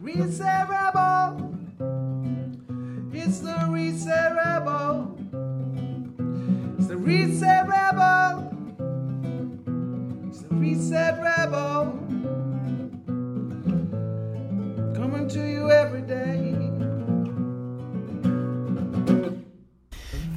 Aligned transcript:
Reset 0.00 0.68
Rebel. 0.68 1.54
It's 3.12 3.38
the 3.40 3.66
Reset 3.68 4.34
Rebel. 4.36 5.16
It's 6.78 6.88
the 6.88 6.96
Reset 6.96 7.68
Rebel. 7.68 8.50
It's 10.28 10.40
the 10.42 10.54
Reset 10.54 11.22
Rebel. 11.22 11.98
Coming 14.94 15.28
to 15.28 15.48
you 15.48 15.70
every 15.70 16.02
day. 16.02 16.54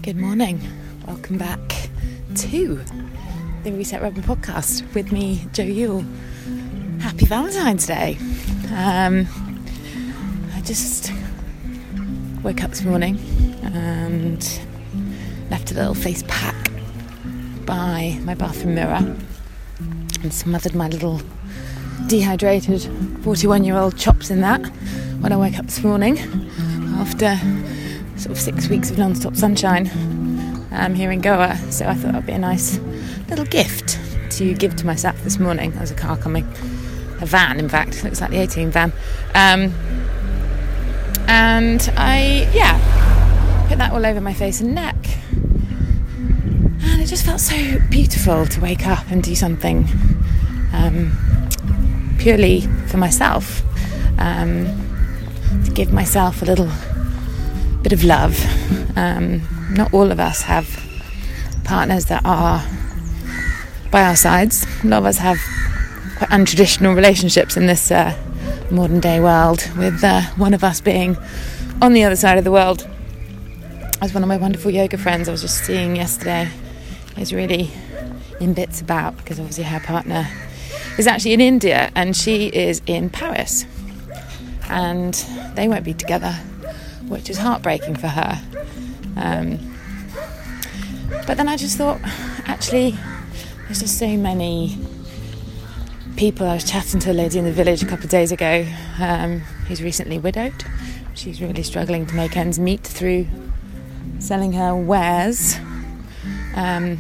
Good 0.02 0.18
morning. 0.18 0.62
Welcome 1.06 1.38
back 1.38 1.90
to 2.36 2.84
the 3.64 3.72
Reset 3.72 4.02
Rebel 4.02 4.24
podcast 4.24 4.94
with 4.94 5.12
me, 5.12 5.46
Joe 5.52 5.64
Yule. 5.64 6.06
Happy 7.00 7.26
Valentine's 7.26 7.86
Day. 7.86 8.18
Um, 8.74 9.28
just 10.68 11.14
woke 12.44 12.62
up 12.62 12.72
this 12.72 12.84
morning 12.84 13.18
and 13.64 14.60
left 15.50 15.72
a 15.72 15.74
little 15.74 15.94
face 15.94 16.26
pack 16.28 16.72
by 17.66 18.20
my 18.24 18.36
bathroom 18.36 18.76
mirror 18.76 19.16
and 20.24 20.34
smothered 20.34 20.76
my 20.76 20.90
little 20.90 21.22
dehydrated 22.08 22.82
41 23.24 23.64
year 23.64 23.78
old 23.78 23.96
chops 23.98 24.30
in 24.30 24.42
that 24.42 24.60
when 25.22 25.32
I 25.32 25.38
woke 25.38 25.58
up 25.58 25.68
this 25.68 25.82
morning 25.86 26.18
after 26.98 27.40
sort 28.18 28.32
of 28.32 28.38
six 28.38 28.68
weeks 28.68 28.92
of 28.92 28.98
non 28.98 29.16
stop 29.16 29.38
sunshine 29.38 29.88
um, 30.74 30.96
here 30.96 31.12
in 31.12 31.22
Goa. 31.22 31.56
So 31.72 31.88
I 31.88 31.94
thought 31.94 32.12
that'd 32.12 32.26
be 32.26 32.34
a 32.34 32.38
nice 32.38 32.78
little 33.30 33.46
gift 33.46 33.98
to 34.32 34.54
give 34.54 34.76
to 34.76 34.86
myself 34.86 35.24
this 35.24 35.40
morning. 35.40 35.72
There's 35.72 35.92
a 35.92 35.96
car 35.96 36.18
coming, 36.18 36.44
a 37.22 37.26
van, 37.26 37.58
in 37.58 37.70
fact, 37.70 38.04
looks 38.04 38.20
like 38.20 38.32
the 38.32 38.42
18 38.42 38.70
van. 38.70 38.92
Um, 39.34 39.74
and 41.28 41.92
I, 41.96 42.50
yeah, 42.54 43.66
put 43.68 43.78
that 43.78 43.92
all 43.92 44.06
over 44.06 44.22
my 44.22 44.34
face 44.34 44.62
and 44.62 44.74
neck. 44.74 44.96
And 46.82 47.02
it 47.02 47.08
just 47.08 47.26
felt 47.26 47.40
so 47.40 47.80
beautiful 47.90 48.46
to 48.46 48.62
wake 48.62 48.88
up 48.88 49.10
and 49.10 49.22
do 49.22 49.36
something 49.36 49.88
um, 50.74 51.12
purely 52.18 52.62
for 52.88 52.98
myself. 52.98 53.62
Um, 54.20 54.66
to 55.66 55.72
give 55.72 55.94
myself 55.94 56.42
a 56.42 56.46
little 56.46 56.70
bit 57.82 57.94
of 57.94 58.04
love. 58.04 58.38
Um, 58.98 59.42
not 59.72 59.94
all 59.94 60.12
of 60.12 60.20
us 60.20 60.42
have 60.44 60.68
partners 61.64 62.06
that 62.06 62.22
are 62.26 62.64
by 63.92 64.04
our 64.04 64.16
sides. 64.16 64.66
A 64.84 64.88
lot 64.88 65.00
of 65.00 65.06
us 65.06 65.18
have 65.18 65.38
quite 66.18 66.30
untraditional 66.30 66.96
relationships 66.96 67.58
in 67.58 67.68
this 67.68 67.92
uh, 67.92 68.18
modern 68.70 69.00
day 69.00 69.20
world, 69.20 69.70
with 69.78 70.04
uh, 70.04 70.22
one 70.36 70.54
of 70.54 70.64
us 70.64 70.82
being 70.82 71.18
on 71.82 71.94
the 71.94 72.04
other 72.04 72.16
side 72.16 72.38
of 72.38 72.44
the 72.44 72.52
world. 72.52 72.88
As 74.02 74.14
one 74.14 74.24
of 74.24 74.30
my 74.30 74.38
wonderful 74.38 74.72
yoga 74.72 74.98
friends 74.98 75.28
I 75.28 75.32
was 75.32 75.42
just 75.42 75.64
seeing 75.66 75.96
yesterday 75.96 76.50
is 77.18 77.34
really 77.34 77.72
in 78.40 78.54
bits 78.54 78.82
about 78.82 79.18
because 79.18 79.40
obviously 79.40 79.64
her 79.64 79.80
partner 79.80 80.28
is 80.98 81.08
actually 81.08 81.34
in 81.34 81.42
India 81.42 81.92
and 81.96 82.16
she 82.16 82.48
is 82.48 82.82
in 82.86 83.10
Paris. 83.10 83.66
And 84.70 85.14
they 85.56 85.68
won't 85.68 85.86
be 85.86 85.94
together, 85.94 86.34
which 87.08 87.30
is 87.30 87.38
heartbreaking 87.38 87.96
for 87.96 88.08
her. 88.08 88.42
Um, 89.16 89.60
but 91.26 91.38
then 91.38 91.48
I 91.48 91.56
just 91.56 91.78
thought, 91.78 92.00
actually, 92.46 92.96
there's 93.66 93.80
just 93.80 93.98
so 93.98 94.18
many 94.18 94.78
people. 96.18 96.48
I 96.48 96.56
was 96.56 96.64
chatting 96.64 97.00
to 97.02 97.12
a 97.12 97.14
lady 97.14 97.38
in 97.38 97.46
the 97.46 97.52
village 97.52 97.84
a 97.84 97.86
couple 97.86 98.06
of 98.06 98.10
days 98.10 98.32
ago 98.32 98.66
um, 99.00 99.40
who's 99.68 99.84
recently 99.84 100.18
widowed. 100.18 100.66
She's 101.14 101.40
really 101.40 101.62
struggling 101.62 102.08
to 102.08 102.16
make 102.16 102.36
ends 102.36 102.58
meet 102.58 102.82
through 102.82 103.28
selling 104.18 104.52
her 104.54 104.76
wares, 104.76 105.58
um, 106.56 106.98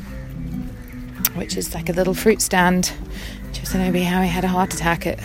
which 1.33 1.57
is 1.57 1.73
like 1.73 1.89
a 1.89 1.93
little 1.93 2.13
fruit 2.13 2.43
stand. 2.43 2.93
She 3.53 3.61
was 3.61 3.71
telling 3.71 3.91
me 3.91 4.03
how 4.03 4.21
he 4.21 4.29
had 4.29 4.43
a 4.43 4.49
heart 4.49 4.75
attack 4.75 5.07
at 5.07 5.19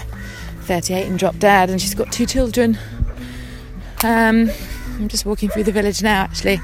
38 0.63 1.07
and 1.07 1.19
dropped 1.19 1.41
dead, 1.41 1.69
and 1.69 1.79
she's 1.79 1.95
got 1.95 2.11
two 2.11 2.25
children. 2.25 2.79
Um, 4.03 4.51
I'm 4.95 5.09
just 5.09 5.27
walking 5.27 5.51
through 5.51 5.65
the 5.65 5.73
village 5.73 6.03
now, 6.03 6.23
actually, 6.23 6.61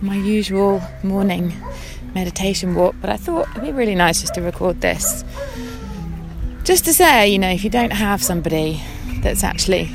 my 0.00 0.16
usual 0.16 0.82
morning 1.04 1.54
meditation 2.16 2.74
walk, 2.74 2.96
but 3.00 3.10
I 3.10 3.16
thought 3.16 3.48
it'd 3.50 3.62
be 3.62 3.70
really 3.70 3.94
nice 3.94 4.22
just 4.22 4.34
to 4.34 4.42
record 4.42 4.80
this. 4.80 5.24
Just 6.64 6.86
to 6.86 6.94
say, 6.94 7.28
you 7.28 7.38
know, 7.38 7.50
if 7.50 7.62
you 7.62 7.68
don't 7.68 7.92
have 7.92 8.22
somebody 8.22 8.82
that's 9.20 9.44
actually 9.44 9.90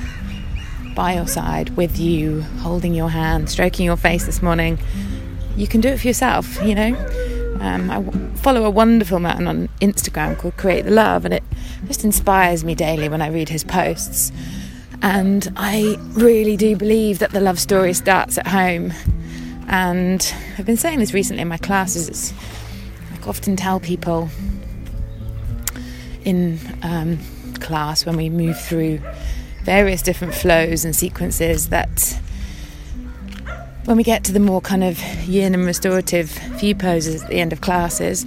by 0.94 1.16
your 1.16 1.26
side 1.26 1.76
with 1.76 1.98
you, 2.00 2.42
holding 2.60 2.94
your 2.94 3.10
hand, 3.10 3.50
stroking 3.50 3.88
your 3.88 3.98
face 3.98 4.28
this 4.28 4.44
morning, 4.44 4.78
you 5.58 5.68
can 5.68 5.82
do 5.82 5.90
it 5.90 6.00
for 6.00 6.06
yourself, 6.06 6.62
you 6.64 6.76
know. 6.76 6.96
Um, 7.60 7.90
I 7.90 7.96
w- 7.96 8.36
follow 8.36 8.66
a 8.66 8.70
wonderful 8.70 9.18
man 9.18 9.48
on 9.48 9.68
Instagram 9.82 10.38
called 10.38 10.58
Create 10.58 10.86
the 10.86 10.92
Love, 10.92 11.26
and 11.26 11.34
it 11.34 11.44
just 11.88 12.04
inspires 12.04 12.64
me 12.64 12.76
daily 12.76 13.10
when 13.10 13.24
I 13.24 13.30
read 13.30 13.50
his 13.50 13.64
posts. 13.64 14.32
And 15.02 15.52
I 15.58 15.98
really 16.12 16.56
do 16.56 16.76
believe 16.76 17.18
that 17.18 17.32
the 17.32 17.42
love 17.42 17.60
story 17.60 17.94
starts 17.94 18.38
at 18.38 18.46
home. 18.46 18.94
And 19.70 20.34
I've 20.60 20.68
been 20.68 20.78
saying 20.78 21.00
this 21.00 21.16
recently 21.16 21.42
in 21.42 21.48
my 21.48 21.58
classes. 21.58 22.08
It's, 22.08 22.34
I 23.12 23.28
often 23.28 23.56
tell 23.56 23.80
people 23.80 24.30
in 26.26 26.60
um, 26.84 27.20
class 27.56 28.06
when 28.06 28.18
we 28.18 28.30
move 28.30 28.60
through 28.60 29.00
various 29.64 30.02
different 30.02 30.34
flows 30.34 30.86
and 30.86 30.96
sequences 30.96 31.70
that 31.70 32.20
when 33.86 33.98
we 33.98 34.04
get 34.04 34.24
to 34.26 34.32
the 34.32 34.40
more 34.40 34.62
kind 34.62 34.84
of 34.84 35.00
yin 35.28 35.54
and 35.54 35.66
restorative 35.66 36.30
few 36.60 36.76
poses 36.76 37.24
at 37.24 37.30
the 37.30 37.40
end 37.40 37.52
of 37.52 37.62
classes, 37.62 38.26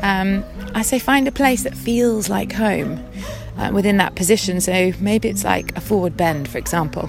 um, 0.00 0.44
I 0.74 0.82
say 0.82 0.98
find 0.98 1.28
a 1.28 1.32
place 1.32 1.62
that 1.62 1.76
feels 1.76 2.28
like 2.28 2.52
home 2.52 3.04
uh, 3.56 3.70
within 3.72 3.96
that 3.98 4.16
position. 4.16 4.60
So 4.60 4.92
maybe 5.00 5.28
it's 5.28 5.44
like 5.44 5.76
a 5.76 5.80
forward 5.80 6.16
bend, 6.16 6.48
for 6.48 6.58
example. 6.58 7.08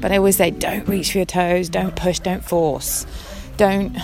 But 0.00 0.12
I 0.12 0.16
always 0.16 0.36
say 0.36 0.50
don't 0.50 0.88
reach 0.88 1.12
for 1.12 1.18
your 1.18 1.26
toes, 1.26 1.68
don't 1.68 1.94
push, 1.94 2.18
don't 2.18 2.44
force, 2.44 3.06
don't 3.56 3.96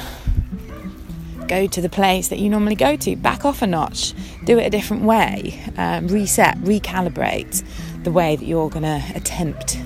go 1.48 1.66
to 1.66 1.80
the 1.80 1.88
place 1.88 2.28
that 2.28 2.38
you 2.38 2.48
normally 2.48 2.74
go 2.74 2.96
to. 2.96 3.16
Back 3.16 3.44
off 3.44 3.62
a 3.62 3.66
notch, 3.66 4.14
do 4.44 4.58
it 4.58 4.66
a 4.66 4.70
different 4.70 5.02
way, 5.02 5.62
um, 5.76 6.08
reset, 6.08 6.56
recalibrate 6.58 7.64
the 8.04 8.12
way 8.12 8.36
that 8.36 8.44
you're 8.44 8.70
going 8.70 8.84
to 8.84 9.02
attempt 9.14 9.80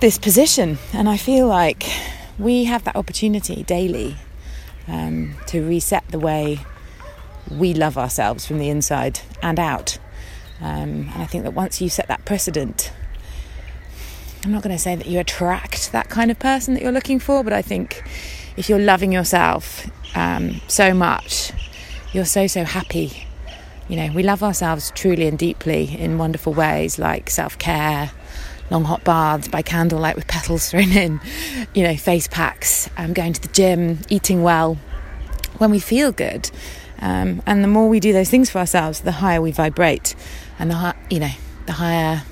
this 0.00 0.18
position. 0.18 0.78
And 0.92 1.08
I 1.08 1.16
feel 1.16 1.46
like 1.46 1.84
we 2.38 2.64
have 2.64 2.84
that 2.84 2.96
opportunity 2.96 3.62
daily 3.62 4.16
um, 4.88 5.34
to 5.46 5.66
reset 5.66 6.06
the 6.08 6.18
way 6.18 6.60
we 7.50 7.74
love 7.74 7.96
ourselves 7.96 8.46
from 8.46 8.58
the 8.58 8.68
inside 8.68 9.20
and 9.42 9.58
out. 9.58 9.98
Um, 10.60 11.10
and 11.12 11.22
I 11.22 11.26
think 11.26 11.44
that 11.44 11.52
once 11.52 11.80
you 11.80 11.88
set 11.88 12.08
that 12.08 12.24
precedent, 12.24 12.92
I'm 14.44 14.52
not 14.52 14.62
going 14.62 14.74
to 14.74 14.82
say 14.82 14.94
that 14.96 15.06
you 15.06 15.18
attract 15.18 15.92
that 15.92 16.08
kind 16.08 16.30
of 16.30 16.38
person 16.38 16.74
that 16.74 16.82
you're 16.82 16.92
looking 16.92 17.18
for, 17.18 17.42
but 17.42 17.52
I 17.52 17.62
think 17.62 18.02
if 18.56 18.68
you're 18.68 18.78
loving 18.78 19.12
yourself 19.12 19.90
um, 20.16 20.62
so 20.66 20.94
much, 20.94 21.52
you're 22.12 22.24
so, 22.24 22.46
so 22.46 22.64
happy. 22.64 23.26
You 23.86 23.96
know, 23.96 24.12
we 24.14 24.22
love 24.22 24.42
ourselves 24.42 24.90
truly 24.94 25.26
and 25.28 25.38
deeply 25.38 25.94
in 25.96 26.16
wonderful 26.18 26.54
ways 26.54 26.98
like 26.98 27.28
self 27.28 27.58
care, 27.58 28.10
long 28.70 28.84
hot 28.84 29.04
baths 29.04 29.46
by 29.46 29.60
candlelight 29.60 30.16
with 30.16 30.26
petals 30.26 30.70
thrown 30.70 30.90
in, 30.90 31.20
you 31.74 31.84
know, 31.84 31.96
face 31.96 32.26
packs, 32.26 32.88
um, 32.96 33.12
going 33.12 33.34
to 33.34 33.42
the 33.42 33.48
gym, 33.48 33.98
eating 34.08 34.42
well. 34.42 34.78
When 35.58 35.70
we 35.70 35.78
feel 35.78 36.12
good, 36.12 36.50
um, 36.98 37.42
and 37.46 37.62
the 37.62 37.68
more 37.68 37.88
we 37.88 38.00
do 38.00 38.12
those 38.12 38.30
things 38.30 38.50
for 38.50 38.58
ourselves, 38.58 39.00
the 39.00 39.12
higher 39.12 39.40
we 39.40 39.52
vibrate, 39.52 40.14
and 40.58 40.70
the 40.70 40.94
you 41.10 41.20
know 41.20 41.30
the 41.66 41.72
higher 41.72 42.24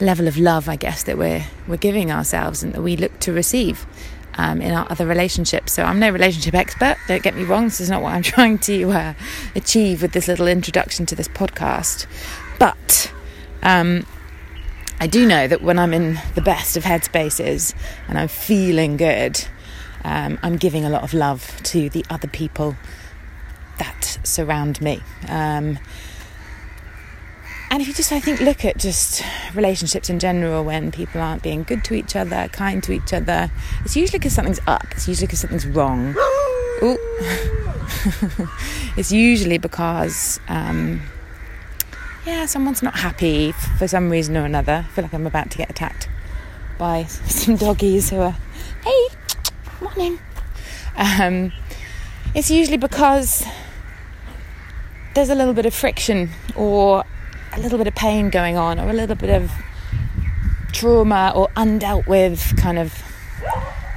level 0.00 0.28
of 0.28 0.36
love, 0.36 0.68
I 0.68 0.76
guess, 0.76 1.02
that 1.04 1.16
we're 1.16 1.44
we're 1.66 1.76
giving 1.76 2.10
ourselves 2.10 2.62
and 2.62 2.74
that 2.74 2.82
we 2.82 2.96
look 2.96 3.18
to 3.20 3.32
receive 3.32 3.86
um, 4.38 4.60
in 4.60 4.72
our 4.72 4.90
other 4.90 5.06
relationships. 5.06 5.72
So 5.72 5.82
I'm 5.84 5.98
no 5.98 6.10
relationship 6.10 6.54
expert. 6.54 6.96
Don't 7.08 7.22
get 7.22 7.34
me 7.34 7.44
wrong. 7.44 7.64
This 7.64 7.80
is 7.80 7.90
not 7.90 8.02
what 8.02 8.14
I'm 8.14 8.22
trying 8.34 8.58
to 8.60 8.90
uh, 8.90 9.14
achieve 9.54 10.02
with 10.02 10.12
this 10.12 10.28
little 10.28 10.46
introduction 10.46 11.06
to 11.06 11.14
this 11.14 11.28
podcast, 11.28 12.06
but. 12.58 13.12
Um, 13.62 14.06
I 14.98 15.06
do 15.06 15.26
know 15.26 15.46
that 15.46 15.60
when 15.60 15.78
I'm 15.78 15.92
in 15.92 16.18
the 16.34 16.40
best 16.40 16.76
of 16.78 16.84
headspaces 16.84 17.74
and 18.08 18.18
I'm 18.18 18.28
feeling 18.28 18.96
good, 18.96 19.44
um, 20.04 20.38
I'm 20.42 20.56
giving 20.56 20.86
a 20.86 20.88
lot 20.88 21.02
of 21.02 21.12
love 21.12 21.60
to 21.64 21.90
the 21.90 22.04
other 22.08 22.28
people 22.28 22.76
that 23.78 24.18
surround 24.22 24.80
me. 24.80 25.02
Um, 25.28 25.78
and 27.70 27.82
if 27.82 27.88
you 27.88 27.94
just, 27.94 28.12
I 28.12 28.20
think, 28.20 28.40
look 28.40 28.64
at 28.64 28.78
just 28.78 29.22
relationships 29.54 30.08
in 30.10 30.18
general, 30.18 30.64
when 30.64 30.92
people 30.92 31.20
aren't 31.20 31.42
being 31.42 31.62
good 31.62 31.84
to 31.84 31.94
each 31.94 32.16
other, 32.16 32.48
kind 32.52 32.82
to 32.84 32.92
each 32.92 33.12
other, 33.12 33.50
it's 33.84 33.96
usually 33.96 34.18
because 34.18 34.34
something's 34.34 34.60
up. 34.66 34.86
It's 34.92 35.08
usually 35.08 35.26
because 35.26 35.40
something's 35.40 35.66
wrong. 35.66 36.14
It's 38.96 39.12
usually 39.12 39.58
because 39.58 40.40
um, 40.48 41.02
yeah, 42.24 42.46
someone's 42.46 42.82
not 42.82 42.98
happy 42.98 43.52
for 43.52 43.86
some 43.86 44.08
reason 44.08 44.36
or 44.36 44.46
another. 44.46 44.86
I 44.86 44.90
feel 44.90 45.04
like 45.04 45.12
I'm 45.12 45.26
about 45.26 45.50
to 45.50 45.58
get 45.58 45.68
attacked 45.68 46.08
by 46.78 47.04
some 47.04 47.56
doggies 47.56 48.08
who 48.08 48.20
are, 48.20 48.34
hey, 48.84 49.08
morning. 49.82 50.18
Um, 50.96 51.52
it's 52.34 52.50
usually 52.50 52.78
because 52.78 53.44
there's 55.14 55.28
a 55.28 55.34
little 55.34 55.52
bit 55.54 55.66
of 55.66 55.74
friction 55.74 56.30
or 56.54 57.04
a 57.56 57.60
little 57.60 57.78
bit 57.78 57.86
of 57.86 57.94
pain 57.94 58.30
going 58.30 58.56
on 58.56 58.78
or 58.78 58.90
a 58.90 58.92
little 58.92 59.16
bit 59.16 59.30
of 59.30 59.50
trauma 60.72 61.32
or 61.34 61.48
undealt 61.56 62.06
with 62.06 62.56
kind 62.56 62.78
of 62.78 62.92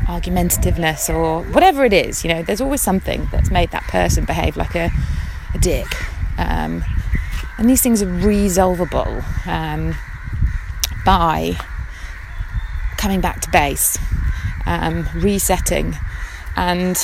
argumentativeness 0.06 1.13
or 1.13 1.44
whatever 1.51 1.85
it 1.85 1.94
is. 1.94 2.23
You 2.23 2.33
know, 2.33 2.41
there's 2.41 2.61
always 2.61 2.81
something 2.81 3.27
that's 3.31 3.51
made 3.51 3.71
that 3.71 3.83
person 3.83 4.25
behave 4.25 4.57
like 4.57 4.75
a, 4.75 4.89
a 5.53 5.57
dick. 5.59 5.88
Um, 6.38 6.83
and 7.57 7.69
these 7.69 7.81
things 7.81 8.01
are 8.01 8.07
resolvable 8.07 9.23
um, 9.45 9.94
by 11.06 11.57
coming 12.97 13.19
back 13.19 13.41
to 13.41 13.51
base, 13.51 13.97
um, 14.65 15.07
resetting, 15.15 15.95
and 16.56 16.97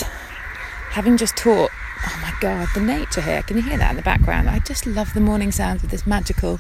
having 0.91 1.17
just 1.17 1.35
taught. 1.35 1.71
Oh 2.07 2.19
my 2.21 2.33
God, 2.39 2.67
the 2.75 2.81
nature 2.81 3.21
here. 3.21 3.41
Can 3.41 3.57
you 3.57 3.63
hear 3.63 3.77
that 3.77 3.89
in 3.89 3.95
the 3.95 4.03
background? 4.03 4.49
I 4.49 4.59
just 4.59 4.85
love 4.85 5.13
the 5.13 5.21
morning 5.21 5.51
sounds 5.51 5.83
of 5.83 5.89
this 5.89 6.05
magical 6.05 6.59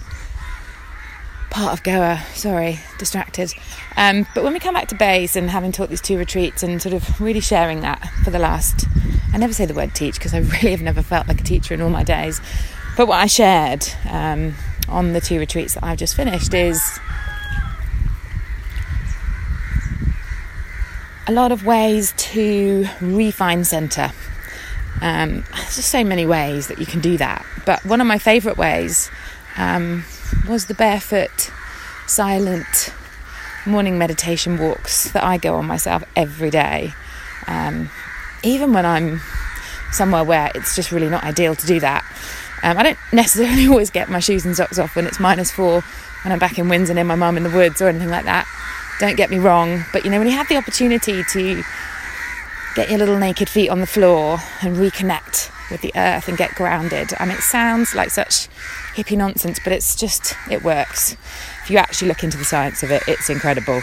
part 1.51 1.71
of 1.71 1.83
Goa. 1.83 2.21
Sorry, 2.33 2.79
distracted. 2.97 3.53
Um, 3.95 4.25
but 4.33 4.43
when 4.43 4.53
we 4.53 4.59
come 4.59 4.73
back 4.73 4.87
to 4.89 4.95
base 4.95 5.35
and 5.35 5.49
having 5.49 5.71
taught 5.71 5.89
these 5.89 6.01
two 6.01 6.17
retreats 6.17 6.63
and 6.63 6.81
sort 6.81 6.93
of 6.93 7.21
really 7.21 7.39
sharing 7.39 7.81
that 7.81 8.03
for 8.23 8.31
the 8.31 8.39
last, 8.39 8.87
I 9.33 9.37
never 9.37 9.53
say 9.53 9.65
the 9.65 9.73
word 9.73 9.93
teach 9.93 10.15
because 10.15 10.33
I 10.33 10.39
really 10.39 10.71
have 10.71 10.81
never 10.81 11.01
felt 11.01 11.27
like 11.27 11.39
a 11.39 11.43
teacher 11.43 11.73
in 11.73 11.81
all 11.81 11.89
my 11.89 12.03
days. 12.03 12.41
But 12.97 13.07
what 13.07 13.19
I 13.19 13.27
shared 13.27 13.87
um, 14.09 14.55
on 14.89 15.13
the 15.13 15.21
two 15.21 15.37
retreats 15.39 15.75
that 15.75 15.83
I've 15.83 15.97
just 15.97 16.15
finished 16.15 16.53
is 16.53 16.81
a 21.27 21.31
lot 21.31 21.51
of 21.51 21.65
ways 21.65 22.13
to 22.17 22.87
refine 23.01 23.63
center. 23.63 24.11
Um, 25.01 25.43
there's 25.51 25.75
just 25.75 25.89
so 25.89 26.03
many 26.03 26.25
ways 26.25 26.67
that 26.67 26.79
you 26.79 26.85
can 26.85 27.01
do 27.01 27.17
that. 27.17 27.45
But 27.65 27.85
one 27.85 28.01
of 28.01 28.07
my 28.07 28.17
favourite 28.17 28.57
ways 28.57 29.09
um, 29.57 30.03
was 30.47 30.65
the 30.65 30.73
barefoot, 30.73 31.51
silent 32.07 32.93
morning 33.65 33.97
meditation 33.97 34.57
walks 34.57 35.11
that 35.11 35.23
I 35.23 35.37
go 35.37 35.55
on 35.55 35.65
myself 35.65 36.03
every 36.15 36.49
day. 36.49 36.93
Um, 37.47 37.89
even 38.43 38.73
when 38.73 38.85
I'm 38.85 39.21
somewhere 39.91 40.23
where 40.23 40.51
it's 40.55 40.75
just 40.75 40.91
really 40.91 41.09
not 41.09 41.23
ideal 41.23 41.55
to 41.55 41.65
do 41.65 41.79
that. 41.79 42.03
Um, 42.63 42.77
I 42.77 42.83
don't 42.83 42.97
necessarily 43.11 43.67
always 43.69 43.89
get 43.89 44.09
my 44.09 44.19
shoes 44.19 44.45
and 44.45 44.55
socks 44.55 44.79
off 44.79 44.95
when 44.95 45.05
it's 45.05 45.19
minus 45.19 45.51
four 45.51 45.81
when 46.23 46.31
I'm 46.31 46.39
back 46.39 46.57
in 46.57 46.69
Windsor 46.69 46.93
near 46.93 47.03
my 47.03 47.15
mum 47.15 47.37
in 47.37 47.43
the 47.43 47.49
woods 47.49 47.81
or 47.81 47.87
anything 47.87 48.09
like 48.09 48.25
that. 48.25 48.47
Don't 48.99 49.17
get 49.17 49.29
me 49.29 49.37
wrong, 49.37 49.83
but 49.91 50.05
you 50.05 50.11
know, 50.11 50.19
when 50.19 50.27
you 50.27 50.33
have 50.33 50.47
the 50.47 50.55
opportunity 50.55 51.23
to 51.31 51.63
get 52.75 52.89
your 52.89 52.99
little 52.99 53.17
naked 53.17 53.47
feet 53.47 53.69
on 53.69 53.79
the 53.79 53.87
floor 53.87 54.37
and 54.61 54.75
reconnect 54.75 55.49
with 55.71 55.81
the 55.81 55.93
earth 55.95 56.27
and 56.27 56.37
get 56.37 56.53
grounded, 56.55 57.13
I 57.19 57.25
mean, 57.25 57.37
it 57.37 57.41
sounds 57.41 57.95
like 57.95 58.09
such 58.09 58.49
hippie 58.95 59.17
nonsense, 59.17 59.59
but 59.63 59.71
it's 59.71 59.95
just, 59.95 60.35
it 60.51 60.63
works. 60.63 61.13
If 61.63 61.71
you 61.71 61.77
actually 61.77 62.09
look 62.09 62.23
into 62.23 62.37
the 62.37 62.43
science 62.43 62.83
of 62.83 62.91
it, 62.91 63.03
it's 63.07 63.29
incredible. 63.29 63.81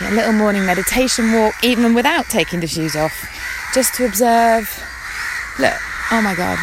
a 0.00 0.10
little 0.14 0.32
morning 0.32 0.64
meditation 0.64 1.32
walk, 1.32 1.54
even 1.62 1.94
without 1.94 2.24
taking 2.26 2.60
the 2.60 2.66
shoes 2.66 2.96
off, 2.96 3.12
just 3.74 3.94
to 3.94 4.06
observe. 4.06 4.66
Look, 5.58 5.74
oh 6.10 6.22
my 6.22 6.34
God. 6.34 6.58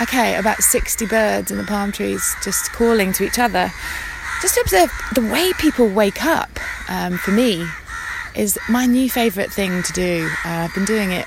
Okay, 0.00 0.36
about 0.36 0.62
60 0.62 1.06
birds 1.06 1.50
in 1.50 1.56
the 1.56 1.64
palm 1.64 1.90
trees 1.90 2.36
just 2.44 2.70
calling 2.72 3.12
to 3.14 3.24
each 3.24 3.38
other 3.38 3.72
just 4.40 4.54
to 4.54 4.60
observe 4.60 4.92
the 5.14 5.22
way 5.22 5.52
people 5.54 5.88
wake 5.88 6.24
up 6.24 6.50
um, 6.88 7.18
for 7.18 7.32
me 7.32 7.66
is 8.38 8.56
my 8.68 8.86
new 8.86 9.10
favourite 9.10 9.52
thing 9.52 9.82
to 9.82 9.92
do. 9.92 10.28
Uh, 10.44 10.68
I've 10.68 10.74
been 10.74 10.84
doing 10.84 11.10
it, 11.10 11.26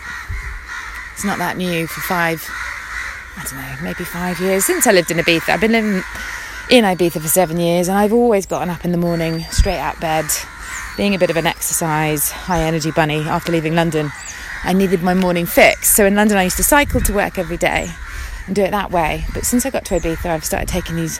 it's 1.13 1.25
not 1.25 1.37
that 1.39 1.57
new, 1.57 1.85
for 1.85 1.99
five, 2.01 2.41
I 3.35 3.43
don't 3.43 3.57
know, 3.57 3.75
maybe 3.83 4.05
five 4.05 4.39
years 4.39 4.65
since 4.65 4.87
I 4.87 4.93
lived 4.93 5.11
in 5.11 5.17
Ibiza. 5.17 5.49
I've 5.49 5.59
been 5.59 5.73
living 5.73 6.01
in 6.69 6.85
Ibiza 6.85 7.21
for 7.21 7.27
seven 7.27 7.59
years 7.59 7.89
and 7.89 7.97
I've 7.97 8.13
always 8.13 8.45
gotten 8.45 8.69
up 8.69 8.85
in 8.85 8.93
the 8.93 8.97
morning, 8.97 9.41
straight 9.51 9.79
out 9.79 9.99
bed, 9.99 10.25
being 10.95 11.13
a 11.13 11.19
bit 11.19 11.29
of 11.29 11.35
an 11.35 11.45
exercise, 11.45 12.31
high 12.31 12.63
energy 12.63 12.91
bunny 12.91 13.19
after 13.19 13.51
leaving 13.51 13.75
London. 13.75 14.09
I 14.63 14.71
needed 14.71 15.03
my 15.03 15.13
morning 15.13 15.45
fix. 15.45 15.93
So 15.93 16.05
in 16.05 16.15
London, 16.15 16.37
I 16.37 16.43
used 16.43 16.57
to 16.57 16.63
cycle 16.63 17.01
to 17.01 17.13
work 17.13 17.37
every 17.37 17.57
day 17.57 17.89
and 18.47 18.55
do 18.55 18.63
it 18.63 18.71
that 18.71 18.91
way. 18.91 19.25
But 19.33 19.45
since 19.45 19.65
I 19.65 19.69
got 19.69 19.83
to 19.85 19.99
Ibiza, 19.99 20.27
I've 20.27 20.45
started 20.45 20.69
taking 20.69 20.95
these 20.95 21.19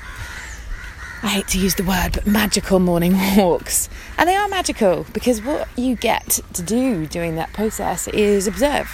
I 1.24 1.28
hate 1.28 1.48
to 1.50 1.60
use 1.60 1.76
the 1.76 1.84
word, 1.84 2.14
but 2.14 2.26
magical 2.26 2.80
morning 2.80 3.16
walks. 3.38 3.90
And 4.18 4.28
they 4.28 4.36
are 4.36 4.48
magical 4.48 5.06
because 5.14 5.40
what 5.40 5.68
you 5.78 5.96
get 5.96 6.40
to 6.54 6.64
do 6.64 7.06
during 7.06 7.36
that 7.36 7.54
process 7.54 8.08
is 8.08 8.48
observe. 8.48 8.90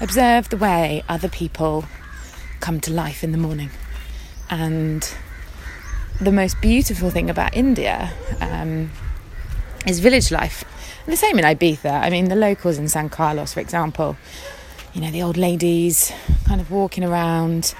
Observe 0.00 0.48
the 0.48 0.56
way 0.56 1.02
other 1.08 1.28
people 1.28 1.86
come 2.60 2.80
to 2.82 2.92
life 2.92 3.24
in 3.24 3.32
the 3.32 3.38
morning. 3.38 3.70
And 4.48 5.12
the 6.20 6.30
most 6.30 6.60
beautiful 6.60 7.10
thing 7.10 7.28
about 7.28 7.56
India 7.56 8.12
um, 8.40 8.92
is 9.88 9.98
village 9.98 10.30
life. 10.30 10.62
And 11.04 11.12
the 11.12 11.16
same 11.16 11.36
in 11.36 11.44
Ibiza. 11.44 12.00
I 12.00 12.10
mean, 12.10 12.26
the 12.28 12.36
locals 12.36 12.78
in 12.78 12.88
San 12.88 13.08
Carlos, 13.08 13.54
for 13.54 13.60
example, 13.60 14.16
you 14.92 15.00
know, 15.00 15.10
the 15.10 15.22
old 15.22 15.36
ladies 15.36 16.12
kind 16.46 16.60
of 16.60 16.70
walking 16.70 17.02
around 17.02 17.74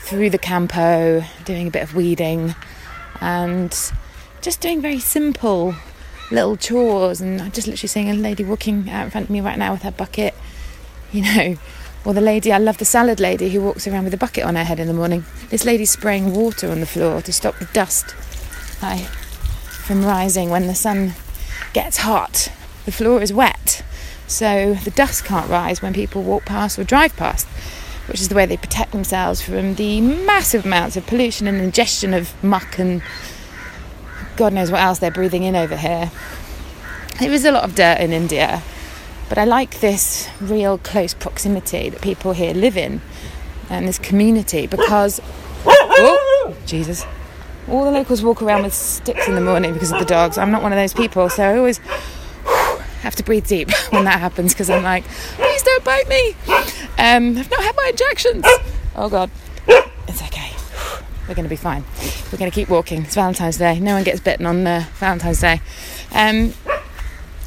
through 0.00 0.28
the 0.28 0.38
campo, 0.38 1.24
doing 1.46 1.68
a 1.68 1.70
bit 1.70 1.82
of 1.82 1.94
weeding 1.94 2.54
and 3.22 3.92
just 4.40 4.60
doing 4.60 4.82
very 4.82 4.98
simple 4.98 5.76
little 6.32 6.56
chores. 6.56 7.20
And 7.20 7.40
I'm 7.40 7.52
just 7.52 7.68
literally 7.68 7.88
seeing 7.88 8.10
a 8.10 8.14
lady 8.14 8.44
walking 8.44 8.90
out 8.90 9.04
in 9.04 9.10
front 9.10 9.26
of 9.26 9.30
me 9.30 9.40
right 9.40 9.56
now 9.56 9.72
with 9.72 9.82
her 9.82 9.92
bucket, 9.92 10.34
you 11.12 11.22
know. 11.22 11.56
Or 12.04 12.12
the 12.12 12.20
lady, 12.20 12.52
I 12.52 12.58
love 12.58 12.78
the 12.78 12.84
salad 12.84 13.20
lady 13.20 13.50
who 13.50 13.62
walks 13.62 13.86
around 13.86 14.04
with 14.04 14.14
a 14.14 14.16
bucket 14.16 14.44
on 14.44 14.56
her 14.56 14.64
head 14.64 14.80
in 14.80 14.88
the 14.88 14.92
morning. 14.92 15.24
This 15.50 15.64
lady's 15.64 15.92
spraying 15.92 16.34
water 16.34 16.68
on 16.68 16.80
the 16.80 16.86
floor 16.86 17.22
to 17.22 17.32
stop 17.32 17.56
the 17.60 17.66
dust 17.66 18.10
from 19.84 20.04
rising 20.04 20.50
when 20.50 20.66
the 20.66 20.74
sun 20.74 21.12
gets 21.72 21.98
hot. 21.98 22.50
The 22.86 22.90
floor 22.90 23.22
is 23.22 23.32
wet, 23.32 23.84
so 24.26 24.74
the 24.74 24.90
dust 24.90 25.24
can't 25.24 25.48
rise 25.48 25.80
when 25.80 25.94
people 25.94 26.24
walk 26.24 26.44
past 26.44 26.76
or 26.76 26.82
drive 26.82 27.16
past 27.16 27.46
which 28.06 28.20
is 28.20 28.28
the 28.28 28.34
way 28.34 28.46
they 28.46 28.56
protect 28.56 28.92
themselves 28.92 29.40
from 29.40 29.74
the 29.74 30.00
massive 30.00 30.64
amounts 30.64 30.96
of 30.96 31.06
pollution 31.06 31.46
and 31.46 31.60
ingestion 31.60 32.12
of 32.14 32.32
muck 32.42 32.78
and 32.78 33.02
God 34.36 34.52
knows 34.52 34.70
what 34.70 34.80
else 34.80 34.98
they're 34.98 35.10
breathing 35.10 35.42
in 35.42 35.54
over 35.54 35.76
here. 35.76 36.10
There 37.20 37.32
is 37.32 37.44
a 37.44 37.52
lot 37.52 37.64
of 37.64 37.74
dirt 37.74 38.00
in 38.00 38.12
India, 38.12 38.62
but 39.28 39.38
I 39.38 39.44
like 39.44 39.80
this 39.80 40.28
real 40.40 40.78
close 40.78 41.14
proximity 41.14 41.90
that 41.90 42.00
people 42.00 42.32
here 42.32 42.54
live 42.54 42.76
in 42.76 43.00
and 43.68 43.86
this 43.86 43.98
community 43.98 44.66
because, 44.66 45.20
oh, 45.66 46.56
Jesus, 46.66 47.06
all 47.68 47.84
the 47.84 47.90
locals 47.90 48.22
walk 48.22 48.42
around 48.42 48.64
with 48.64 48.74
sticks 48.74 49.28
in 49.28 49.34
the 49.34 49.40
morning 49.40 49.72
because 49.72 49.92
of 49.92 49.98
the 49.98 50.04
dogs. 50.04 50.38
I'm 50.38 50.50
not 50.50 50.62
one 50.62 50.72
of 50.72 50.78
those 50.78 50.94
people, 50.94 51.28
so 51.28 51.44
I 51.44 51.56
always 51.56 51.78
have 53.02 53.14
to 53.16 53.22
breathe 53.22 53.46
deep 53.46 53.70
when 53.90 54.04
that 54.04 54.20
happens 54.20 54.54
because 54.54 54.70
I'm 54.70 54.82
like, 54.82 55.04
please 55.04 55.62
don't 55.62 55.84
bite 55.84 56.08
me. 56.08 56.34
Um, 56.98 57.36
I've 57.36 57.50
not 57.50 57.62
had 57.62 57.76
my 57.76 57.88
injections. 57.90 58.44
Oh 58.94 59.08
God, 59.08 59.30
it's 60.08 60.22
okay. 60.22 60.50
We're 61.28 61.34
going 61.34 61.44
to 61.44 61.50
be 61.50 61.56
fine. 61.56 61.84
We're 62.30 62.38
going 62.38 62.50
to 62.50 62.54
keep 62.54 62.68
walking. 62.68 63.02
It's 63.02 63.14
Valentine's 63.14 63.58
Day. 63.58 63.80
No 63.80 63.94
one 63.94 64.04
gets 64.04 64.20
bitten 64.20 64.46
on 64.46 64.66
uh, 64.66 64.84
Valentine's 64.94 65.40
Day. 65.40 65.60
Um, 66.12 66.52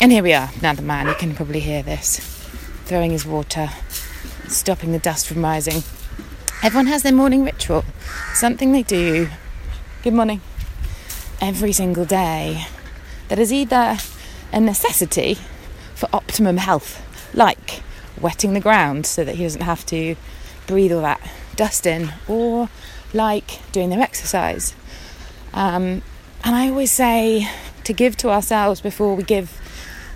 and 0.01 0.11
here 0.11 0.23
we 0.23 0.33
are. 0.33 0.49
Now 0.61 0.73
the 0.73 0.81
man, 0.81 1.07
you 1.07 1.15
can 1.15 1.35
probably 1.35 1.59
hear 1.59 1.83
this, 1.83 2.19
throwing 2.85 3.11
his 3.11 3.25
water, 3.25 3.69
stopping 4.47 4.91
the 4.91 4.99
dust 4.99 5.27
from 5.27 5.43
rising. 5.43 5.83
Everyone 6.63 6.87
has 6.87 7.03
their 7.03 7.13
morning 7.13 7.43
ritual, 7.43 7.85
something 8.33 8.71
they 8.71 8.83
do. 8.83 9.29
Good 10.03 10.13
morning. 10.13 10.41
Every 11.39 11.71
single 11.71 12.05
day 12.05 12.65
that 13.27 13.39
is 13.39 13.53
either 13.53 13.97
a 14.51 14.59
necessity 14.59 15.37
for 15.93 16.09
optimum 16.11 16.57
health, 16.57 17.01
like 17.33 17.81
wetting 18.19 18.53
the 18.53 18.59
ground 18.59 19.05
so 19.05 19.23
that 19.23 19.35
he 19.35 19.43
doesn't 19.43 19.61
have 19.61 19.85
to 19.87 20.15
breathe 20.67 20.91
all 20.91 21.01
that 21.01 21.21
dust 21.55 21.85
in, 21.85 22.13
or 22.27 22.69
like 23.13 23.59
doing 23.71 23.89
their 23.89 24.01
exercise. 24.01 24.75
Um, 25.53 26.01
and 26.43 26.55
I 26.55 26.69
always 26.69 26.91
say 26.91 27.49
to 27.83 27.93
give 27.93 28.17
to 28.17 28.29
ourselves 28.29 28.81
before 28.81 29.15
we 29.15 29.23
give 29.23 29.59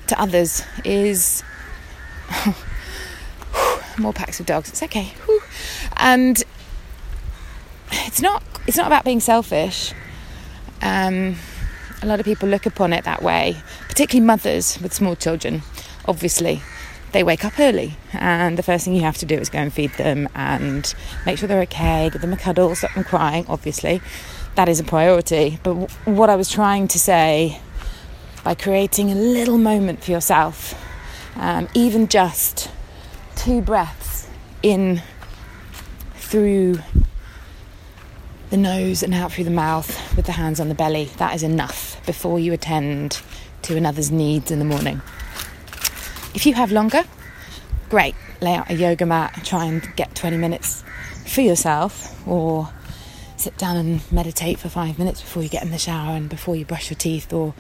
to 0.08 0.20
others 0.20 0.64
is 0.84 1.44
more 3.98 4.14
packs 4.14 4.40
of 4.40 4.46
dogs. 4.46 4.70
It's 4.70 4.84
okay, 4.84 5.14
and 5.98 6.44
it's 7.92 8.22
not. 8.22 8.44
It's 8.68 8.78
not 8.78 8.88
about 8.88 9.06
being 9.06 9.20
selfish. 9.20 9.94
Um, 10.82 11.36
a 12.02 12.06
lot 12.06 12.20
of 12.20 12.26
people 12.26 12.48
look 12.48 12.66
upon 12.66 12.94
it 12.94 13.04
that 13.04 13.22
way, 13.22 13.58
particularly 13.88 14.26
mothers 14.26 14.80
with 14.82 14.94
small 14.94 15.16
children, 15.16 15.64
obviously. 16.06 16.62
They 17.12 17.24
wake 17.24 17.44
up 17.44 17.60
early, 17.60 17.96
and 18.14 18.58
the 18.58 18.64
first 18.64 18.86
thing 18.86 18.94
you 18.94 19.02
have 19.02 19.18
to 19.18 19.26
do 19.26 19.36
is 19.36 19.50
go 19.50 19.60
and 19.60 19.74
feed 19.74 19.92
them 19.94 20.30
and 20.36 20.94
make 21.26 21.38
sure 21.38 21.48
they're 21.48 21.62
okay, 21.62 22.10
give 22.12 22.22
them 22.22 22.34
a 22.34 22.38
cuddle, 22.38 22.76
stop 22.76 22.94
them 22.94 23.04
crying, 23.04 23.46
obviously. 23.48 24.02
That 24.56 24.70
is 24.70 24.80
a 24.80 24.84
priority. 24.84 25.60
But 25.64 25.74
w- 25.74 25.88
what 26.06 26.30
I 26.30 26.36
was 26.36 26.50
trying 26.50 26.88
to 26.90 27.00
say 27.00 27.60
by 28.44 28.56
creating 28.56 29.12
a 29.12 29.16
little 29.16 29.58
moment 29.58 30.04
for 30.04 30.12
yourself, 30.12 30.76
um, 31.36 31.68
even 31.74 32.08
just 32.08 32.70
two 33.36 33.62
breaths 33.62 34.28
in 34.62 35.02
through 36.16 36.80
the 38.50 38.58
nose 38.58 39.04
and 39.04 39.14
out 39.14 39.32
through 39.32 39.44
the 39.46 39.52
mouth 39.52 40.16
with 40.16 40.26
the 40.26 40.34
hands 40.34 40.60
on 40.60 40.70
the 40.70 40.76
belly, 40.76 41.06
that 41.18 41.34
is 41.34 41.44
enough 41.44 42.04
before 42.06 42.40
you 42.40 42.54
attend 42.54 43.22
to 43.64 43.78
another's 43.78 44.12
needs 44.12 44.52
in 44.52 44.60
the 44.60 44.66
morning. 44.66 45.02
If 46.34 46.46
you 46.46 46.54
have 46.54 46.72
longer, 46.72 47.04
great. 47.90 48.16
Lay 48.42 48.56
out 48.56 48.70
a 48.70 48.74
yoga 48.74 49.06
mat, 49.06 49.42
try 49.44 49.66
and 49.66 49.88
get 49.96 50.16
20 50.16 50.38
minutes 50.38 50.84
for 51.26 51.42
yourself, 51.42 52.26
or 52.28 52.70
sit 53.36 53.58
down 53.58 53.78
and 53.78 54.12
meditate 54.12 54.60
for 54.60 54.70
five 54.70 55.00
minutes 55.00 55.22
before 55.22 55.42
you 55.42 55.50
get 55.50 55.64
in 55.64 55.72
the 55.72 55.78
shower 55.78 56.16
and 56.16 56.30
before 56.30 56.56
you 56.56 56.66
brush 56.66 56.90
your 56.90 56.98
teeth. 56.98 57.34
Or 57.34 57.54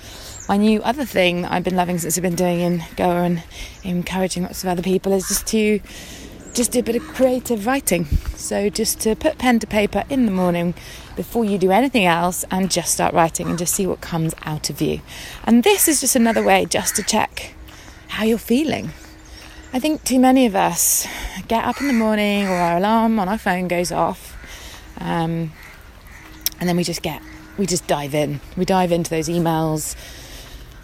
my 0.48 0.58
new 0.58 0.82
other 0.82 1.06
thing 1.06 1.42
that 1.42 1.52
I've 1.52 1.64
been 1.64 1.76
loving 1.76 1.98
since 1.98 2.18
I've 2.18 2.22
been 2.22 2.36
doing 2.36 2.60
in 2.60 2.84
Goa 2.96 3.24
and 3.24 3.44
encouraging 3.84 4.44
lots 4.44 4.64
of 4.64 4.70
other 4.70 4.84
people 4.84 5.14
is 5.14 5.28
just 5.28 5.48
to 5.48 5.80
just 6.54 6.72
do 6.72 6.80
a 6.80 6.84
bit 6.84 6.96
of 6.96 7.04
creative 7.04 7.66
writing. 7.66 8.06
So 8.36 8.70
just 8.70 9.00
to 9.02 9.16
put 9.16 9.38
pen 9.38 9.60
to 9.60 9.68
paper 9.68 10.04
in 10.10 10.26
the 10.26 10.32
morning 10.32 10.74
before 11.16 11.46
you 11.46 11.58
do 11.58 11.72
anything 11.72 12.06
else 12.06 12.46
and 12.52 12.70
just 12.70 12.94
start 12.94 13.14
writing 13.14 13.48
and 13.48 13.58
just 13.58 13.74
see 13.74 13.88
what 13.88 14.02
comes 14.02 14.36
out 14.44 14.70
of 14.70 14.82
you. 14.82 15.02
And 15.44 15.64
this 15.64 15.88
is 15.88 16.02
just 16.02 16.16
another 16.16 16.44
way 16.44 16.66
just 16.66 16.96
to 16.98 17.04
check 17.04 17.56
how 18.10 18.25
you're 18.25 18.38
feeling. 18.38 18.92
I 19.72 19.80
think 19.80 20.04
too 20.04 20.20
many 20.20 20.46
of 20.46 20.56
us 20.56 21.08
get 21.48 21.63
up 21.63 21.80
in 21.80 21.88
the 21.88 21.94
morning 21.94 22.48
or 22.48 22.54
our 22.54 22.78
alarm 22.78 23.20
on 23.20 23.30
our 23.30 23.38
phone 23.38 23.68
goes 23.68 23.92
off, 23.92 24.36
um, 25.00 25.51
and 26.60 26.68
then 26.68 26.75
we 26.75 26.84
just 26.84 27.01
get, 27.01 27.22
we 27.58 27.66
just 27.66 27.88
dive 27.88 28.13
in. 28.13 28.42
We 28.58 28.66
dive 28.66 28.92
into 28.92 29.10
those 29.10 29.30
emails 29.30 29.96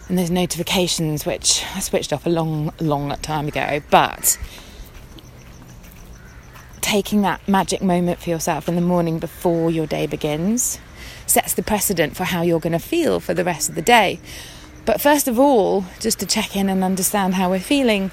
and 0.08 0.16
those 0.16 0.30
notifications, 0.30 1.26
which 1.26 1.64
I 1.74 1.80
switched 1.80 2.12
off 2.12 2.26
a 2.26 2.30
long, 2.30 2.72
long 2.80 3.14
time 3.18 3.48
ago. 3.48 3.82
But 3.90 4.38
taking 6.80 7.22
that 7.22 7.46
magic 7.48 7.82
moment 7.82 8.20
for 8.20 8.30
yourself 8.30 8.68
in 8.68 8.76
the 8.76 8.80
morning 8.80 9.18
before 9.18 9.70
your 9.70 9.86
day 9.86 10.06
begins 10.06 10.78
sets 11.26 11.54
the 11.54 11.62
precedent 11.62 12.16
for 12.16 12.24
how 12.24 12.42
you're 12.42 12.60
going 12.60 12.72
to 12.72 12.78
feel 12.78 13.18
for 13.18 13.34
the 13.34 13.44
rest 13.44 13.68
of 13.68 13.74
the 13.74 13.82
day. 13.82 14.20
But 14.86 15.00
first 15.00 15.26
of 15.26 15.38
all, 15.38 15.84
just 15.98 16.20
to 16.20 16.26
check 16.26 16.56
in 16.56 16.68
and 16.68 16.82
understand 16.82 17.34
how 17.34 17.50
we're 17.50 17.58
feeling 17.58 18.12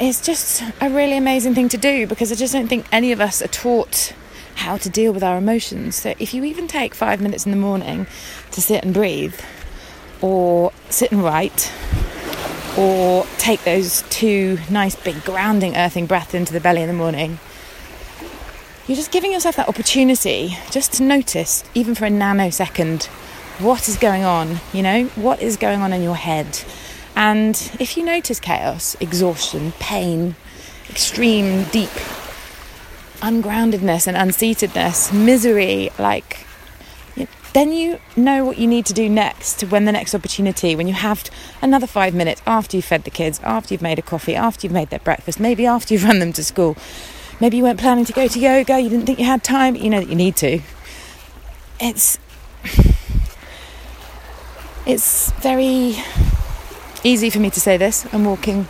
is 0.00 0.20
just 0.20 0.62
a 0.80 0.88
really 0.88 1.16
amazing 1.16 1.54
thing 1.54 1.68
to 1.70 1.76
do 1.76 2.06
because 2.06 2.30
I 2.30 2.36
just 2.36 2.52
don't 2.52 2.68
think 2.68 2.86
any 2.92 3.10
of 3.10 3.20
us 3.20 3.42
are 3.42 3.48
taught 3.48 4.14
how 4.54 4.76
to 4.76 4.88
deal 4.88 5.12
with 5.12 5.24
our 5.24 5.36
emotions. 5.36 5.96
So 5.96 6.14
if 6.20 6.32
you 6.34 6.44
even 6.44 6.68
take 6.68 6.94
five 6.94 7.20
minutes 7.20 7.44
in 7.44 7.50
the 7.50 7.58
morning 7.58 8.06
to 8.52 8.62
sit 8.62 8.84
and 8.84 8.94
breathe, 8.94 9.34
or 10.22 10.72
sit 10.88 11.10
and 11.10 11.22
write, 11.22 11.72
or 12.78 13.26
take 13.36 13.64
those 13.64 14.02
two 14.10 14.58
nice 14.70 14.94
big 14.94 15.22
grounding 15.24 15.76
earthing 15.76 16.06
breaths 16.06 16.34
into 16.34 16.52
the 16.52 16.60
belly 16.60 16.82
in 16.82 16.88
the 16.88 16.94
morning, 16.94 17.40
you're 18.86 18.96
just 18.96 19.10
giving 19.10 19.32
yourself 19.32 19.56
that 19.56 19.68
opportunity 19.68 20.56
just 20.70 20.92
to 20.92 21.02
notice, 21.02 21.64
even 21.74 21.94
for 21.94 22.04
a 22.04 22.10
nanosecond, 22.10 23.08
what 23.58 23.88
is 23.88 23.96
going 23.96 24.24
on, 24.24 24.58
you 24.72 24.82
know, 24.82 25.04
what 25.14 25.40
is 25.40 25.56
going 25.56 25.80
on 25.80 25.92
in 25.92 26.02
your 26.02 26.16
head. 26.16 26.62
And 27.16 27.54
if 27.78 27.96
you 27.96 28.04
notice 28.04 28.40
chaos, 28.40 28.96
exhaustion, 29.00 29.72
pain, 29.78 30.34
extreme, 30.90 31.64
deep 31.64 31.90
ungroundedness 33.24 34.06
and 34.06 34.16
unseatedness, 34.16 35.12
misery, 35.12 35.90
like, 35.98 36.46
then 37.54 37.72
you 37.72 37.98
know 38.16 38.44
what 38.44 38.58
you 38.58 38.66
need 38.66 38.84
to 38.84 38.92
do 38.92 39.08
next 39.08 39.62
when 39.62 39.84
the 39.84 39.92
next 39.92 40.14
opportunity, 40.14 40.76
when 40.76 40.88
you 40.88 40.94
have 40.94 41.30
another 41.62 41.86
five 41.86 42.12
minutes 42.12 42.42
after 42.46 42.76
you've 42.76 42.84
fed 42.84 43.04
the 43.04 43.10
kids, 43.10 43.40
after 43.42 43.72
you've 43.72 43.82
made 43.82 43.98
a 43.98 44.02
coffee, 44.02 44.34
after 44.34 44.66
you've 44.66 44.74
made 44.74 44.90
their 44.90 44.98
breakfast, 44.98 45.40
maybe 45.40 45.64
after 45.64 45.94
you've 45.94 46.04
run 46.10 46.18
them 46.18 46.32
to 46.32 46.44
school. 46.44 46.76
Maybe 47.40 47.56
you 47.56 47.62
weren't 47.62 47.80
planning 47.80 48.04
to 48.04 48.12
go 48.12 48.28
to 48.28 48.38
yoga, 48.38 48.78
you 48.78 48.90
didn't 48.90 49.06
think 49.06 49.18
you 49.18 49.24
had 49.24 49.42
time, 49.42 49.74
but 49.74 49.82
you 49.82 49.90
know 49.90 50.00
that 50.00 50.08
you 50.08 50.16
need 50.16 50.36
to. 50.36 50.60
It's 51.80 52.18
it's 54.86 55.32
very 55.32 55.96
easy 57.02 57.30
for 57.30 57.38
me 57.38 57.50
to 57.50 57.60
say 57.60 57.76
this. 57.76 58.06
I'm 58.12 58.24
walking 58.24 58.66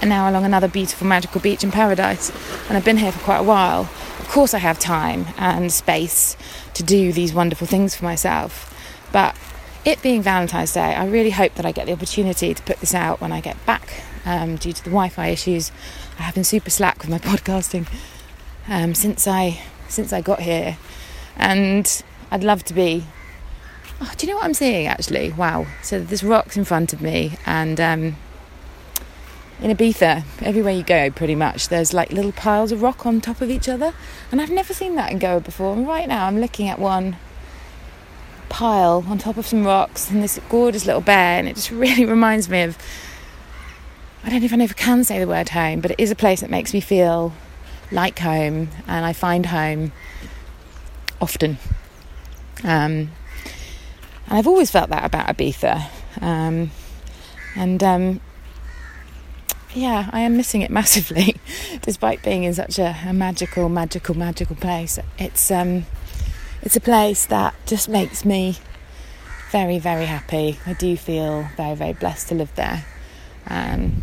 an 0.00 0.10
hour 0.10 0.28
along 0.28 0.44
another 0.44 0.68
beautiful, 0.68 1.06
magical 1.06 1.40
beach 1.40 1.62
in 1.62 1.70
paradise, 1.70 2.30
and 2.68 2.76
I've 2.76 2.84
been 2.84 2.96
here 2.96 3.12
for 3.12 3.20
quite 3.20 3.38
a 3.38 3.42
while. 3.42 3.82
Of 4.18 4.28
course, 4.28 4.54
I 4.54 4.58
have 4.58 4.78
time 4.78 5.26
and 5.36 5.72
space 5.72 6.36
to 6.74 6.82
do 6.82 7.12
these 7.12 7.32
wonderful 7.32 7.66
things 7.66 7.94
for 7.94 8.04
myself, 8.04 8.74
but 9.12 9.36
it 9.84 10.00
being 10.00 10.22
Valentine's 10.22 10.72
Day, 10.72 10.94
I 10.94 11.06
really 11.06 11.30
hope 11.30 11.54
that 11.54 11.66
I 11.66 11.72
get 11.72 11.86
the 11.86 11.92
opportunity 11.92 12.54
to 12.54 12.62
put 12.62 12.80
this 12.80 12.94
out 12.94 13.20
when 13.20 13.32
I 13.32 13.40
get 13.40 13.64
back. 13.66 14.02
Um, 14.24 14.56
due 14.56 14.72
to 14.72 14.84
the 14.84 14.90
Wi-Fi 14.90 15.28
issues, 15.28 15.72
I 16.18 16.22
have 16.22 16.34
been 16.34 16.44
super 16.44 16.70
slack 16.70 16.98
with 17.00 17.10
my 17.10 17.18
podcasting 17.30 17.88
um, 18.68 18.94
since 18.94 19.26
I 19.26 19.60
since 19.88 20.12
I 20.12 20.20
got 20.22 20.40
here, 20.40 20.78
and 21.36 22.02
I'd 22.30 22.44
love 22.44 22.64
to 22.64 22.74
be 22.74 23.04
Oh, 24.04 24.12
do 24.16 24.26
you 24.26 24.32
know 24.32 24.38
what 24.38 24.46
I'm 24.46 24.54
seeing 24.54 24.88
actually? 24.88 25.30
Wow. 25.30 25.66
So 25.80 26.00
there's 26.00 26.24
rocks 26.24 26.56
in 26.56 26.64
front 26.64 26.92
of 26.92 27.00
me, 27.00 27.38
and 27.46 27.80
um, 27.80 28.16
in 29.60 29.70
Ibiza, 29.76 30.24
everywhere 30.40 30.72
you 30.72 30.82
go, 30.82 31.08
pretty 31.12 31.36
much, 31.36 31.68
there's 31.68 31.94
like 31.94 32.10
little 32.10 32.32
piles 32.32 32.72
of 32.72 32.82
rock 32.82 33.06
on 33.06 33.20
top 33.20 33.40
of 33.40 33.48
each 33.48 33.68
other. 33.68 33.94
And 34.32 34.40
I've 34.40 34.50
never 34.50 34.74
seen 34.74 34.96
that 34.96 35.12
in 35.12 35.20
Goa 35.20 35.38
before. 35.38 35.72
And 35.74 35.86
right 35.86 36.08
now 36.08 36.26
I'm 36.26 36.40
looking 36.40 36.68
at 36.68 36.80
one 36.80 37.16
pile 38.48 39.04
on 39.06 39.18
top 39.18 39.36
of 39.36 39.46
some 39.46 39.64
rocks 39.64 40.10
and 40.10 40.20
this 40.20 40.40
gorgeous 40.48 40.84
little 40.84 41.00
bear, 41.00 41.38
and 41.38 41.46
it 41.48 41.54
just 41.54 41.70
really 41.84 42.04
reminds 42.04 42.48
me 42.48 42.62
of. 42.62 42.76
I 44.24 44.30
don't 44.30 44.40
know 44.40 44.46
if 44.46 44.70
I 44.72 44.74
can 44.74 45.04
say 45.04 45.20
the 45.20 45.28
word 45.28 45.50
home, 45.50 45.80
but 45.80 45.92
it 45.92 46.00
is 46.00 46.10
a 46.10 46.16
place 46.16 46.40
that 46.40 46.50
makes 46.50 46.74
me 46.74 46.80
feel 46.80 47.32
like 47.92 48.18
home, 48.18 48.68
and 48.88 49.06
I 49.06 49.12
find 49.12 49.46
home 49.46 49.92
often. 51.20 51.58
Um, 52.64 53.10
and 54.32 54.38
I've 54.38 54.46
always 54.46 54.70
felt 54.70 54.88
that 54.88 55.04
about 55.04 55.26
Ibiza. 55.26 55.90
Um, 56.22 56.70
and 57.54 57.82
um, 57.82 58.20
yeah, 59.74 60.08
I 60.10 60.20
am 60.20 60.38
missing 60.38 60.62
it 60.62 60.70
massively, 60.80 61.36
despite 61.82 62.22
being 62.22 62.44
in 62.44 62.54
such 62.54 62.78
a, 62.78 62.96
a 63.06 63.12
magical, 63.12 63.68
magical, 63.68 64.16
magical 64.16 64.56
place. 64.56 64.98
It's 65.18 65.50
um, 65.50 65.84
it's 66.62 66.76
a 66.76 66.80
place 66.80 67.26
that 67.26 67.54
just 67.66 67.90
makes 67.90 68.24
me 68.24 68.56
very, 69.50 69.78
very 69.78 70.06
happy. 70.06 70.58
I 70.64 70.72
do 70.72 70.96
feel 70.96 71.46
very, 71.58 71.74
very 71.74 71.92
blessed 71.92 72.28
to 72.28 72.34
live 72.34 72.54
there. 72.54 72.86
Um, 73.48 74.02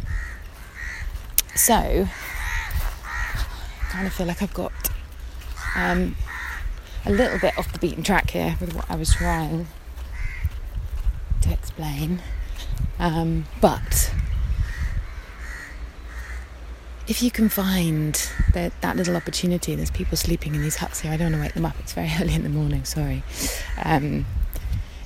so, 1.55 1.73
I 1.73 2.09
kind 3.89 4.05
of 4.05 4.13
feel 4.13 4.27
like 4.27 4.43
I've 4.43 4.53
got 4.53 4.91
um, 5.75 6.15
a 7.03 7.11
little 7.11 7.39
bit 7.39 7.57
off 7.57 7.73
the 7.73 7.79
beaten 7.79 8.03
track 8.03 8.29
here 8.29 8.57
with 8.61 8.75
what 8.75 8.85
I 8.91 8.95
was 8.95 9.11
trying 9.11 9.65
to 11.41 11.51
explain. 11.51 12.21
Um, 12.99 13.45
but 13.61 14.13
if 17.07 17.23
you 17.23 17.31
can 17.31 17.49
find 17.49 18.21
that, 18.53 18.79
that 18.81 18.95
little 18.95 19.15
opportunity, 19.15 19.75
there's 19.75 19.91
people 19.91 20.17
sleeping 20.17 20.55
in 20.55 20.61
these 20.61 20.75
huts 20.77 21.01
here. 21.01 21.11
I 21.11 21.17
don't 21.17 21.31
want 21.31 21.35
to 21.35 21.41
wake 21.41 21.53
them 21.53 21.65
up. 21.65 21.75
It's 21.79 21.93
very 21.93 22.11
early 22.21 22.33
in 22.33 22.43
the 22.43 22.49
morning. 22.49 22.85
Sorry. 22.85 23.23
Um, 23.83 24.25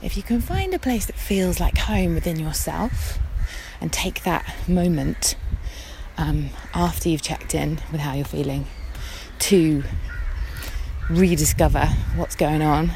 if 0.02 0.18
you 0.18 0.24
can 0.24 0.42
find 0.42 0.74
a 0.74 0.80
place 0.80 1.06
that 1.06 1.16
feels 1.16 1.60
like 1.60 1.78
home 1.78 2.14
within 2.14 2.40
yourself, 2.40 3.20
and 3.84 3.92
take 3.92 4.24
that 4.24 4.56
moment 4.66 5.36
um, 6.18 6.50
after 6.74 7.10
you've 7.10 7.22
checked 7.22 7.54
in 7.54 7.82
with 7.92 8.00
how 8.00 8.14
you're 8.14 8.24
feeling 8.24 8.66
to 9.40 9.84
rediscover 11.10 11.88
what's 12.16 12.38
going 12.38 12.62
on. 12.62 12.92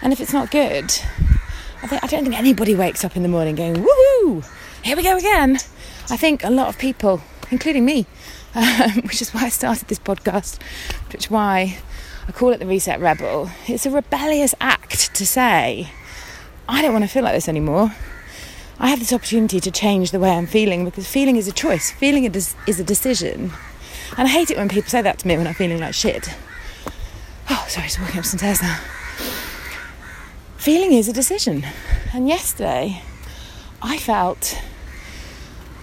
And 0.00 0.12
if 0.12 0.20
it's 0.20 0.32
not 0.32 0.52
good, 0.52 0.94
I, 1.84 1.86
think, 1.86 2.02
I 2.02 2.06
don't 2.06 2.22
think 2.22 2.38
anybody 2.38 2.74
wakes 2.74 3.04
up 3.04 3.14
in 3.14 3.22
the 3.22 3.28
morning 3.28 3.56
going, 3.56 3.74
woohoo, 3.74 4.50
here 4.82 4.96
we 4.96 5.02
go 5.02 5.18
again. 5.18 5.56
I 6.08 6.16
think 6.16 6.42
a 6.42 6.48
lot 6.48 6.68
of 6.68 6.78
people, 6.78 7.20
including 7.50 7.84
me, 7.84 8.06
um, 8.54 9.02
which 9.02 9.20
is 9.20 9.34
why 9.34 9.42
I 9.42 9.48
started 9.50 9.88
this 9.88 9.98
podcast, 9.98 10.58
which 11.12 11.26
is 11.26 11.30
why 11.30 11.76
I 12.26 12.32
call 12.32 12.52
it 12.52 12.58
the 12.60 12.64
Reset 12.64 12.98
Rebel. 13.00 13.50
It's 13.68 13.84
a 13.84 13.90
rebellious 13.90 14.54
act 14.62 15.14
to 15.14 15.26
say, 15.26 15.90
I 16.66 16.80
don't 16.80 16.94
want 16.94 17.04
to 17.04 17.10
feel 17.10 17.22
like 17.22 17.34
this 17.34 17.50
anymore. 17.50 17.94
I 18.78 18.88
have 18.88 18.98
this 18.98 19.12
opportunity 19.12 19.60
to 19.60 19.70
change 19.70 20.10
the 20.10 20.18
way 20.18 20.30
I'm 20.30 20.46
feeling 20.46 20.86
because 20.86 21.06
feeling 21.06 21.36
is 21.36 21.48
a 21.48 21.52
choice, 21.52 21.90
feeling 21.90 22.24
is 22.24 22.80
a 22.80 22.84
decision. 22.84 23.52
And 24.16 24.26
I 24.26 24.30
hate 24.30 24.50
it 24.50 24.56
when 24.56 24.70
people 24.70 24.88
say 24.88 25.02
that 25.02 25.18
to 25.18 25.28
me 25.28 25.36
when 25.36 25.46
I'm 25.46 25.52
feeling 25.52 25.80
like 25.80 25.92
shit. 25.92 26.30
Oh, 27.50 27.66
sorry, 27.68 27.88
just 27.88 28.00
walking 28.00 28.20
up 28.20 28.24
some 28.24 28.38
stairs 28.38 28.62
now 28.62 28.80
feeling 30.64 30.94
is 30.94 31.08
a 31.08 31.12
decision. 31.12 31.62
And 32.14 32.26
yesterday, 32.26 33.02
I 33.82 33.98
felt 33.98 34.58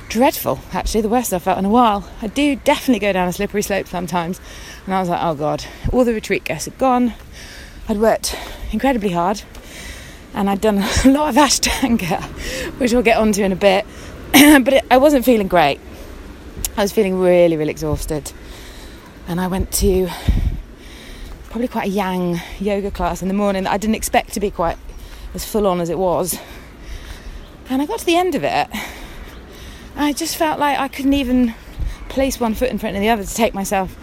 dreadful, 0.09 0.59
actually, 0.73 1.01
the 1.01 1.07
worst 1.07 1.31
I've 1.31 1.43
felt 1.43 1.59
in 1.59 1.65
a 1.65 1.69
while. 1.69 2.09
I 2.19 2.25
do 2.25 2.55
definitely 2.55 2.97
go 2.97 3.13
down 3.13 3.27
a 3.27 3.31
slippery 3.31 3.61
slope 3.61 3.85
sometimes. 3.85 4.41
And 4.85 4.95
I 4.95 4.99
was 4.99 5.07
like, 5.07 5.19
oh 5.21 5.35
God, 5.35 5.63
all 5.93 6.03
the 6.03 6.15
retreat 6.15 6.45
guests 6.45 6.65
had 6.65 6.79
gone. 6.79 7.13
I'd 7.87 7.99
worked 7.99 8.35
incredibly 8.71 9.11
hard 9.11 9.43
and 10.33 10.49
I'd 10.49 10.61
done 10.61 10.79
a 11.05 11.09
lot 11.09 11.29
of 11.29 11.35
Ashtanga, 11.35 12.19
which 12.79 12.91
we'll 12.91 13.03
get 13.03 13.19
onto 13.19 13.43
in 13.43 13.51
a 13.51 13.55
bit. 13.55 13.85
but 14.31 14.73
it, 14.73 14.85
I 14.89 14.97
wasn't 14.97 15.25
feeling 15.25 15.47
great. 15.47 15.79
I 16.75 16.81
was 16.81 16.91
feeling 16.91 17.19
really, 17.19 17.55
really 17.55 17.69
exhausted. 17.69 18.31
And 19.27 19.39
I 19.39 19.45
went 19.45 19.71
to 19.73 20.09
probably 21.51 21.67
quite 21.67 21.87
a 21.87 21.89
yang 21.89 22.39
yoga 22.59 22.89
class 22.89 23.21
in 23.21 23.27
the 23.27 23.33
morning 23.33 23.63
that 23.63 23.73
I 23.73 23.77
didn't 23.77 23.95
expect 23.95 24.31
to 24.33 24.39
be 24.39 24.49
quite 24.49 24.77
as 25.33 25.43
full 25.43 25.67
on 25.67 25.81
as 25.81 25.89
it 25.89 25.97
was. 25.97 26.39
And 27.69 27.81
I 27.81 27.85
got 27.85 27.99
to 27.99 28.05
the 28.05 28.15
end 28.15 28.35
of 28.35 28.43
it. 28.45 28.69
I 29.97 30.13
just 30.13 30.37
felt 30.37 30.59
like 30.59 30.79
I 30.79 30.87
couldn't 30.87 31.13
even 31.13 31.53
place 32.07 32.39
one 32.39 32.53
foot 32.53 32.69
in 32.69 32.77
front 32.77 32.95
of 32.95 33.01
the 33.01 33.09
other 33.09 33.25
to 33.25 33.33
take 33.33 33.53
myself 33.53 33.97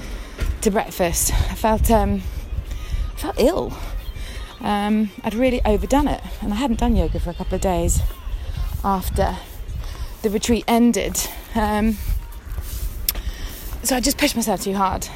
to 0.60 0.70
breakfast. 0.70 1.32
I 1.32 1.54
felt 1.54 1.90
um, 1.90 2.22
I 3.14 3.16
felt 3.16 3.40
ill. 3.40 3.72
Um, 4.60 5.10
I'd 5.24 5.34
really 5.34 5.62
overdone 5.64 6.08
it, 6.08 6.22
and 6.42 6.52
I 6.52 6.56
hadn't 6.56 6.80
done 6.80 6.96
yoga 6.96 7.18
for 7.18 7.30
a 7.30 7.34
couple 7.34 7.54
of 7.54 7.60
days 7.62 8.00
after 8.84 9.36
the 10.20 10.28
retreat 10.28 10.64
ended. 10.68 11.18
Um, 11.54 11.96
so 13.82 13.96
I 13.96 14.00
just 14.00 14.18
pushed 14.18 14.36
myself 14.36 14.62
too 14.62 14.74
hard. 14.74 15.08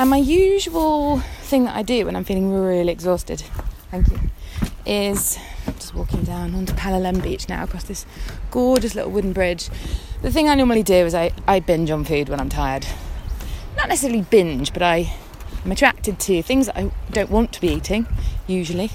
And 0.00 0.08
my 0.08 0.16
usual 0.16 1.18
thing 1.42 1.64
that 1.64 1.76
I 1.76 1.82
do 1.82 2.06
when 2.06 2.16
I'm 2.16 2.24
feeling 2.24 2.50
really 2.50 2.90
exhausted, 2.90 3.42
thank 3.90 4.08
you, 4.08 4.18
is 4.86 5.38
just 5.76 5.94
walking 5.94 6.22
down 6.22 6.54
onto 6.54 6.72
Palolem 6.72 7.22
Beach 7.22 7.50
now 7.50 7.64
across 7.64 7.84
this 7.84 8.06
gorgeous 8.50 8.94
little 8.94 9.10
wooden 9.10 9.34
bridge. 9.34 9.68
The 10.22 10.32
thing 10.32 10.48
I 10.48 10.54
normally 10.54 10.82
do 10.82 10.94
is 10.94 11.14
I, 11.14 11.32
I 11.46 11.60
binge 11.60 11.90
on 11.90 12.04
food 12.06 12.30
when 12.30 12.40
I'm 12.40 12.48
tired. 12.48 12.86
Not 13.76 13.90
necessarily 13.90 14.22
binge, 14.22 14.72
but 14.72 14.82
I, 14.82 15.12
I'm 15.66 15.70
attracted 15.70 16.18
to 16.18 16.40
things 16.40 16.64
that 16.64 16.78
I 16.78 16.90
don't 17.10 17.30
want 17.30 17.52
to 17.52 17.60
be 17.60 17.68
eating, 17.68 18.06
usually. 18.46 18.90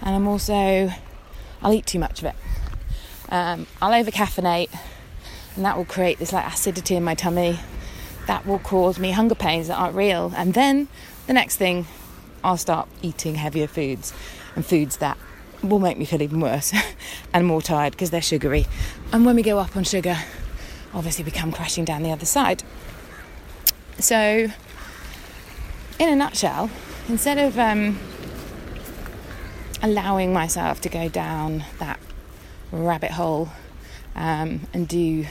And 0.00 0.14
I'm 0.14 0.26
also, 0.26 0.90
I'll 1.60 1.74
eat 1.74 1.84
too 1.84 1.98
much 1.98 2.20
of 2.20 2.28
it. 2.28 2.34
Um, 3.28 3.66
I'll 3.82 3.92
over 3.92 4.10
caffeinate, 4.10 4.74
and 5.54 5.66
that 5.66 5.76
will 5.76 5.84
create 5.84 6.18
this 6.18 6.32
like 6.32 6.50
acidity 6.50 6.96
in 6.96 7.04
my 7.04 7.14
tummy. 7.14 7.58
That 8.26 8.46
will 8.46 8.58
cause 8.58 8.98
me 8.98 9.12
hunger 9.12 9.34
pains 9.34 9.68
that 9.68 9.76
aren't 9.76 9.94
real. 9.94 10.32
And 10.36 10.54
then 10.54 10.88
the 11.26 11.32
next 11.32 11.56
thing, 11.56 11.86
I'll 12.42 12.56
start 12.56 12.88
eating 13.02 13.36
heavier 13.36 13.66
foods 13.66 14.12
and 14.54 14.64
foods 14.64 14.98
that 14.98 15.16
will 15.62 15.78
make 15.78 15.98
me 15.98 16.04
feel 16.04 16.22
even 16.22 16.40
worse 16.40 16.72
and 17.32 17.46
more 17.46 17.62
tired 17.62 17.92
because 17.92 18.10
they're 18.10 18.22
sugary. 18.22 18.66
And 19.12 19.24
when 19.24 19.36
we 19.36 19.42
go 19.42 19.58
up 19.58 19.76
on 19.76 19.84
sugar, 19.84 20.16
obviously 20.94 21.24
we 21.24 21.30
come 21.30 21.52
crashing 21.52 21.84
down 21.84 22.02
the 22.02 22.12
other 22.12 22.26
side. 22.26 22.62
So, 23.98 24.48
in 25.98 26.08
a 26.08 26.16
nutshell, 26.16 26.70
instead 27.08 27.38
of 27.38 27.58
um, 27.58 27.98
allowing 29.82 30.32
myself 30.32 30.80
to 30.82 30.88
go 30.88 31.08
down 31.08 31.64
that 31.78 31.98
rabbit 32.72 33.12
hole 33.12 33.48
um, 34.14 34.66
and 34.74 34.86
do 34.86 35.26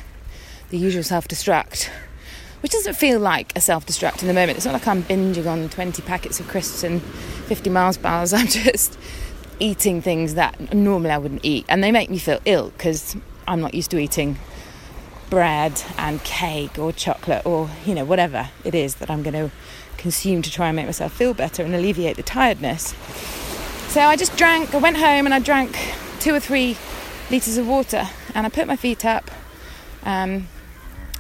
the 0.69 0.77
usual 0.77 1.03
self 1.03 1.27
destruct, 1.27 1.89
which 2.65 2.71
doesn't 2.71 2.95
feel 2.95 3.19
like 3.19 3.55
a 3.55 3.61
self 3.61 3.85
destruct 3.85 4.23
in 4.23 4.27
the 4.27 4.33
moment. 4.33 4.57
It's 4.57 4.65
not 4.65 4.73
like 4.73 4.87
I'm 4.87 5.03
binging 5.03 5.45
on 5.45 5.69
20 5.69 6.01
packets 6.01 6.39
of 6.39 6.47
crisps 6.47 6.83
and 6.83 6.99
50 6.99 7.69
Mars 7.69 7.95
bars. 7.95 8.33
I'm 8.33 8.47
just 8.47 8.97
eating 9.59 10.01
things 10.01 10.33
that 10.33 10.73
normally 10.73 11.11
I 11.11 11.19
wouldn't 11.19 11.45
eat, 11.45 11.67
and 11.69 11.83
they 11.83 11.91
make 11.91 12.09
me 12.09 12.17
feel 12.17 12.39
ill 12.43 12.71
because 12.71 13.15
I'm 13.47 13.61
not 13.61 13.75
used 13.75 13.91
to 13.91 13.99
eating 13.99 14.39
bread 15.29 15.79
and 15.99 16.23
cake 16.23 16.79
or 16.79 16.91
chocolate 16.91 17.45
or 17.45 17.69
you 17.85 17.93
know 17.93 18.03
whatever 18.03 18.49
it 18.63 18.73
is 18.73 18.95
that 18.95 19.11
I'm 19.11 19.21
going 19.21 19.35
to 19.35 19.51
consume 19.97 20.41
to 20.41 20.49
try 20.49 20.69
and 20.69 20.75
make 20.75 20.87
myself 20.87 21.13
feel 21.13 21.35
better 21.35 21.61
and 21.61 21.75
alleviate 21.75 22.17
the 22.17 22.23
tiredness. 22.23 22.95
So 23.89 24.01
I 24.01 24.15
just 24.15 24.35
drank. 24.37 24.73
I 24.73 24.79
went 24.79 24.97
home 24.97 25.27
and 25.27 25.35
I 25.35 25.37
drank 25.37 25.77
two 26.19 26.33
or 26.33 26.39
three 26.39 26.77
liters 27.29 27.59
of 27.59 27.67
water, 27.67 28.09
and 28.33 28.47
I 28.47 28.49
put 28.49 28.65
my 28.65 28.75
feet 28.75 29.05
up 29.05 29.29
um, 30.01 30.47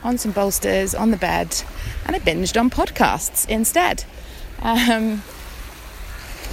on 0.05 0.17
some 0.19 0.31
bolsters 0.31 0.93
on 0.93 1.11
the 1.11 1.17
bed, 1.17 1.63
and 2.05 2.15
I 2.15 2.19
binged 2.19 2.57
on 2.59 2.69
podcasts 2.69 3.49
instead. 3.49 4.05
Um, 4.61 5.23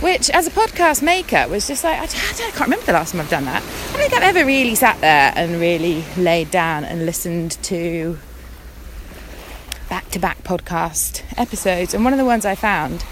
which, 0.01 0.31
as 0.31 0.49
a 0.49 0.51
podcast 0.51 1.03
maker, 1.03 1.47
was 1.49 1.69
just 1.69 1.85
like, 1.85 1.99
I, 1.99 2.05
I, 2.05 2.51
can't 2.51 2.61
remember 2.63 2.87
the 2.87 2.93
last 2.93 3.13
time 3.13 3.21
I've 3.21 3.31
done 3.31 3.45
that. 3.45 3.63
I 3.63 3.93
don't 3.93 4.11
think 4.11 4.15
I've 4.15 4.37
ever 4.37 4.45
really 4.45 4.75
sat 4.75 5.01
there 5.01 5.33
and 5.37 5.61
really 5.61 6.05
laid 6.17 6.51
down 6.51 6.85
and 6.85 7.07
listened 7.07 7.53
to 7.65 8.19
back 9.89 10.09
to 10.11 10.19
back 10.19 10.43
podcast 10.43 11.23
episodes. 11.37 11.95
And 11.95 12.03
one 12.03 12.13
of 12.13 12.19
the 12.19 12.25
ones 12.25 12.45
I 12.45 12.55
found 12.55 13.05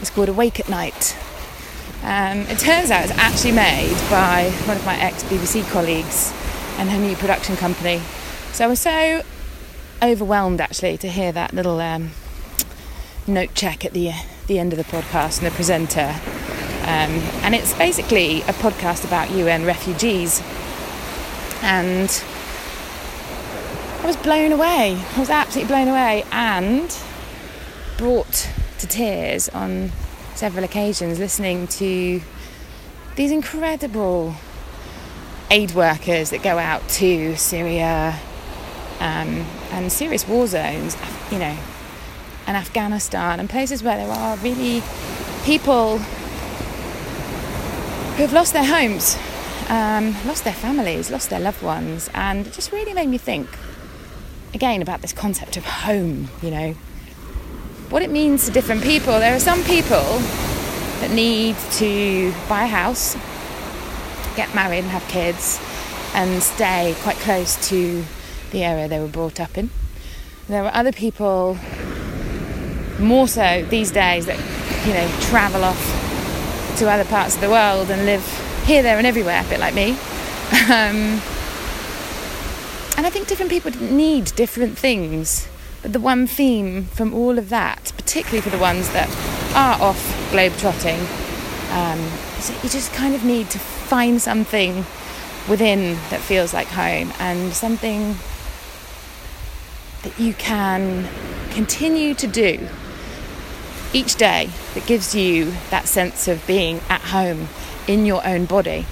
is 0.00 0.10
called 0.10 0.28
Awake 0.28 0.60
at 0.60 0.68
Night. 0.68 1.16
Um, 2.04 2.40
it 2.42 2.58
turns 2.60 2.92
out 2.92 3.04
it's 3.04 3.18
actually 3.18 3.52
made 3.52 3.96
by 4.08 4.52
one 4.66 4.76
of 4.76 4.86
my 4.86 4.96
ex 5.00 5.24
BBC 5.24 5.68
colleagues 5.70 6.32
and 6.76 6.88
her 6.90 6.98
new 6.98 7.16
production 7.16 7.56
company. 7.56 8.00
So 8.52 8.64
I 8.64 8.68
was 8.68 8.80
so 8.80 9.22
overwhelmed 10.02 10.60
actually 10.60 10.96
to 10.98 11.08
hear 11.08 11.32
that 11.32 11.52
little 11.54 11.80
um, 11.80 12.10
note 13.26 13.54
check 13.54 13.84
at 13.84 13.92
the 13.92 14.12
the 14.46 14.58
end 14.58 14.72
of 14.72 14.78
the 14.78 14.84
podcast 14.84 15.38
and 15.38 15.46
the 15.46 15.54
presenter. 15.54 16.14
Um, 16.82 17.20
and 17.44 17.54
it's 17.54 17.74
basically 17.74 18.40
a 18.42 18.54
podcast 18.54 19.04
about 19.04 19.30
UN 19.30 19.66
refugees. 19.66 20.42
And 21.60 22.08
I 24.00 24.06
was 24.06 24.16
blown 24.16 24.52
away. 24.52 24.98
I 25.14 25.20
was 25.20 25.28
absolutely 25.28 25.68
blown 25.68 25.88
away 25.88 26.24
and 26.32 26.98
brought 27.98 28.48
to 28.78 28.86
tears 28.86 29.50
on 29.50 29.92
several 30.34 30.64
occasions 30.64 31.18
listening 31.18 31.66
to 31.66 32.22
these 33.16 33.32
incredible 33.32 34.34
aid 35.50 35.72
workers 35.72 36.30
that 36.30 36.42
go 36.42 36.58
out 36.58 36.88
to 36.88 37.36
Syria 37.36 38.18
um, 39.00 39.44
and 39.70 39.90
serious 39.92 40.26
war 40.26 40.46
zones, 40.46 40.96
you 41.30 41.38
know, 41.38 41.56
and 42.46 42.56
Afghanistan 42.56 43.40
and 43.40 43.48
places 43.48 43.82
where 43.82 43.96
there 43.96 44.10
are 44.10 44.36
really 44.38 44.82
people 45.44 45.98
who 48.16 48.22
have 48.22 48.32
lost 48.32 48.52
their 48.52 48.64
homes, 48.64 49.16
um, 49.68 50.14
lost 50.26 50.44
their 50.44 50.52
families, 50.52 51.10
lost 51.10 51.30
their 51.30 51.40
loved 51.40 51.62
ones, 51.62 52.10
and 52.14 52.46
it 52.46 52.52
just 52.52 52.72
really 52.72 52.94
made 52.94 53.08
me 53.08 53.18
think 53.18 53.48
again 54.54 54.82
about 54.82 55.02
this 55.02 55.12
concept 55.12 55.56
of 55.56 55.64
home, 55.64 56.28
you 56.42 56.50
know, 56.50 56.72
what 57.90 58.02
it 58.02 58.10
means 58.10 58.46
to 58.46 58.50
different 58.50 58.82
people. 58.82 59.18
There 59.18 59.34
are 59.34 59.40
some 59.40 59.62
people 59.64 60.02
that 61.00 61.10
need 61.10 61.56
to 61.72 62.32
buy 62.48 62.64
a 62.64 62.66
house, 62.66 63.14
get 64.36 64.52
married, 64.54 64.80
and 64.80 64.88
have 64.88 65.06
kids, 65.08 65.60
and 66.14 66.42
stay 66.42 66.94
quite 67.02 67.16
close 67.16 67.68
to 67.68 68.04
the 68.50 68.64
area 68.64 68.88
they 68.88 68.98
were 68.98 69.08
brought 69.08 69.40
up 69.40 69.56
in. 69.56 69.70
There 70.48 70.64
are 70.64 70.74
other 70.74 70.92
people 70.92 71.58
more 72.98 73.28
so 73.28 73.64
these 73.68 73.90
days 73.90 74.26
that 74.26 74.38
you 74.86 74.92
know 74.92 75.08
travel 75.22 75.64
off 75.64 76.76
to 76.78 76.88
other 76.88 77.04
parts 77.04 77.34
of 77.34 77.40
the 77.40 77.50
world 77.50 77.90
and 77.90 78.04
live 78.06 78.24
here, 78.64 78.82
there, 78.82 78.98
and 78.98 79.06
everywhere, 79.06 79.42
a 79.44 79.48
bit 79.48 79.60
like 79.60 79.74
me. 79.74 79.96
Um, 80.70 81.20
and 82.96 83.06
I 83.06 83.10
think 83.10 83.28
different 83.28 83.50
people 83.50 83.70
need 83.70 84.24
different 84.34 84.76
things. 84.76 85.46
But 85.82 85.92
the 85.92 86.00
one 86.00 86.26
theme 86.26 86.84
from 86.86 87.14
all 87.14 87.38
of 87.38 87.48
that, 87.50 87.92
particularly 87.96 88.40
for 88.40 88.50
the 88.50 88.58
ones 88.58 88.90
that 88.92 89.08
are 89.54 89.80
off 89.80 90.30
globe 90.32 90.52
trotting, 90.58 90.98
um, 91.70 92.00
is 92.38 92.48
that 92.48 92.58
you 92.62 92.68
just 92.68 92.92
kind 92.92 93.14
of 93.14 93.24
need 93.24 93.50
to 93.50 93.58
find 93.58 94.20
something 94.20 94.84
within 95.48 95.94
that 96.10 96.20
feels 96.20 96.52
like 96.52 96.66
home 96.68 97.12
and 97.20 97.52
something 97.52 98.16
that 100.02 100.18
you 100.18 100.34
can 100.34 101.08
continue 101.50 102.14
to 102.14 102.26
do 102.26 102.68
each 103.92 104.16
day 104.16 104.50
that 104.74 104.86
gives 104.86 105.14
you 105.14 105.52
that 105.70 105.86
sense 105.86 106.28
of 106.28 106.46
being 106.46 106.80
at 106.88 107.00
home 107.00 107.48
in 107.86 108.04
your 108.06 108.26
own 108.26 108.44
body. 108.44 108.86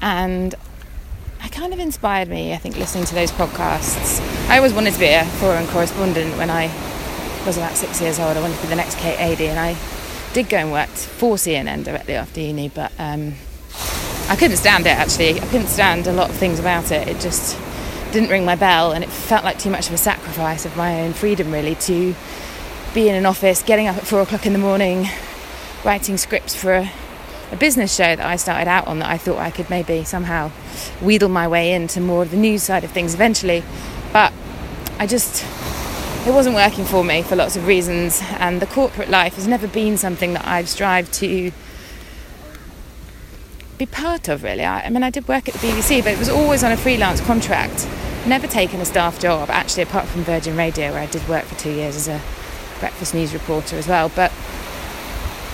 And 0.00 0.54
it 1.44 1.52
kind 1.52 1.72
of 1.72 1.78
inspired 1.78 2.28
me, 2.28 2.52
I 2.52 2.56
think, 2.56 2.76
listening 2.76 3.04
to 3.06 3.14
those 3.14 3.30
podcasts. 3.30 4.20
I 4.48 4.56
always 4.56 4.72
wanted 4.72 4.94
to 4.94 5.00
be 5.00 5.06
a 5.08 5.24
foreign 5.24 5.66
correspondent 5.68 6.36
when 6.36 6.50
I 6.50 6.66
was 7.46 7.56
about 7.56 7.76
six 7.76 8.00
years 8.00 8.18
old. 8.18 8.36
I 8.36 8.40
wanted 8.40 8.56
to 8.56 8.62
be 8.62 8.68
the 8.68 8.76
next 8.76 8.98
Kate 8.98 9.18
Adie, 9.18 9.46
and 9.46 9.58
I 9.58 9.76
did 10.32 10.48
go 10.48 10.58
and 10.58 10.72
work 10.72 10.88
for 10.88 11.36
CNN 11.36 11.84
directly 11.84 12.14
after 12.14 12.40
uni, 12.40 12.68
but 12.68 12.92
um, 12.98 13.34
I 14.28 14.36
couldn't 14.36 14.58
stand 14.58 14.86
it 14.86 14.90
actually. 14.90 15.40
I 15.40 15.46
couldn't 15.46 15.68
stand 15.68 16.06
a 16.06 16.12
lot 16.12 16.28
of 16.28 16.36
things 16.36 16.58
about 16.58 16.92
it. 16.92 17.08
It 17.08 17.20
just 17.20 17.58
didn't 18.12 18.30
ring 18.30 18.44
my 18.44 18.56
bell, 18.56 18.92
and 18.92 19.04
it 19.04 19.10
felt 19.10 19.44
like 19.44 19.58
too 19.58 19.70
much 19.70 19.88
of 19.88 19.94
a 19.94 19.98
sacrifice 19.98 20.64
of 20.64 20.76
my 20.76 21.02
own 21.02 21.12
freedom, 21.12 21.52
really, 21.52 21.74
to 21.76 22.14
be 22.94 23.08
in 23.08 23.14
an 23.14 23.26
office, 23.26 23.62
getting 23.62 23.86
up 23.86 23.96
at 23.96 24.06
four 24.06 24.22
o'clock 24.22 24.46
in 24.46 24.52
the 24.52 24.58
morning, 24.58 25.08
writing 25.84 26.16
scripts 26.16 26.54
for 26.54 26.74
a 26.74 26.90
a 27.50 27.56
business 27.56 27.94
show 27.94 28.14
that 28.14 28.26
I 28.26 28.36
started 28.36 28.68
out 28.68 28.86
on 28.86 28.98
that 28.98 29.08
I 29.08 29.16
thought 29.16 29.38
I 29.38 29.50
could 29.50 29.70
maybe 29.70 30.04
somehow 30.04 30.50
wheedle 31.00 31.28
my 31.28 31.48
way 31.48 31.72
into 31.72 32.00
more 32.00 32.22
of 32.22 32.30
the 32.30 32.36
news 32.36 32.62
side 32.62 32.84
of 32.84 32.90
things 32.90 33.14
eventually. 33.14 33.62
But 34.12 34.32
I 34.98 35.06
just, 35.06 35.44
it 36.26 36.32
wasn't 36.32 36.56
working 36.56 36.84
for 36.84 37.04
me 37.04 37.22
for 37.22 37.36
lots 37.36 37.56
of 37.56 37.66
reasons, 37.66 38.20
and 38.38 38.60
the 38.60 38.66
corporate 38.66 39.08
life 39.08 39.36
has 39.36 39.46
never 39.46 39.66
been 39.66 39.96
something 39.96 40.34
that 40.34 40.46
I've 40.46 40.68
strived 40.68 41.12
to 41.14 41.50
be 43.78 43.86
part 43.86 44.28
of 44.28 44.42
really. 44.42 44.64
I, 44.64 44.82
I, 44.82 44.90
mean, 44.90 45.02
I 45.02 45.10
did 45.10 45.26
work 45.28 45.48
at 45.48 45.54
the 45.54 45.66
BBC, 45.66 46.02
but 46.02 46.12
it 46.12 46.18
was 46.18 46.28
always 46.28 46.64
on 46.64 46.72
a 46.72 46.76
freelance 46.76 47.20
contract. 47.20 47.88
Never 48.26 48.46
taken 48.46 48.80
a 48.80 48.84
staff 48.84 49.18
job, 49.20 49.48
actually, 49.50 49.84
apart 49.84 50.06
from 50.06 50.22
Virgin 50.22 50.56
Radio, 50.56 50.92
where 50.92 51.00
I 51.00 51.06
did 51.06 51.26
work 51.28 51.44
for 51.44 51.54
two 51.54 51.70
years 51.70 51.96
as 51.96 52.08
a 52.08 52.20
breakfast 52.80 53.14
news 53.14 53.32
reporter 53.32 53.76
as 53.76 53.86
well. 53.86 54.10
But 54.14 54.32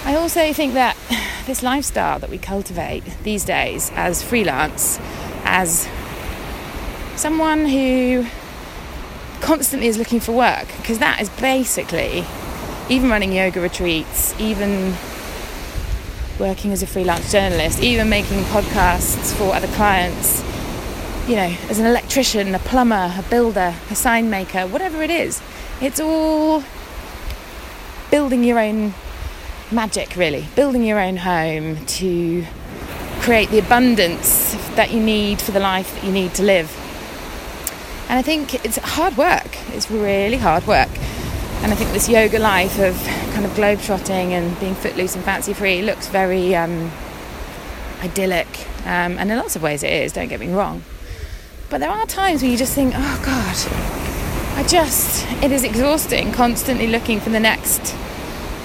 I 0.04 0.16
also 0.16 0.52
think 0.52 0.74
that 0.74 0.96
this 1.46 1.62
lifestyle 1.62 2.18
that 2.18 2.30
we 2.30 2.38
cultivate 2.38 3.04
these 3.22 3.44
days 3.44 3.92
as 3.94 4.22
freelance, 4.22 4.98
as 5.44 5.88
someone 7.16 7.66
who 7.66 8.26
constantly 9.40 9.88
is 9.88 9.98
looking 9.98 10.20
for 10.20 10.32
work, 10.32 10.66
because 10.78 10.98
that 10.98 11.20
is 11.20 11.28
basically 11.28 12.24
even 12.88 13.10
running 13.10 13.32
yoga 13.32 13.60
retreats, 13.60 14.38
even 14.40 14.94
working 16.38 16.72
as 16.72 16.82
a 16.82 16.86
freelance 16.86 17.30
journalist, 17.30 17.82
even 17.82 18.08
making 18.08 18.42
podcasts 18.44 19.34
for 19.34 19.54
other 19.54 19.68
clients, 19.68 20.42
you 21.28 21.36
know, 21.36 21.54
as 21.70 21.78
an 21.78 21.86
electrician, 21.86 22.54
a 22.54 22.58
plumber, 22.58 23.14
a 23.16 23.24
builder, 23.30 23.74
a 23.90 23.94
sign 23.94 24.30
maker, 24.30 24.66
whatever 24.66 25.02
it 25.02 25.10
is, 25.10 25.40
it's 25.80 26.00
all 26.00 26.62
building 28.10 28.44
your 28.44 28.58
own 28.58 28.94
magic, 29.70 30.16
really, 30.16 30.46
building 30.54 30.84
your 30.84 31.00
own 31.00 31.16
home 31.16 31.84
to 31.86 32.44
create 33.20 33.48
the 33.50 33.58
abundance 33.58 34.54
that 34.76 34.90
you 34.90 35.00
need 35.00 35.40
for 35.40 35.52
the 35.52 35.60
life 35.60 35.94
that 35.94 36.04
you 36.04 36.12
need 36.12 36.34
to 36.34 36.42
live. 36.42 36.70
And 38.08 38.18
I 38.18 38.22
think 38.22 38.64
it's 38.64 38.76
hard 38.76 39.16
work, 39.16 39.56
it's 39.74 39.90
really 39.90 40.36
hard 40.36 40.66
work. 40.66 40.90
And 41.62 41.72
I 41.72 41.74
think 41.74 41.92
this 41.92 42.08
yoga 42.08 42.38
life 42.38 42.78
of 42.78 42.94
kind 43.34 43.44
of 43.44 43.52
globetrotting 43.52 44.30
and 44.30 44.58
being 44.60 44.74
footloose 44.76 45.16
and 45.16 45.24
fancy 45.24 45.52
free 45.52 45.82
looks 45.82 46.06
very 46.06 46.54
um, 46.54 46.90
idyllic. 48.00 48.46
Um, 48.82 49.18
and 49.18 49.30
in 49.30 49.36
lots 49.36 49.56
of 49.56 49.62
ways 49.62 49.82
it 49.82 49.92
is, 49.92 50.12
don't 50.12 50.28
get 50.28 50.38
me 50.38 50.48
wrong. 50.48 50.84
But 51.68 51.78
there 51.78 51.90
are 51.90 52.06
times 52.06 52.42
when 52.42 52.52
you 52.52 52.56
just 52.56 52.74
think, 52.74 52.94
oh 52.94 53.22
God, 53.24 53.56
I 54.56 54.66
just, 54.68 55.26
it 55.42 55.50
is 55.50 55.64
exhausting 55.64 56.30
constantly 56.30 56.86
looking 56.86 57.18
for 57.18 57.30
the 57.30 57.40
next 57.40 57.94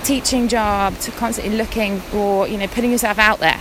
teaching 0.03 0.47
job, 0.47 0.95
to 0.99 1.11
constantly 1.11 1.57
looking 1.57 1.99
for, 1.99 2.47
you 2.47 2.57
know, 2.57 2.67
putting 2.67 2.91
yourself 2.91 3.17
out 3.17 3.39
there. 3.39 3.59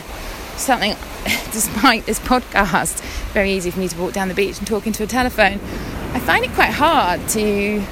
Something, 0.56 0.94
despite 1.52 2.04
this 2.04 2.20
podcast, 2.20 3.00
very 3.32 3.52
easy 3.52 3.70
for 3.70 3.80
me 3.80 3.88
to 3.88 3.98
walk 3.98 4.12
down 4.12 4.28
the 4.28 4.34
beach 4.34 4.58
and 4.58 4.66
talk 4.66 4.86
into 4.86 5.02
a 5.02 5.06
telephone. 5.06 5.54
I 6.12 6.20
find 6.20 6.44
it 6.44 6.50
quite 6.52 6.72
hard 6.72 7.26
to 7.30 7.82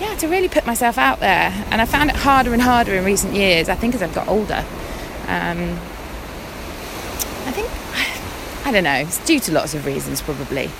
yeah, 0.00 0.14
to 0.16 0.28
really 0.28 0.48
put 0.48 0.66
myself 0.66 0.98
out 0.98 1.20
there. 1.20 1.52
And 1.70 1.80
I 1.80 1.86
found 1.86 2.10
it 2.10 2.16
harder 2.16 2.52
and 2.52 2.62
harder 2.62 2.94
in 2.94 3.04
recent 3.04 3.34
years, 3.34 3.68
I 3.68 3.74
think 3.74 3.94
as 3.94 4.02
I've 4.02 4.14
got 4.14 4.28
older. 4.28 4.64
Um, 5.28 5.78
I 7.46 7.52
think, 7.52 7.68
I 8.66 8.72
don't 8.72 8.84
know, 8.84 8.94
it's 8.94 9.24
due 9.24 9.40
to 9.40 9.52
lots 9.52 9.74
of 9.74 9.86
reasons 9.86 10.20
probably. 10.20 10.70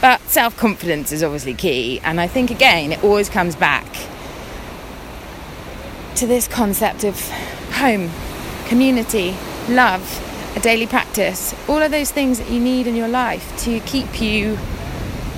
But 0.00 0.20
self 0.22 0.56
confidence 0.56 1.10
is 1.12 1.22
obviously 1.22 1.54
key. 1.54 2.00
And 2.00 2.20
I 2.20 2.26
think, 2.26 2.50
again, 2.50 2.92
it 2.92 3.02
always 3.02 3.28
comes 3.28 3.56
back 3.56 3.86
to 6.16 6.26
this 6.26 6.48
concept 6.48 7.04
of 7.04 7.18
home, 7.72 8.10
community, 8.68 9.34
love, 9.68 10.22
a 10.56 10.60
daily 10.60 10.86
practice, 10.86 11.54
all 11.68 11.82
of 11.82 11.90
those 11.90 12.10
things 12.10 12.38
that 12.38 12.50
you 12.50 12.60
need 12.60 12.86
in 12.86 12.96
your 12.96 13.08
life 13.08 13.56
to 13.64 13.80
keep 13.80 14.20
you 14.20 14.58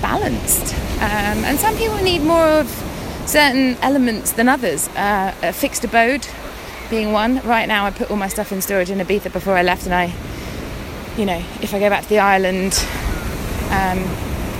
balanced. 0.01 0.73
Um, 0.95 1.43
and 1.43 1.59
some 1.59 1.75
people 1.75 1.97
need 1.97 2.21
more 2.21 2.45
of 2.45 2.88
certain 3.29 3.77
elements 3.83 4.31
than 4.31 4.49
others. 4.49 4.87
Uh, 4.89 5.33
a 5.43 5.53
fixed 5.53 5.83
abode 5.83 6.27
being 6.89 7.11
one. 7.11 7.39
Right 7.41 7.67
now, 7.67 7.85
I 7.85 7.91
put 7.91 8.09
all 8.09 8.17
my 8.17 8.27
stuff 8.27 8.51
in 8.51 8.61
storage 8.61 8.89
in 8.89 8.97
Ibiza 8.97 9.31
before 9.31 9.55
I 9.55 9.61
left, 9.61 9.85
and 9.85 9.93
I, 9.93 10.11
you 11.15 11.25
know, 11.25 11.37
if 11.61 11.73
I 11.73 11.79
go 11.79 11.89
back 11.89 12.03
to 12.03 12.09
the 12.09 12.19
island 12.19 12.73
um, 13.69 13.99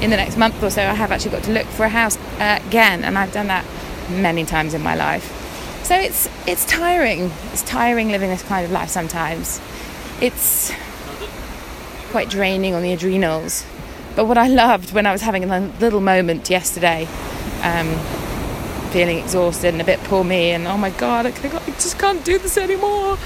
in 0.03 0.11
the 0.11 0.17
next 0.17 0.37
month 0.37 0.61
or 0.61 0.69
so, 0.69 0.83
I 0.83 0.93
have 0.93 1.11
actually 1.11 1.31
got 1.31 1.43
to 1.45 1.51
look 1.51 1.65
for 1.65 1.85
a 1.85 1.89
house 1.89 2.17
uh, 2.39 2.59
again, 2.67 3.03
and 3.03 3.17
I've 3.17 3.33
done 3.33 3.47
that 3.47 3.65
many 4.09 4.45
times 4.45 4.75
in 4.75 4.83
my 4.83 4.93
life. 4.93 5.35
So 5.83 5.95
it's 5.95 6.29
it's 6.47 6.65
tiring. 6.65 7.31
It's 7.51 7.63
tiring 7.63 8.09
living 8.09 8.29
this 8.29 8.43
kind 8.43 8.63
of 8.63 8.71
life 8.71 8.89
sometimes. 8.89 9.59
It's 10.21 10.71
quite 12.11 12.29
draining 12.29 12.75
on 12.75 12.83
the 12.83 12.93
adrenals. 12.93 13.65
But 14.15 14.25
what 14.25 14.37
I 14.37 14.47
loved 14.47 14.93
when 14.93 15.07
I 15.07 15.11
was 15.11 15.21
having 15.21 15.43
a 15.43 15.59
little 15.79 16.01
moment 16.01 16.51
yesterday. 16.51 17.07
Um, 17.63 17.97
feeling 18.91 19.17
exhausted 19.19 19.69
and 19.73 19.81
a 19.81 19.85
bit 19.85 19.99
poor 20.05 20.23
me 20.23 20.51
and 20.51 20.67
oh 20.67 20.77
my 20.77 20.89
god 20.89 21.25
I, 21.25 21.29
I 21.29 21.71
just 21.71 21.97
can't 21.99 22.23
do 22.23 22.37
this 22.37 22.57
anymore. 22.57 23.17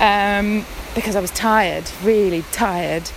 Um, 0.00 0.64
because 0.94 1.16
I 1.16 1.20
was 1.20 1.30
tired 1.30 1.90
really 2.02 2.42
tired. 2.52 3.10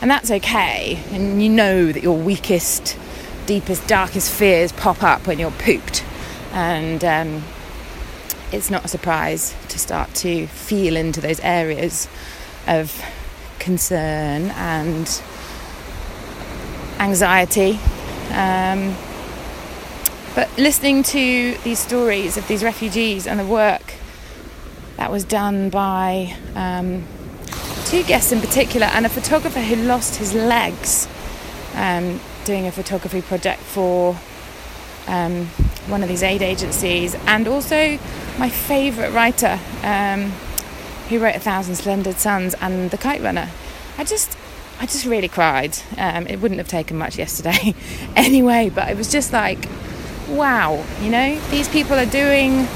And 0.00 0.10
that's 0.10 0.30
okay. 0.30 1.02
And 1.12 1.42
you 1.42 1.48
know 1.48 1.90
that 1.90 2.02
your 2.02 2.18
weakest 2.18 2.98
deepest 3.46 3.86
darkest 3.86 4.32
fears 4.32 4.72
pop 4.72 5.02
up 5.02 5.26
when 5.26 5.38
you're 5.38 5.50
pooped. 5.50 6.04
And 6.52 7.04
um, 7.04 7.42
it's 8.52 8.70
not 8.70 8.84
a 8.84 8.88
surprise 8.88 9.54
to 9.68 9.78
start 9.78 10.14
to 10.14 10.46
feel 10.46 10.96
into 10.96 11.20
those 11.20 11.40
areas 11.40 12.08
of 12.66 13.02
concern 13.58 14.50
and 14.50 15.22
anxiety. 16.98 17.78
Um, 18.30 18.94
but 20.34 20.50
listening 20.58 21.02
to 21.02 21.56
these 21.62 21.78
stories 21.78 22.36
of 22.36 22.46
these 22.48 22.64
refugees 22.64 23.26
and 23.26 23.38
the 23.38 23.46
work 23.46 23.94
that 24.96 25.10
was 25.10 25.24
done 25.24 25.70
by 25.70 26.36
um, 26.54 27.04
two 27.84 28.02
guests 28.04 28.32
in 28.32 28.40
particular, 28.40 28.86
and 28.86 29.06
a 29.06 29.08
photographer 29.08 29.60
who 29.60 29.76
lost 29.76 30.16
his 30.16 30.34
legs 30.34 31.08
um, 31.74 32.20
doing 32.44 32.66
a 32.66 32.72
photography 32.72 33.22
project 33.22 33.60
for 33.60 34.16
um, 35.06 35.46
one 35.86 36.02
of 36.02 36.08
these 36.08 36.22
aid 36.22 36.42
agencies, 36.42 37.14
and 37.26 37.46
also 37.46 37.98
my 38.38 38.48
favourite 38.48 39.12
writer 39.12 39.58
um, 39.82 40.30
who 41.08 41.18
wrote 41.18 41.36
A 41.36 41.40
Thousand 41.40 41.76
Splendid 41.76 42.18
Suns 42.18 42.54
and 42.54 42.90
The 42.90 42.98
Kite 42.98 43.22
Runner. 43.22 43.50
I 43.98 44.04
just 44.04 44.36
I 44.80 44.86
just 44.86 45.04
really 45.04 45.28
cried. 45.28 45.78
Um, 45.96 46.26
it 46.26 46.40
wouldn't 46.40 46.58
have 46.58 46.68
taken 46.68 46.96
much 46.96 47.18
yesterday 47.18 47.74
anyway, 48.16 48.70
but 48.74 48.88
it 48.88 48.96
was 48.96 49.10
just 49.10 49.32
like 49.32 49.68
wow, 50.28 50.84
you 51.00 51.10
know, 51.10 51.38
these 51.50 51.68
people 51.68 51.94
are 51.94 52.06
doing, 52.06 52.66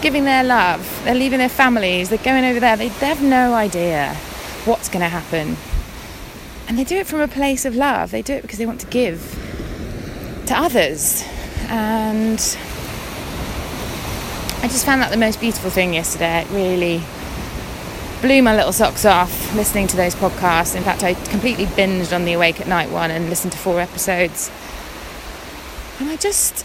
giving 0.00 0.24
their 0.24 0.44
love, 0.44 1.02
they're 1.04 1.14
leaving 1.14 1.38
their 1.38 1.48
families, 1.48 2.08
they're 2.08 2.18
going 2.18 2.44
over 2.44 2.60
there, 2.60 2.76
they, 2.76 2.88
they 2.88 3.06
have 3.06 3.22
no 3.22 3.54
idea 3.54 4.14
what's 4.64 4.88
going 4.88 5.02
to 5.02 5.08
happen. 5.08 5.56
And 6.66 6.78
they 6.78 6.84
do 6.84 6.96
it 6.96 7.06
from 7.06 7.20
a 7.20 7.28
place 7.28 7.64
of 7.64 7.76
love, 7.76 8.10
they 8.10 8.22
do 8.22 8.34
it 8.34 8.42
because 8.42 8.58
they 8.58 8.66
want 8.66 8.80
to 8.80 8.86
give 8.86 9.20
to 10.46 10.58
others. 10.58 11.22
And 11.68 12.38
I 14.62 14.68
just 14.68 14.86
found 14.86 15.02
that 15.02 15.10
the 15.10 15.16
most 15.16 15.40
beautiful 15.40 15.70
thing 15.70 15.92
yesterday. 15.94 16.40
It 16.40 16.50
really 16.50 17.02
blew 18.22 18.42
my 18.42 18.56
little 18.56 18.72
socks 18.72 19.04
off 19.04 19.54
listening 19.54 19.86
to 19.88 19.96
those 19.96 20.14
podcasts. 20.14 20.74
In 20.74 20.82
fact, 20.82 21.04
I 21.04 21.12
completely 21.12 21.66
binged 21.66 22.14
on 22.14 22.24
the 22.24 22.32
Awake 22.32 22.60
at 22.60 22.66
Night 22.66 22.90
one 22.90 23.10
and 23.10 23.28
listened 23.28 23.52
to 23.52 23.58
four 23.58 23.80
episodes. 23.80 24.50
And 26.00 26.08
I 26.08 26.16
just 26.16 26.64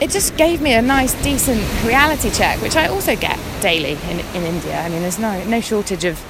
it 0.00 0.10
just 0.10 0.36
gave 0.36 0.60
me 0.60 0.74
a 0.74 0.82
nice, 0.82 1.14
decent 1.22 1.60
reality 1.84 2.30
check, 2.30 2.60
which 2.60 2.76
I 2.76 2.86
also 2.86 3.16
get 3.16 3.38
daily 3.60 3.92
in, 4.10 4.20
in 4.34 4.42
India. 4.42 4.78
I 4.80 4.88
mean, 4.88 5.02
there's 5.02 5.18
no, 5.18 5.42
no 5.44 5.60
shortage 5.60 6.04
of 6.04 6.22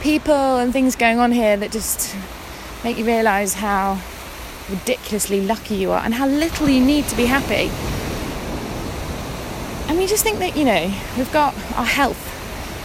people 0.00 0.56
and 0.58 0.72
things 0.72 0.96
going 0.96 1.18
on 1.18 1.30
here 1.30 1.56
that 1.56 1.70
just 1.70 2.16
make 2.82 2.98
you 2.98 3.04
realise 3.04 3.54
how 3.54 4.00
ridiculously 4.68 5.40
lucky 5.40 5.76
you 5.76 5.90
are 5.90 6.02
and 6.04 6.14
how 6.14 6.26
little 6.26 6.68
you 6.68 6.84
need 6.84 7.04
to 7.06 7.16
be 7.16 7.26
happy. 7.26 7.70
And 9.88 10.00
you 10.00 10.08
just 10.08 10.22
think 10.22 10.38
that, 10.38 10.56
you 10.56 10.64
know, 10.64 10.92
we've 11.16 11.32
got 11.32 11.54
our 11.76 11.84
health. 11.84 12.26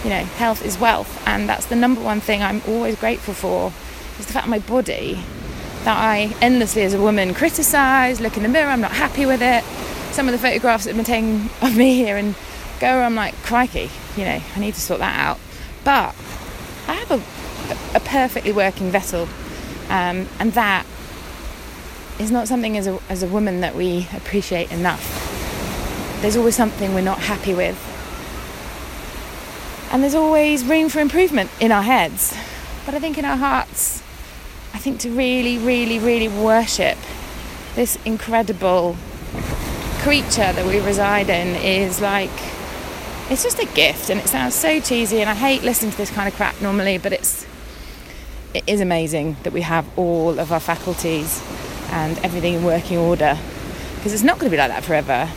You 0.04 0.10
know, 0.10 0.24
health 0.24 0.64
is 0.64 0.78
wealth, 0.78 1.26
and 1.26 1.48
that's 1.48 1.66
the 1.66 1.74
number 1.74 2.00
one 2.00 2.20
thing 2.20 2.42
I'm 2.42 2.62
always 2.68 2.96
grateful 2.96 3.34
for 3.34 3.72
is 4.18 4.26
the 4.26 4.32
fact 4.32 4.46
my 4.46 4.58
body 4.60 5.20
that 5.86 5.96
I 5.96 6.34
endlessly 6.42 6.82
as 6.82 6.94
a 6.94 7.00
woman 7.00 7.32
criticise, 7.32 8.20
look 8.20 8.36
in 8.36 8.42
the 8.42 8.48
mirror, 8.48 8.70
I'm 8.70 8.80
not 8.80 8.90
happy 8.90 9.24
with 9.24 9.40
it. 9.40 9.62
Some 10.12 10.26
of 10.26 10.32
the 10.32 10.38
photographs 10.38 10.84
that 10.84 10.96
have 10.96 10.96
been 10.96 11.04
taken 11.04 11.48
of 11.62 11.76
me 11.76 11.94
here 11.94 12.16
and 12.16 12.34
go, 12.80 12.88
I'm 12.88 13.14
like, 13.14 13.36
crikey, 13.44 13.88
you 14.16 14.24
know, 14.24 14.40
I 14.56 14.58
need 14.58 14.74
to 14.74 14.80
sort 14.80 14.98
that 14.98 15.16
out. 15.16 15.38
But 15.84 16.16
I 16.88 16.94
have 16.94 17.12
a, 17.12 17.96
a 17.96 18.00
perfectly 18.00 18.50
working 18.50 18.90
vessel, 18.90 19.28
um, 19.88 20.26
and 20.40 20.52
that 20.54 20.84
is 22.18 22.32
not 22.32 22.48
something 22.48 22.76
as 22.76 22.88
a, 22.88 22.98
as 23.08 23.22
a 23.22 23.28
woman 23.28 23.60
that 23.60 23.76
we 23.76 24.08
appreciate 24.12 24.72
enough. 24.72 25.22
There's 26.20 26.36
always 26.36 26.56
something 26.56 26.94
we're 26.94 27.00
not 27.00 27.20
happy 27.20 27.54
with. 27.54 27.80
And 29.92 30.02
there's 30.02 30.16
always 30.16 30.64
room 30.64 30.88
for 30.88 30.98
improvement 30.98 31.48
in 31.60 31.70
our 31.70 31.82
heads. 31.82 32.36
But 32.84 32.96
I 32.96 32.98
think 32.98 33.18
in 33.18 33.24
our 33.24 33.36
hearts, 33.36 34.02
I 34.76 34.78
think 34.78 35.00
to 35.00 35.10
really, 35.10 35.56
really, 35.56 35.98
really 35.98 36.28
worship 36.28 36.98
this 37.76 37.96
incredible 38.04 38.94
creature 40.00 40.52
that 40.52 40.66
we 40.66 40.80
reside 40.80 41.30
in 41.30 41.56
is 41.56 42.02
like 42.02 42.28
it's 43.30 43.42
just 43.42 43.58
a 43.58 43.64
gift 43.64 44.10
and 44.10 44.20
it 44.20 44.28
sounds 44.28 44.54
so 44.54 44.78
cheesy 44.78 45.22
and 45.22 45.30
I 45.30 45.34
hate 45.34 45.62
listening 45.62 45.92
to 45.92 45.96
this 45.96 46.10
kind 46.10 46.28
of 46.28 46.34
crap 46.34 46.60
normally 46.60 46.98
but 46.98 47.14
it's 47.14 47.46
it 48.52 48.64
is 48.66 48.82
amazing 48.82 49.38
that 49.44 49.54
we 49.54 49.62
have 49.62 49.86
all 49.98 50.38
of 50.38 50.52
our 50.52 50.60
faculties 50.60 51.42
and 51.88 52.18
everything 52.18 52.52
in 52.52 52.62
working 52.62 52.98
order 52.98 53.38
because 53.94 54.12
it's 54.12 54.22
not 54.22 54.38
going 54.38 54.50
to 54.50 54.54
be 54.54 54.58
like 54.58 54.70
that 54.70 54.84
forever. 54.84 55.30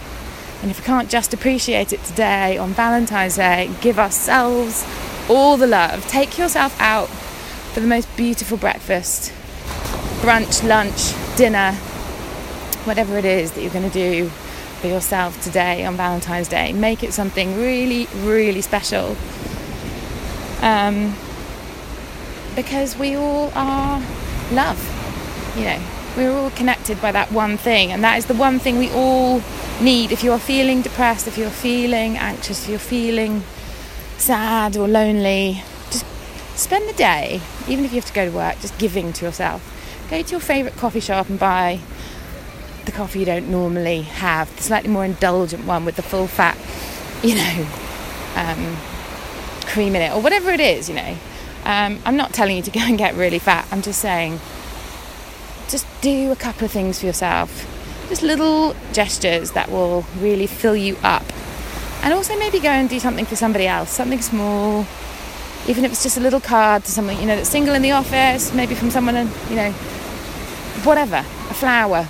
And 0.62 0.69
if 0.69 0.82
we 0.82 0.86
can't 0.86 1.10
just 1.10 1.34
appreciate 1.34 1.93
it 1.93 2.04
today 2.04 2.58
on 2.58 2.71
Valentine's 2.71 3.38
Day 3.38 3.71
give 3.80 3.99
ourselves 3.99 4.86
all 5.30 5.56
the 5.56 5.67
love 5.67 6.06
take 6.10 6.38
yourself 6.38 6.75
out 6.82 7.10
for 7.73 7.79
the 7.79 7.88
most 7.88 8.08
beautiful 8.17 8.58
breakfast 8.58 9.32
brunch 10.21 10.67
lunch 10.67 11.13
dinner 11.38 11.73
whatever 12.86 13.17
it 13.17 13.25
is 13.25 13.51
that 13.51 13.62
you're 13.62 13.71
going 13.71 13.89
to 13.89 13.93
do 13.93 14.29
for 14.79 14.88
yourself 14.88 15.41
today 15.43 15.86
on 15.86 15.95
Valentine's 15.95 16.47
Day. 16.47 16.71
Make 16.71 17.03
it 17.03 17.13
something 17.13 17.58
really, 17.58 18.08
really 18.15 18.62
special. 18.62 19.15
Um, 20.62 21.15
because 22.55 22.97
we 22.97 23.15
all 23.15 23.51
are 23.55 24.01
love, 24.51 24.79
you 25.58 25.65
know, 25.65 25.82
we're 26.17 26.32
all 26.32 26.49
connected 26.51 27.01
by 27.01 27.12
that 27.12 27.32
one 27.32 27.58
thing, 27.58 27.91
and 27.91 28.03
that 28.03 28.17
is 28.17 28.25
the 28.25 28.34
one 28.34 28.60
thing 28.60 28.77
we 28.77 28.89
all 28.91 29.41
need. 29.82 30.12
If 30.12 30.23
you're 30.23 30.39
feeling 30.39 30.82
depressed, 30.82 31.27
if 31.27 31.38
you're 31.38 31.49
feeling 31.49 32.17
anxious, 32.17 32.63
if 32.63 32.69
you're 32.69 32.79
feeling 32.79 33.43
sad 34.17 34.75
or 34.75 34.88
lonely, 34.88 35.63
spend 36.60 36.88
the 36.89 36.93
day, 36.93 37.41
even 37.67 37.86
if 37.86 37.91
you 37.91 37.95
have 37.95 38.06
to 38.06 38.13
go 38.13 38.26
to 38.30 38.36
work, 38.36 38.60
just 38.60 38.78
giving 38.78 39.13
to 39.13 39.26
yourself. 39.26 39.63
Go 40.10 40.22
to 40.22 40.32
your 40.32 40.39
favourite 40.39 40.76
coffee 40.78 41.00
shop 41.00 41.30
and 41.30 41.39
buy 41.39 41.80
the 42.86 42.91
coffee 42.91 43.19
you 43.19 43.26
don't 43.26 43.50
normally 43.50 44.02
have, 44.02 44.56
the 44.56 44.63
slightly 44.63 44.89
more 44.89 45.06
indulgent 45.06 45.65
one 45.65 45.86
with 45.86 45.95
the 45.95 46.02
full 46.02 46.28
fat, 46.28 46.58
you 47.24 47.36
know, 47.36 47.67
um, 48.36 48.78
cream 49.67 49.95
in 49.95 50.02
it, 50.02 50.12
or 50.12 50.22
whatever 50.22 50.52
it 50.52 50.60
is, 50.60 50.89
you 50.89 50.95
know. 50.95 51.17
Um, 51.65 52.00
I'm 52.06 52.15
not 52.15 52.34
telling 52.34 52.58
you 52.58 52.63
to 52.63 52.72
go 52.72 52.80
and 52.80 52.98
get 52.98 53.15
really 53.15 53.39
fat, 53.39 53.67
I'm 53.72 53.82
just 53.82 54.00
saying 54.02 54.39
just 55.69 55.86
do 56.02 56.32
a 56.32 56.36
couple 56.36 56.65
of 56.65 56.72
things 56.72 57.00
for 57.00 57.06
yourself. 57.06 57.67
Just 58.10 58.24
little 58.24 58.76
gestures 58.91 59.52
that 59.52 59.69
will 59.69 60.04
really 60.19 60.48
fill 60.48 60.76
you 60.76 60.98
up. 61.04 61.24
And 62.02 62.13
also 62.13 62.38
maybe 62.39 62.60
go 62.60 62.69
and 62.69 62.89
do 62.89 63.00
something 63.00 63.26
for 63.26 63.36
somebody 63.36 63.67
else, 63.67 63.91
something 63.91 64.22
small, 64.22 64.88
even 65.69 65.86
if 65.86 65.91
it's 65.91 66.01
just 66.01 66.17
a 66.17 66.19
little 66.19 66.41
card 66.41 66.84
to 66.84 66.91
someone 66.91 67.15
you 67.17 67.27
know 67.27 67.36
that's 67.36 67.49
single 67.49 67.75
in 67.75 67.84
the 67.84 67.91
office, 67.91 68.51
maybe 68.53 68.73
from 68.73 68.89
someone, 68.89 69.15
and 69.15 69.29
you 69.51 69.55
know, 69.55 69.71
whatever, 70.84 71.17
a 71.17 71.53
flower, 71.53 72.08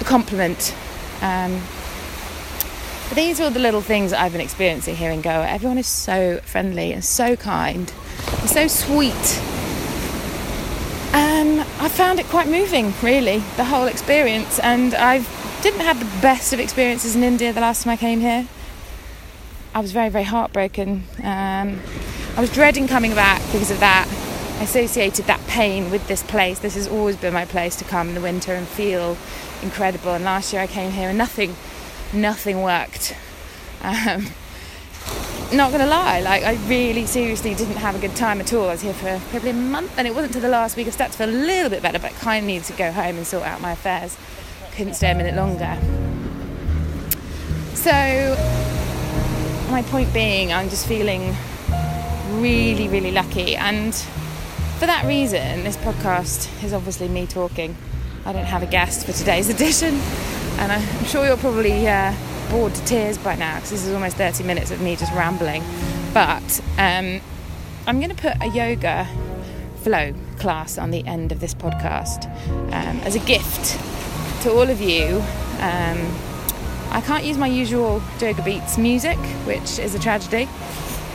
a 0.00 0.04
compliment. 0.04 0.74
Um, 1.20 1.60
but 3.08 3.16
these 3.16 3.38
are 3.38 3.44
all 3.44 3.50
the 3.50 3.60
little 3.60 3.82
things 3.82 4.10
that 4.10 4.20
I've 4.20 4.32
been 4.32 4.40
experiencing 4.40 4.96
here 4.96 5.10
in 5.10 5.20
Goa. 5.20 5.46
Everyone 5.46 5.76
is 5.76 5.86
so 5.86 6.38
friendly 6.38 6.92
and 6.92 7.04
so 7.04 7.36
kind 7.36 7.92
and 8.40 8.50
so 8.50 8.66
sweet. 8.66 9.40
Um, 11.12 11.60
I 11.78 11.88
found 11.88 12.18
it 12.18 12.26
quite 12.26 12.48
moving, 12.48 12.94
really, 13.02 13.38
the 13.56 13.64
whole 13.64 13.86
experience. 13.86 14.58
And 14.58 14.94
I 14.94 15.24
didn't 15.62 15.80
have 15.80 16.00
the 16.00 16.20
best 16.20 16.52
of 16.52 16.60
experiences 16.60 17.14
in 17.14 17.22
India 17.22 17.52
the 17.52 17.60
last 17.60 17.84
time 17.84 17.92
I 17.92 17.96
came 17.96 18.20
here. 18.20 18.48
I 19.74 19.80
was 19.80 19.92
very, 19.92 20.08
very 20.08 20.24
heartbroken. 20.24 21.04
Um, 21.22 21.80
I 22.36 22.40
was 22.42 22.52
dreading 22.52 22.86
coming 22.86 23.14
back 23.14 23.40
because 23.50 23.70
of 23.70 23.80
that. 23.80 24.06
I 24.60 24.64
associated 24.64 25.24
that 25.24 25.40
pain 25.46 25.90
with 25.90 26.06
this 26.06 26.22
place. 26.22 26.58
This 26.58 26.74
has 26.74 26.86
always 26.86 27.16
been 27.16 27.32
my 27.32 27.46
place 27.46 27.76
to 27.76 27.84
come 27.84 28.10
in 28.10 28.14
the 28.14 28.20
winter 28.20 28.52
and 28.52 28.68
feel 28.68 29.16
incredible. 29.62 30.10
And 30.10 30.22
last 30.22 30.52
year 30.52 30.60
I 30.60 30.66
came 30.66 30.90
here 30.90 31.08
and 31.08 31.16
nothing, 31.16 31.56
nothing 32.12 32.60
worked. 32.62 33.16
Um, 33.80 34.26
not 35.50 35.72
gonna 35.72 35.86
lie, 35.86 36.20
like 36.20 36.42
I 36.42 36.56
really 36.68 37.06
seriously 37.06 37.54
didn't 37.54 37.76
have 37.76 37.94
a 37.94 37.98
good 37.98 38.14
time 38.14 38.38
at 38.42 38.52
all. 38.52 38.68
I 38.68 38.72
was 38.72 38.82
here 38.82 38.92
for 38.92 39.18
probably 39.30 39.50
a 39.50 39.54
month, 39.54 39.96
and 39.96 40.06
it 40.06 40.10
wasn't 40.14 40.34
until 40.34 40.42
the 40.42 40.52
last 40.52 40.76
week 40.76 40.88
I 40.88 40.90
started 40.90 41.12
to 41.12 41.18
feel 41.18 41.30
a 41.30 41.40
little 41.40 41.70
bit 41.70 41.82
better, 41.82 41.98
but 41.98 42.12
I 42.12 42.14
kind 42.16 42.44
of 42.44 42.48
needed 42.48 42.64
to 42.66 42.74
go 42.74 42.92
home 42.92 43.16
and 43.16 43.26
sort 43.26 43.44
out 43.44 43.62
my 43.62 43.72
affairs. 43.72 44.18
Couldn't 44.72 44.92
stay 44.92 45.10
a 45.10 45.14
minute 45.14 45.36
longer. 45.36 45.78
So, 47.74 48.36
my 49.70 49.82
point 49.88 50.12
being, 50.12 50.52
I'm 50.52 50.68
just 50.68 50.86
feeling 50.86 51.34
really, 52.36 52.88
really 52.88 53.12
lucky, 53.12 53.56
and 53.56 53.94
for 54.78 54.86
that 54.86 55.04
reason, 55.06 55.64
this 55.64 55.76
podcast 55.78 56.62
is 56.62 56.72
obviously 56.72 57.08
me 57.08 57.26
talking. 57.26 57.76
I 58.24 58.32
don't 58.32 58.44
have 58.44 58.62
a 58.62 58.66
guest 58.66 59.06
for 59.06 59.12
today's 59.12 59.48
edition, 59.54 59.94
and 60.58 60.72
I'm 60.72 61.04
sure 61.04 61.26
you're 61.26 61.36
probably 61.36 61.88
uh, 61.88 62.14
bored 62.50 62.74
to 62.74 62.84
tears 62.84 63.18
by 63.18 63.36
now 63.36 63.56
because 63.56 63.70
this 63.70 63.86
is 63.86 63.94
almost 63.94 64.16
30 64.16 64.44
minutes 64.44 64.70
of 64.70 64.80
me 64.80 64.96
just 64.96 65.12
rambling. 65.12 65.62
But 66.12 66.60
um, 66.78 67.20
I'm 67.86 68.00
going 68.00 68.14
to 68.14 68.20
put 68.20 68.34
a 68.42 68.48
yoga 68.48 69.08
flow 69.82 70.12
class 70.38 70.78
on 70.78 70.90
the 70.90 71.06
end 71.06 71.32
of 71.32 71.40
this 71.40 71.54
podcast 71.54 72.26
um, 72.72 72.98
as 73.00 73.14
a 73.14 73.20
gift 73.20 73.80
to 74.42 74.50
all 74.50 74.68
of 74.68 74.80
you. 74.80 75.22
Um, 75.60 76.18
I 76.90 77.02
can't 77.04 77.24
use 77.24 77.38
my 77.38 77.46
usual 77.46 78.02
Yoga 78.20 78.42
Beats 78.42 78.78
music, 78.78 79.18
which 79.44 79.78
is 79.78 79.94
a 79.94 79.98
tragedy 79.98 80.48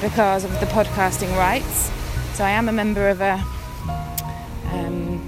because 0.02 0.44
of 0.44 0.52
the 0.60 0.66
podcasting 0.66 1.36
rights. 1.38 1.92
So 2.34 2.44
I 2.44 2.50
am 2.50 2.68
a 2.68 2.72
member 2.72 3.08
of 3.08 3.22
a 3.22 3.44
um, 4.72 5.22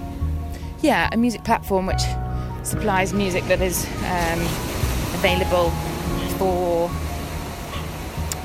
yeah, 0.81 1.09
a 1.12 1.17
music 1.17 1.43
platform 1.43 1.86
which 1.86 2.01
supplies 2.63 3.13
music 3.13 3.43
that 3.45 3.62
is 3.62 3.86
um, 3.86 4.41
available 5.13 5.69
for 6.38 6.89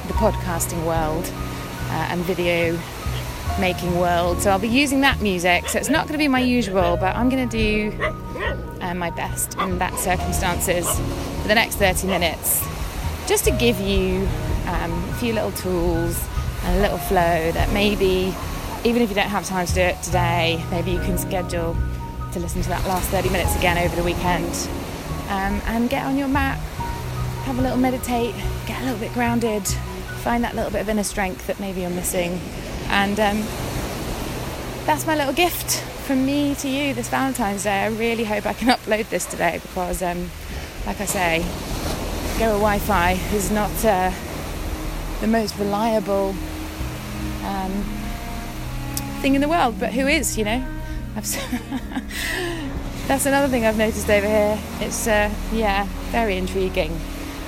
the 0.06 0.14
podcasting 0.14 0.84
world 0.84 1.24
uh, 1.90 2.08
and 2.10 2.20
video 2.22 2.78
making 3.58 3.98
world. 3.98 4.40
So 4.40 4.50
I'll 4.50 4.58
be 4.58 4.68
using 4.68 5.00
that 5.00 5.20
music. 5.20 5.68
So 5.68 5.78
it's 5.78 5.88
not 5.88 6.02
going 6.02 6.12
to 6.12 6.18
be 6.18 6.28
my 6.28 6.40
usual, 6.40 6.96
but 6.96 7.16
I'm 7.16 7.28
going 7.28 7.48
to 7.48 7.56
do 7.56 8.02
uh, 8.80 8.94
my 8.94 9.10
best 9.10 9.56
in 9.56 9.78
that 9.78 9.98
circumstances 9.98 10.86
for 11.42 11.48
the 11.48 11.54
next 11.54 11.76
30 11.76 12.06
minutes, 12.06 12.66
just 13.26 13.44
to 13.44 13.50
give 13.52 13.80
you 13.80 14.28
um, 14.68 14.92
a 15.08 15.14
few 15.14 15.32
little 15.32 15.52
tools 15.52 16.22
and 16.64 16.78
a 16.78 16.80
little 16.82 16.98
flow 16.98 17.50
that 17.52 17.72
maybe, 17.72 18.34
even 18.84 19.02
if 19.02 19.08
you 19.08 19.14
don't 19.14 19.28
have 19.28 19.46
time 19.46 19.66
to 19.66 19.74
do 19.74 19.80
it 19.80 20.00
today, 20.02 20.62
maybe 20.70 20.92
you 20.92 20.98
can 21.00 21.16
schedule 21.16 21.76
to 22.32 22.38
listen 22.38 22.60
to 22.62 22.68
that 22.68 22.86
last 22.86 23.08
30 23.08 23.30
minutes 23.30 23.56
again 23.56 23.78
over 23.78 23.96
the 23.96 24.02
weekend. 24.04 24.68
Um, 25.28 25.60
and 25.66 25.88
get 25.88 26.04
on 26.04 26.16
your 26.16 26.28
mat, 26.28 26.58
have 27.44 27.58
a 27.58 27.62
little 27.62 27.78
meditate, 27.78 28.34
get 28.66 28.80
a 28.82 28.84
little 28.84 28.98
bit 28.98 29.12
grounded, 29.14 29.66
find 30.22 30.44
that 30.44 30.54
little 30.54 30.70
bit 30.70 30.82
of 30.82 30.88
inner 30.88 31.04
strength 31.04 31.46
that 31.46 31.58
maybe 31.58 31.80
you're 31.80 31.90
missing. 31.90 32.38
And 32.88 33.18
um, 33.18 33.42
that's 34.84 35.06
my 35.06 35.16
little 35.16 35.34
gift 35.34 35.82
from 36.06 36.24
me 36.24 36.54
to 36.56 36.68
you 36.68 36.94
this 36.94 37.08
Valentine's 37.08 37.64
Day. 37.64 37.84
I 37.84 37.88
really 37.88 38.24
hope 38.24 38.46
I 38.46 38.52
can 38.52 38.68
upload 38.68 39.08
this 39.08 39.26
today 39.26 39.60
because, 39.62 40.02
um, 40.02 40.30
like 40.86 41.00
I 41.00 41.06
say, 41.06 41.38
Goa 42.38 42.52
Wi 42.52 42.78
Fi 42.78 43.12
is 43.34 43.50
not 43.50 43.84
uh, 43.84 44.10
the 45.20 45.26
most 45.26 45.56
reliable 45.58 46.34
um, 47.44 47.72
thing 49.20 49.34
in 49.34 49.40
the 49.40 49.48
world, 49.48 49.78
but 49.78 49.92
who 49.92 50.06
is, 50.06 50.38
you 50.38 50.44
know? 50.44 50.64
That's 53.08 53.26
another 53.26 53.48
thing 53.48 53.64
I've 53.66 53.78
noticed 53.78 54.08
over 54.08 54.26
here. 54.26 54.58
It's, 54.80 55.06
uh, 55.06 55.32
yeah, 55.52 55.86
very 56.10 56.36
intriguing. 56.36 56.98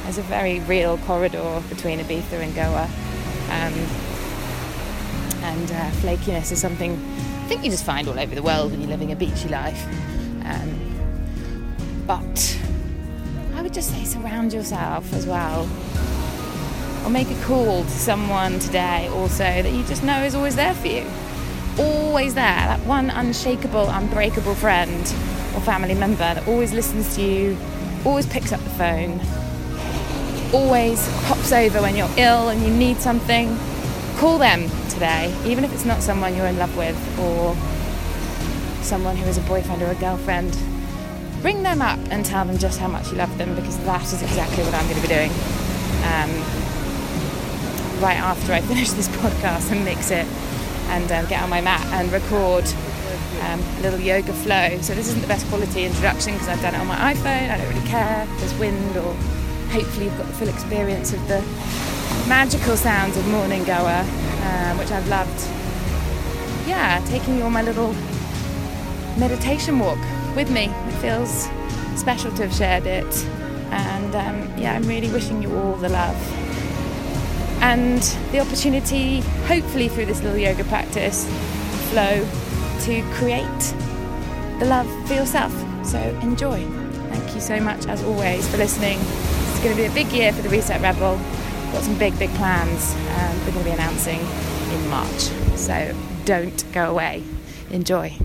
There's 0.02 0.18
a 0.18 0.22
very 0.22 0.60
real 0.60 0.98
corridor 0.98 1.62
between 1.68 2.00
Ibiza 2.00 2.32
and 2.32 2.54
Goa. 2.54 2.88
Um, 3.50 3.74
and 5.42 5.70
uh, 5.70 5.90
flakiness 6.00 6.52
is 6.52 6.60
something 6.60 6.92
I 6.92 7.48
think 7.48 7.64
you 7.64 7.70
just 7.70 7.84
find 7.84 8.08
all 8.08 8.18
over 8.18 8.34
the 8.34 8.42
world 8.42 8.70
when 8.70 8.80
you're 8.80 8.90
living 8.90 9.12
a 9.12 9.16
beachy 9.16 9.48
life. 9.48 9.84
Um, 10.44 12.04
but 12.06 12.58
I 13.54 13.62
would 13.62 13.74
just 13.74 13.90
say 13.90 14.04
surround 14.04 14.52
yourself 14.52 15.12
as 15.12 15.26
well. 15.26 15.68
Or 17.04 17.10
make 17.10 17.30
a 17.30 17.42
call 17.44 17.82
to 17.82 17.90
someone 17.90 18.58
today 18.58 19.08
also 19.08 19.44
that 19.44 19.72
you 19.72 19.82
just 19.84 20.02
know 20.02 20.22
is 20.22 20.34
always 20.34 20.56
there 20.56 20.74
for 20.74 20.86
you 20.86 21.06
always 21.78 22.34
there, 22.34 22.44
that 22.44 22.80
one 22.86 23.10
unshakable, 23.10 23.88
unbreakable 23.88 24.54
friend 24.54 25.00
or 25.54 25.60
family 25.60 25.94
member 25.94 26.18
that 26.18 26.46
always 26.46 26.72
listens 26.72 27.14
to 27.16 27.22
you, 27.22 27.56
always 28.04 28.26
picks 28.26 28.52
up 28.52 28.60
the 28.60 28.70
phone, 28.70 29.20
always 30.52 31.08
pops 31.26 31.52
over 31.52 31.80
when 31.80 31.96
you're 31.96 32.10
ill 32.16 32.48
and 32.48 32.62
you 32.62 32.70
need 32.70 32.96
something. 32.98 33.56
Call 34.16 34.38
them 34.38 34.68
today, 34.88 35.34
even 35.46 35.64
if 35.64 35.72
it's 35.72 35.84
not 35.84 36.02
someone 36.02 36.36
you're 36.36 36.46
in 36.46 36.58
love 36.58 36.76
with 36.76 36.96
or 37.18 37.54
someone 38.82 39.16
who 39.16 39.26
is 39.26 39.38
a 39.38 39.42
boyfriend 39.42 39.82
or 39.82 39.90
a 39.90 39.94
girlfriend. 39.94 40.56
Ring 41.42 41.62
them 41.62 41.80
up 41.80 41.98
and 42.10 42.24
tell 42.24 42.44
them 42.44 42.58
just 42.58 42.78
how 42.78 42.88
much 42.88 43.10
you 43.10 43.16
love 43.16 43.36
them 43.38 43.54
because 43.54 43.78
that 43.84 44.02
is 44.02 44.22
exactly 44.22 44.62
what 44.62 44.74
I'm 44.74 44.84
going 44.88 44.96
to 44.96 45.02
be 45.02 45.08
doing. 45.08 45.30
Um, 46.04 46.59
right 48.00 48.16
after 48.16 48.52
I 48.52 48.60
finish 48.62 48.90
this 48.90 49.08
podcast 49.22 49.70
and 49.70 49.84
mix 49.84 50.10
it 50.10 50.26
and 50.88 51.10
um, 51.12 51.26
get 51.26 51.42
on 51.42 51.50
my 51.50 51.60
mat 51.60 51.84
and 51.92 52.10
record 52.10 52.64
um, 53.42 53.60
a 53.60 53.80
little 53.82 54.00
yoga 54.00 54.32
flow. 54.32 54.78
So 54.80 54.94
this 54.94 55.08
isn't 55.08 55.20
the 55.20 55.28
best 55.28 55.46
quality 55.48 55.84
introduction 55.84 56.32
because 56.32 56.48
I've 56.48 56.60
done 56.62 56.74
it 56.74 56.80
on 56.80 56.86
my 56.86 56.96
iPhone. 57.14 57.50
I 57.50 57.58
don't 57.58 57.68
really 57.68 57.86
care 57.86 58.26
there's 58.38 58.54
wind 58.58 58.96
or 58.96 59.14
hopefully 59.70 60.06
you've 60.06 60.16
got 60.16 60.26
the 60.26 60.32
full 60.32 60.48
experience 60.48 61.12
of 61.12 61.20
the 61.28 61.40
magical 62.26 62.76
sounds 62.76 63.16
of 63.16 63.26
Morning 63.28 63.64
Goa, 63.64 64.00
um, 64.00 64.78
which 64.78 64.90
I've 64.90 65.08
loved. 65.08 65.38
Yeah, 66.66 67.04
taking 67.06 67.36
you 67.36 67.42
on 67.42 67.52
my 67.52 67.62
little 67.62 67.92
meditation 69.18 69.78
walk 69.78 69.98
with 70.34 70.50
me. 70.50 70.64
It 70.66 70.94
feels 71.00 71.48
special 71.98 72.32
to 72.32 72.46
have 72.46 72.54
shared 72.54 72.86
it. 72.86 73.26
And 73.70 74.14
um, 74.14 74.58
yeah, 74.58 74.74
I'm 74.74 74.84
really 74.84 75.10
wishing 75.12 75.42
you 75.42 75.54
all 75.56 75.76
the 75.76 75.88
love 75.88 76.39
and 77.60 78.02
the 78.32 78.40
opportunity, 78.40 79.20
hopefully 79.46 79.88
through 79.88 80.06
this 80.06 80.22
little 80.22 80.38
yoga 80.38 80.64
practice, 80.64 81.26
flow, 81.90 82.26
to 82.80 83.02
create 83.14 83.74
the 84.58 84.66
love 84.66 84.88
for 85.06 85.14
yourself. 85.14 85.52
So 85.86 85.98
enjoy. 86.22 86.64
Thank 87.10 87.34
you 87.34 87.40
so 87.40 87.60
much, 87.60 87.86
as 87.86 88.02
always, 88.02 88.48
for 88.48 88.56
listening. 88.56 88.98
It's 89.00 89.60
going 89.60 89.76
to 89.76 89.82
be 89.82 89.86
a 89.86 89.92
big 89.92 90.12
year 90.12 90.32
for 90.32 90.42
the 90.42 90.48
Reset 90.48 90.80
Rebel. 90.80 91.16
Got 91.72 91.82
some 91.82 91.98
big, 91.98 92.18
big 92.18 92.30
plans, 92.30 92.94
and 92.96 93.38
we're 93.40 93.52
going 93.52 93.64
to 93.64 93.64
be 93.64 93.70
announcing 93.70 94.20
in 94.20 94.88
March. 94.88 95.30
So 95.56 95.94
don't 96.24 96.64
go 96.72 96.90
away. 96.90 97.22
Enjoy. 97.70 98.16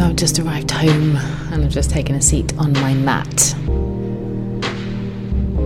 So 0.00 0.06
I've 0.06 0.16
just 0.16 0.38
arrived 0.38 0.70
home 0.70 1.16
and 1.52 1.62
I've 1.62 1.70
just 1.70 1.90
taken 1.90 2.14
a 2.14 2.22
seat 2.22 2.56
on 2.56 2.72
my 2.72 2.94
mat. 2.94 3.54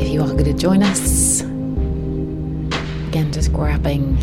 If 0.00 0.08
you 0.08 0.22
are 0.22 0.32
going 0.32 0.46
to 0.46 0.54
join 0.54 0.82
us, 0.82 1.42
again, 1.42 3.30
just 3.30 3.52
grabbing 3.52 4.18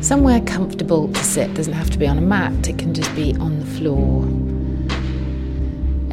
somewhere 0.00 0.40
comfortable 0.42 1.12
to 1.12 1.24
sit. 1.24 1.52
Doesn't 1.54 1.72
have 1.72 1.90
to 1.90 1.98
be 1.98 2.06
on 2.06 2.16
a 2.16 2.20
mat, 2.20 2.68
it 2.68 2.78
can 2.78 2.94
just 2.94 3.12
be 3.16 3.34
on 3.40 3.58
the 3.58 3.66
floor. 3.66 4.22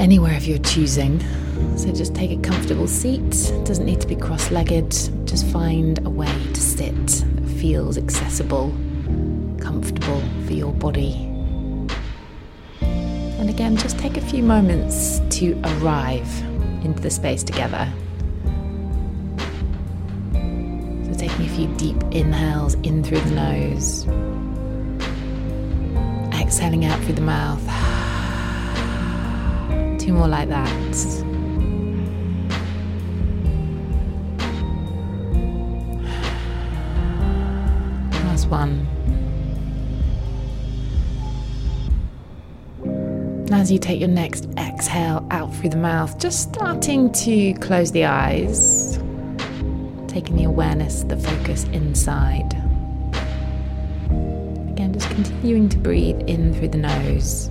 Anywhere 0.02 0.34
if 0.34 0.48
you're 0.48 0.58
choosing. 0.58 1.20
So 1.78 1.94
just 1.94 2.16
take 2.16 2.32
a 2.32 2.42
comfortable 2.42 2.88
seat. 2.88 3.54
Doesn't 3.66 3.86
need 3.86 4.02
to 4.02 4.08
be 4.08 4.16
cross 4.16 4.50
legged. 4.50 4.90
Just 5.28 5.46
find 5.50 6.04
a 6.08 6.10
way 6.10 6.26
to 6.26 6.60
sit 6.60 6.96
that 7.06 7.48
feels 7.60 8.00
accessible, 8.00 8.72
comfortable 9.60 10.24
for 10.48 10.54
your 10.54 10.74
body. 10.74 11.29
Again, 13.60 13.76
just 13.76 14.00
take 14.00 14.16
a 14.16 14.22
few 14.22 14.42
moments 14.42 15.20
to 15.32 15.62
arrive 15.66 16.30
into 16.82 17.02
the 17.02 17.10
space 17.10 17.44
together. 17.44 17.92
So, 20.32 21.14
taking 21.18 21.46
a 21.46 21.50
few 21.50 21.68
deep 21.76 22.02
inhales 22.12 22.76
in 22.76 23.04
through 23.04 23.20
the 23.20 23.32
nose, 23.32 24.08
exhaling 26.40 26.86
out 26.86 27.02
through 27.02 27.16
the 27.16 27.22
mouth. 27.22 27.60
Two 30.00 30.14
more 30.14 30.30
like 30.30 30.48
that. 30.48 30.72
Last 38.24 38.48
one. 38.48 38.99
As 43.54 43.72
you 43.72 43.80
take 43.80 44.00
your 44.00 44.10
next 44.10 44.48
exhale 44.58 45.26
out 45.32 45.54
through 45.56 45.70
the 45.70 45.78
mouth, 45.78 46.20
just 46.20 46.42
starting 46.54 47.12
to 47.12 47.54
close 47.56 47.92
the 47.92 48.06
eyes, 48.06 48.98
taking 50.08 50.36
the 50.36 50.44
awareness, 50.44 51.04
the 51.04 51.18
focus 51.18 51.64
inside. 51.74 52.54
Again, 54.70 54.92
just 54.94 55.10
continuing 55.10 55.68
to 55.70 55.78
breathe 55.78 56.20
in 56.28 56.54
through 56.54 56.68
the 56.68 56.78
nose 56.78 57.48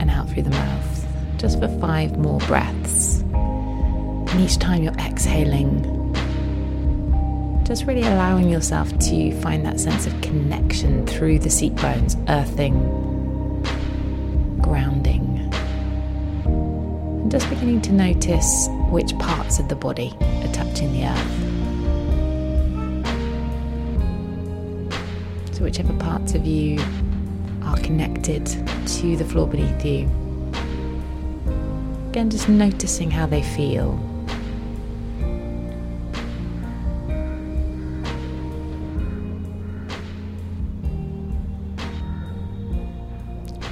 and 0.00 0.10
out 0.10 0.28
through 0.30 0.42
the 0.42 0.50
mouth, 0.50 1.06
just 1.36 1.60
for 1.60 1.68
five 1.78 2.18
more 2.18 2.40
breaths. 2.40 3.20
And 3.32 4.40
each 4.40 4.58
time 4.58 4.82
you're 4.82 4.94
exhaling, 4.94 5.84
just 7.64 7.84
really 7.86 8.02
allowing 8.02 8.48
yourself 8.48 8.88
to 8.98 9.40
find 9.42 9.64
that 9.64 9.78
sense 9.78 10.06
of 10.06 10.20
connection 10.22 11.06
through 11.06 11.38
the 11.38 11.50
seat 11.50 11.76
bones, 11.76 12.16
earthing 12.28 13.07
grounding. 14.68 15.50
And 16.44 17.30
just 17.30 17.48
beginning 17.48 17.80
to 17.82 17.92
notice 17.92 18.68
which 18.90 19.16
parts 19.18 19.58
of 19.58 19.68
the 19.68 19.74
body 19.74 20.14
are 20.20 20.52
touching 20.52 20.92
the 20.92 21.06
earth. 21.06 21.48
So, 25.54 25.64
whichever 25.64 25.92
parts 25.94 26.34
of 26.34 26.46
you 26.46 26.80
are 27.62 27.76
connected 27.78 28.46
to 28.46 29.16
the 29.16 29.24
floor 29.24 29.48
beneath 29.48 29.84
you. 29.84 30.08
Again, 32.10 32.30
just 32.30 32.48
noticing 32.48 33.10
how 33.10 33.26
they 33.26 33.42
feel. 33.42 33.98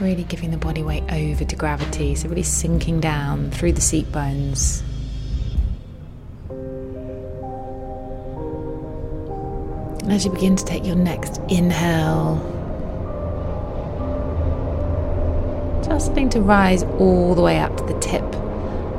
Really 0.01 0.25
giving 0.25 0.51
the 0.51 0.57
body 0.57 0.83
weight 0.83 1.05
over 1.11 1.45
to 1.45 1.57
gravity, 1.57 2.15
so 2.15 2.29
really 2.29 2.43
sinking 2.43 3.01
down 3.01 3.51
through 3.51 3.73
the 3.73 3.81
seat 3.81 4.11
bones. 4.13 4.83
And 10.03 10.13
as 10.13 10.25
you 10.25 10.31
begin 10.31 10.55
to 10.57 10.65
take 10.65 10.85
your 10.87 10.97
next 10.97 11.41
inhale, 11.49 12.37
just 15.85 16.07
starting 16.07 16.29
to 16.31 16.41
rise 16.41 16.83
all 16.99 17.35
the 17.35 17.43
way 17.43 17.59
up 17.59 17.77
to 17.77 17.85
the 17.85 17.99
tip 18.01 18.25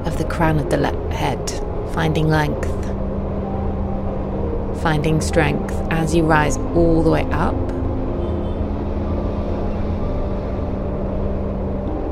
of 0.06 0.18
the 0.18 0.26
crown 0.26 0.60
of 0.60 0.70
the 0.70 0.78
head, 1.12 1.50
finding 1.94 2.28
length, 2.28 2.72
finding 4.82 5.20
strength 5.20 5.74
as 5.92 6.16
you 6.16 6.24
rise 6.24 6.58
all 6.76 7.04
the 7.04 7.10
way 7.10 7.24
up. 7.32 7.56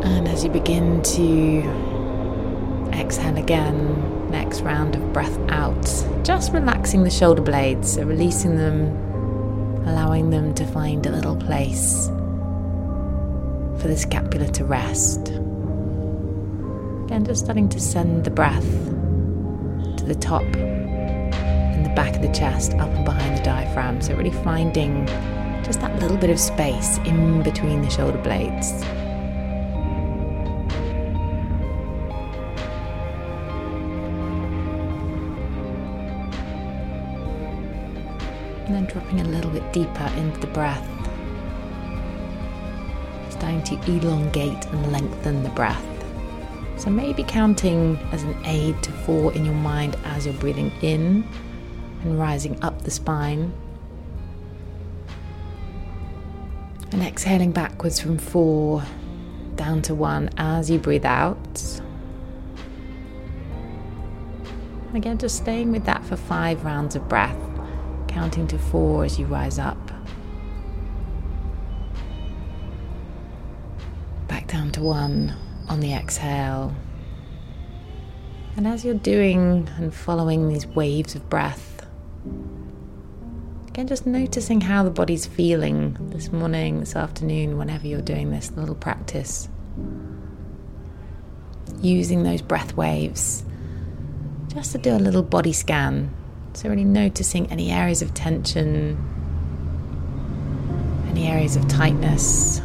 And 0.04 0.28
as 0.28 0.35
you 0.46 0.52
begin 0.52 1.02
to 1.02 1.64
exhale 2.94 3.36
again, 3.38 4.30
next 4.30 4.62
round 4.62 4.96
of 4.96 5.12
breath 5.12 5.36
out, 5.50 5.84
just 6.24 6.54
relaxing 6.54 7.04
the 7.04 7.10
shoulder 7.10 7.42
blades, 7.42 7.94
so 7.94 8.04
releasing 8.04 8.56
them, 8.56 8.96
allowing 9.88 10.30
them 10.30 10.54
to 10.54 10.64
find 10.68 11.04
a 11.08 11.12
little 11.12 11.36
place 11.36 12.06
for 13.82 13.88
the 13.88 13.98
scapula 13.98 14.48
to 14.50 14.64
rest. 14.64 15.30
Again, 17.06 17.26
just 17.26 17.44
starting 17.44 17.68
to 17.70 17.80
send 17.80 18.24
the 18.24 18.30
breath 18.30 18.70
to 19.98 20.06
the 20.06 20.16
top 20.16 20.44
and 20.44 21.84
the 21.84 21.94
back 21.96 22.16
of 22.16 22.22
the 22.22 22.32
chest, 22.32 22.76
up 22.76 22.90
and 22.90 23.04
behind 23.04 23.36
the 23.36 23.44
diaphragm. 23.44 24.00
So, 24.00 24.14
really 24.14 24.30
finding 24.30 25.08
just 25.64 25.82
that 25.82 26.00
little 26.00 26.18
bit 26.18 26.30
of 26.30 26.40
space 26.40 27.00
in 27.00 27.42
between 27.42 27.82
the 27.82 27.90
shoulder 27.90 28.20
blades. 28.20 28.84
And 38.86 38.94
dropping 38.94 39.22
a 39.22 39.24
little 39.24 39.52
bit 39.52 39.74
deeper 39.74 40.12
into 40.18 40.40
the 40.40 40.48
breath. 40.48 40.88
Starting 43.30 43.64
to 43.64 43.76
elongate 43.92 44.66
and 44.68 44.92
lengthen 44.92 45.44
the 45.44 45.50
breath. 45.50 45.84
So 46.78 46.90
maybe 46.90 47.24
counting 47.24 47.98
as 48.12 48.24
an 48.24 48.36
aid 48.46 48.82
to 48.84 48.92
four 48.92 49.34
in 49.34 49.46
your 49.46 49.56
mind 49.56 49.98
as 50.04 50.26
you're 50.26 50.36
breathing 50.36 50.72
in 50.82 51.28
and 52.04 52.20
rising 52.20 52.62
up 52.64 52.84
the 52.84 52.92
spine. 52.92 53.54
And 56.92 57.02
exhaling 57.02 57.52
backwards 57.52 58.00
from 58.00 58.18
four 58.18 58.84
down 59.56 59.82
to 59.84 59.96
one 59.96 60.30
as 60.38 60.70
you 60.70 60.78
breathe 60.78 61.06
out. 61.06 61.38
Again, 64.94 65.18
just 65.18 65.38
staying 65.38 65.72
with 65.72 65.86
that 65.86 66.06
for 66.06 66.16
five 66.16 66.64
rounds 66.64 66.96
of 66.96 67.10
breath 67.10 67.55
counting 68.16 68.48
to 68.48 68.58
four 68.58 69.04
as 69.04 69.20
you 69.20 69.26
rise 69.26 69.60
up. 69.60 69.92
Back 74.30 74.48
down 74.48 74.72
to 74.72 74.82
one 74.82 75.36
on 75.68 75.82
the 75.82 75.92
exhale. 75.94 76.74
And 78.56 78.66
as 78.66 78.86
you're 78.86 78.94
doing 78.94 79.70
and 79.76 79.94
following 79.94 80.48
these 80.48 80.66
waves 80.66 81.14
of 81.16 81.30
breath, 81.30 81.86
again, 83.68 83.86
just 83.86 84.06
noticing 84.06 84.62
how 84.62 84.84
the 84.84 84.92
body's 84.92 85.26
feeling 85.26 85.98
this 86.12 86.32
morning, 86.32 86.80
this 86.80 86.96
afternoon, 86.96 87.58
whenever 87.58 87.86
you're 87.86 88.00
doing 88.00 88.32
this 88.32 88.50
little 88.52 88.76
practice. 88.76 89.50
using 91.82 92.24
those 92.24 92.42
breath 92.42 92.78
waves 92.78 93.44
just 94.54 94.72
to 94.72 94.78
do 94.78 94.92
a 94.92 94.98
little 94.98 95.22
body 95.22 95.52
scan. 95.52 96.10
So, 96.56 96.70
really 96.70 96.86
noticing 96.86 97.52
any 97.52 97.70
areas 97.70 98.02
of 98.02 98.14
tension, 98.14 98.98
any 101.10 101.28
areas 101.28 101.58
of 101.58 101.68
tightness, 101.68 102.62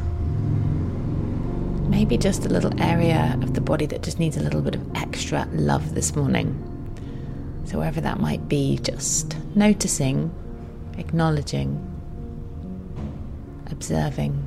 maybe 1.89 2.17
just 2.17 2.47
a 2.47 2.49
little 2.49 2.81
area 2.81 3.37
of 3.43 3.55
the 3.55 3.61
body 3.61 3.87
that 3.87 4.05
just 4.05 4.21
needs 4.21 4.37
a 4.37 4.41
little 4.41 4.63
bit 4.63 4.77
of 4.77 4.95
extra 4.95 5.49
love 5.51 5.97
this 5.97 6.15
morning. 6.15 6.55
So, 7.65 7.79
wherever 7.79 8.01
that 8.01 8.21
might 8.21 8.49
be, 8.49 8.79
just 8.79 9.37
noticing, 9.57 10.31
acknowledging, 10.97 11.85
observing. 13.73 14.41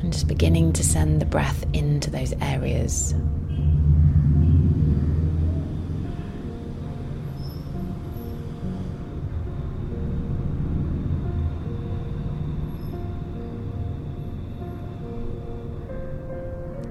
And 0.00 0.12
just 0.12 0.26
beginning 0.26 0.72
to 0.72 0.82
send 0.82 1.22
the 1.22 1.26
breath 1.26 1.64
into 1.72 2.10
those 2.10 2.32
areas. 2.40 3.14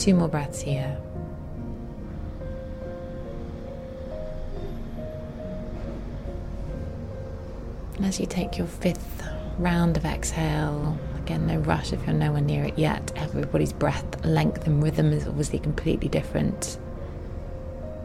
Two 0.07 0.13
more 0.13 0.29
breaths 0.29 0.61
here. 0.61 0.97
And 7.97 8.05
as 8.05 8.17
you 8.17 8.25
take 8.25 8.57
your 8.57 8.67
fifth 8.67 9.27
round 9.57 9.97
of 9.97 10.05
exhale, 10.05 10.97
again, 11.17 11.45
no 11.45 11.57
rush 11.57 11.91
if 11.91 12.05
you're 12.05 12.15
nowhere 12.15 12.39
near 12.39 12.63
it 12.63 12.79
yet. 12.79 13.11
Everybody's 13.17 13.73
breath 13.73 14.23
length 14.23 14.65
and 14.65 14.81
rhythm 14.81 15.11
is 15.11 15.27
obviously 15.27 15.59
completely 15.59 16.07
different. 16.07 16.79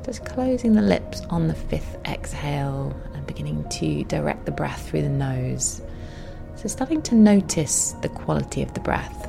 Just 0.05 0.25
closing 0.25 0.73
the 0.73 0.83
lips 0.83 1.21
on 1.31 1.47
the 1.47 1.55
fifth 1.55 1.99
exhale 2.05 3.01
and 3.15 3.25
beginning 3.29 3.69
to 3.69 4.03
direct 4.07 4.45
the 4.45 4.51
breath 4.51 4.89
through 4.89 5.03
the 5.03 5.09
nose. 5.09 5.81
So, 6.57 6.67
starting 6.67 7.01
to 7.03 7.15
notice 7.15 7.93
the 8.03 8.09
quality 8.09 8.61
of 8.61 8.75
the 8.75 8.81
breath. 8.81 9.22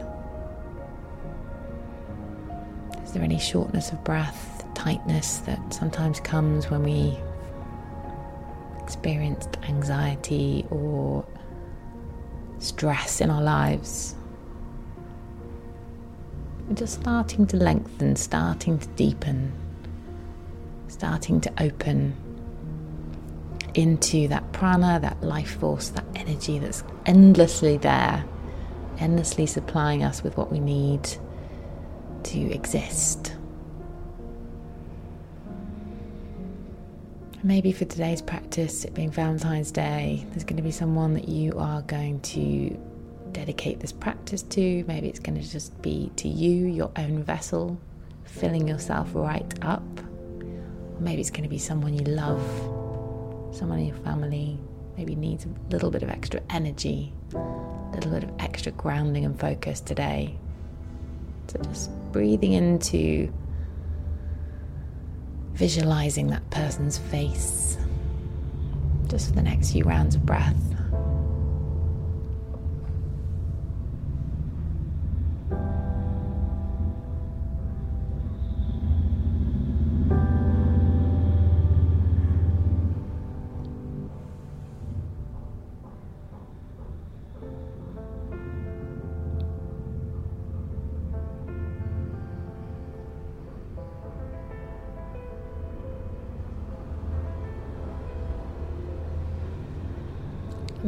Any 3.23 3.39
shortness 3.39 3.91
of 3.91 4.03
breath, 4.03 4.65
tightness 4.73 5.37
that 5.39 5.73
sometimes 5.73 6.19
comes 6.19 6.69
when 6.69 6.83
we 6.83 7.17
experienced 8.81 9.57
anxiety 9.63 10.65
or 10.69 11.25
stress 12.59 13.21
in 13.21 13.29
our 13.29 13.41
lives. 13.41 14.15
We're 16.67 16.75
just 16.75 17.01
starting 17.01 17.47
to 17.47 17.57
lengthen, 17.57 18.15
starting 18.15 18.79
to 18.79 18.87
deepen, 18.89 19.53
starting 20.87 21.41
to 21.41 21.53
open 21.61 22.15
into 23.73 24.27
that 24.27 24.51
prana, 24.53 24.99
that 25.01 25.21
life 25.23 25.59
force, 25.59 25.89
that 25.89 26.05
energy 26.15 26.59
that's 26.59 26.83
endlessly 27.05 27.77
there, 27.77 28.23
endlessly 28.99 29.45
supplying 29.45 30.03
us 30.03 30.23
with 30.23 30.37
what 30.37 30.51
we 30.51 30.59
need 30.59 31.09
to 32.23 32.39
exist. 32.51 33.35
Maybe 37.45 37.73
for 37.73 37.83
today's 37.83 38.21
practice, 38.21 38.85
it 38.85 38.93
being 38.93 39.11
Valentine's 39.11 39.71
Day, 39.71 40.25
there's 40.29 40.45
going 40.45 40.55
to 40.55 40.63
be 40.63 40.71
someone 40.71 41.13
that 41.15 41.27
you 41.27 41.59
are 41.59 41.81
going 41.81 42.21
to 42.21 42.79
dedicate 43.33 43.81
this 43.81 43.91
practice 43.91 44.43
to. 44.43 44.85
Maybe 44.87 45.09
it's 45.09 45.19
going 45.19 45.41
to 45.41 45.45
just 45.45 45.81
be 45.81 46.09
to 46.15 46.29
you, 46.29 46.67
your 46.67 46.91
own 46.95 47.21
vessel, 47.23 47.77
filling 48.23 48.67
yourself 48.67 49.09
right 49.13 49.53
up. 49.61 49.83
Or 50.39 51.01
maybe 51.01 51.19
it's 51.19 51.31
going 51.31 51.43
to 51.43 51.49
be 51.49 51.57
someone 51.57 51.93
you 51.93 52.05
love, 52.05 52.41
someone 53.53 53.79
in 53.79 53.87
your 53.87 53.97
family, 53.97 54.57
maybe 54.95 55.15
needs 55.15 55.45
a 55.45 55.49
little 55.69 55.91
bit 55.91 56.01
of 56.01 56.09
extra 56.09 56.39
energy, 56.49 57.11
a 57.33 57.91
little 57.95 58.11
bit 58.11 58.23
of 58.23 58.31
extra 58.39 58.71
grounding 58.71 59.25
and 59.25 59.37
focus 59.37 59.81
today. 59.81 60.37
So 61.47 61.59
just 61.63 61.89
breathing 62.13 62.53
into 62.53 63.33
visualizing 65.53 66.27
that 66.27 66.49
person's 66.49 66.97
face 66.97 67.77
just 69.07 69.27
for 69.29 69.35
the 69.35 69.41
next 69.41 69.71
few 69.71 69.83
rounds 69.83 70.15
of 70.15 70.25
breath. 70.25 70.72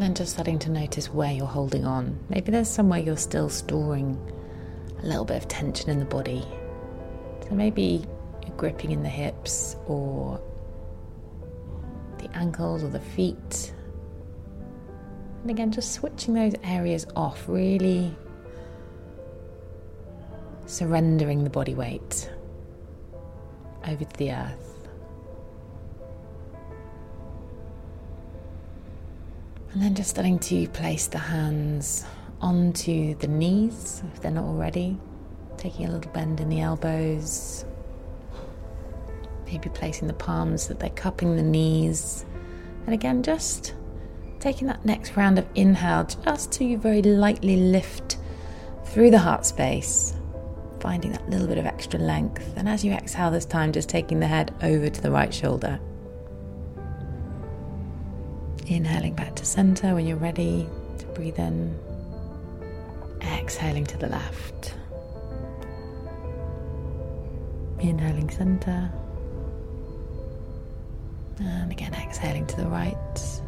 Then 0.01 0.13
just 0.13 0.33
starting 0.33 0.59
to 0.59 0.69
notice 0.69 1.09
where 1.09 1.31
you're 1.31 1.45
holding 1.45 1.85
on. 1.85 2.19
Maybe 2.29 2.51
there's 2.51 2.69
somewhere 2.69 2.99
you're 2.99 3.17
still 3.17 3.49
storing 3.49 4.19
a 5.01 5.05
little 5.05 5.25
bit 5.25 5.37
of 5.37 5.47
tension 5.47 5.89
in 5.89 5.99
the 5.99 6.05
body. 6.05 6.45
So 7.47 7.55
maybe 7.55 8.05
you're 8.45 8.55
gripping 8.57 8.91
in 8.91 9.03
the 9.03 9.09
hips 9.09 9.75
or 9.87 10.41
the 12.17 12.29
ankles 12.35 12.83
or 12.83 12.89
the 12.89 12.99
feet. 12.99 13.73
And 15.41 15.51
again, 15.51 15.71
just 15.71 15.93
switching 15.93 16.33
those 16.33 16.55
areas 16.63 17.05
off, 17.15 17.47
really 17.47 18.15
surrendering 20.65 21.43
the 21.43 21.49
body 21.49 21.75
weight 21.75 22.29
over 23.87 24.03
to 24.03 24.17
the 24.17 24.31
earth. 24.31 24.74
And 29.75 29.83
then 29.83 29.93
just 29.93 30.11
starting 30.11 30.39
to 30.39 30.69
place 30.69 31.07
the 31.07 31.17
hands 31.17 32.05
onto 32.39 33.13
the 33.15 33.27
knees 33.27 34.01
if 34.13 34.21
they're 34.21 34.31
not 34.31 34.45
already. 34.45 34.97
Taking 35.57 35.87
a 35.87 35.91
little 35.91 36.13
bend 36.13 36.39
in 36.39 36.47
the 36.47 36.61
elbows. 36.61 37.65
Maybe 39.45 39.67
placing 39.67 40.07
the 40.07 40.13
palms 40.13 40.69
that 40.69 40.79
they're 40.79 40.89
cupping 40.91 41.35
the 41.35 41.43
knees. 41.43 42.25
And 42.85 42.93
again, 42.93 43.21
just 43.21 43.75
taking 44.39 44.67
that 44.67 44.85
next 44.85 45.17
round 45.17 45.37
of 45.37 45.45
inhale 45.55 46.05
just 46.23 46.53
to 46.53 46.77
very 46.77 47.01
lightly 47.01 47.57
lift 47.57 48.17
through 48.85 49.11
the 49.11 49.19
heart 49.19 49.45
space. 49.45 50.13
Finding 50.79 51.11
that 51.11 51.29
little 51.29 51.47
bit 51.47 51.57
of 51.57 51.65
extra 51.65 51.99
length. 51.99 52.53
And 52.55 52.69
as 52.69 52.85
you 52.85 52.93
exhale 52.93 53.29
this 53.29 53.45
time, 53.45 53.73
just 53.73 53.89
taking 53.89 54.21
the 54.21 54.27
head 54.27 54.55
over 54.63 54.87
to 54.87 55.01
the 55.01 55.11
right 55.11 55.33
shoulder. 55.33 55.81
Inhaling 58.67 59.13
back 59.13 59.35
to 59.35 59.45
center 59.45 59.93
when 59.93 60.07
you're 60.07 60.17
ready 60.17 60.67
to 60.97 61.05
breathe 61.07 61.37
in. 61.37 61.77
Exhaling 63.21 63.85
to 63.85 63.97
the 63.97 64.07
left. 64.07 64.73
Inhaling 67.79 68.31
center. 68.31 68.91
And 71.39 71.71
again, 71.71 71.93
exhaling 71.93 72.47
to 72.47 72.57
the 72.57 72.65
right. 72.65 73.41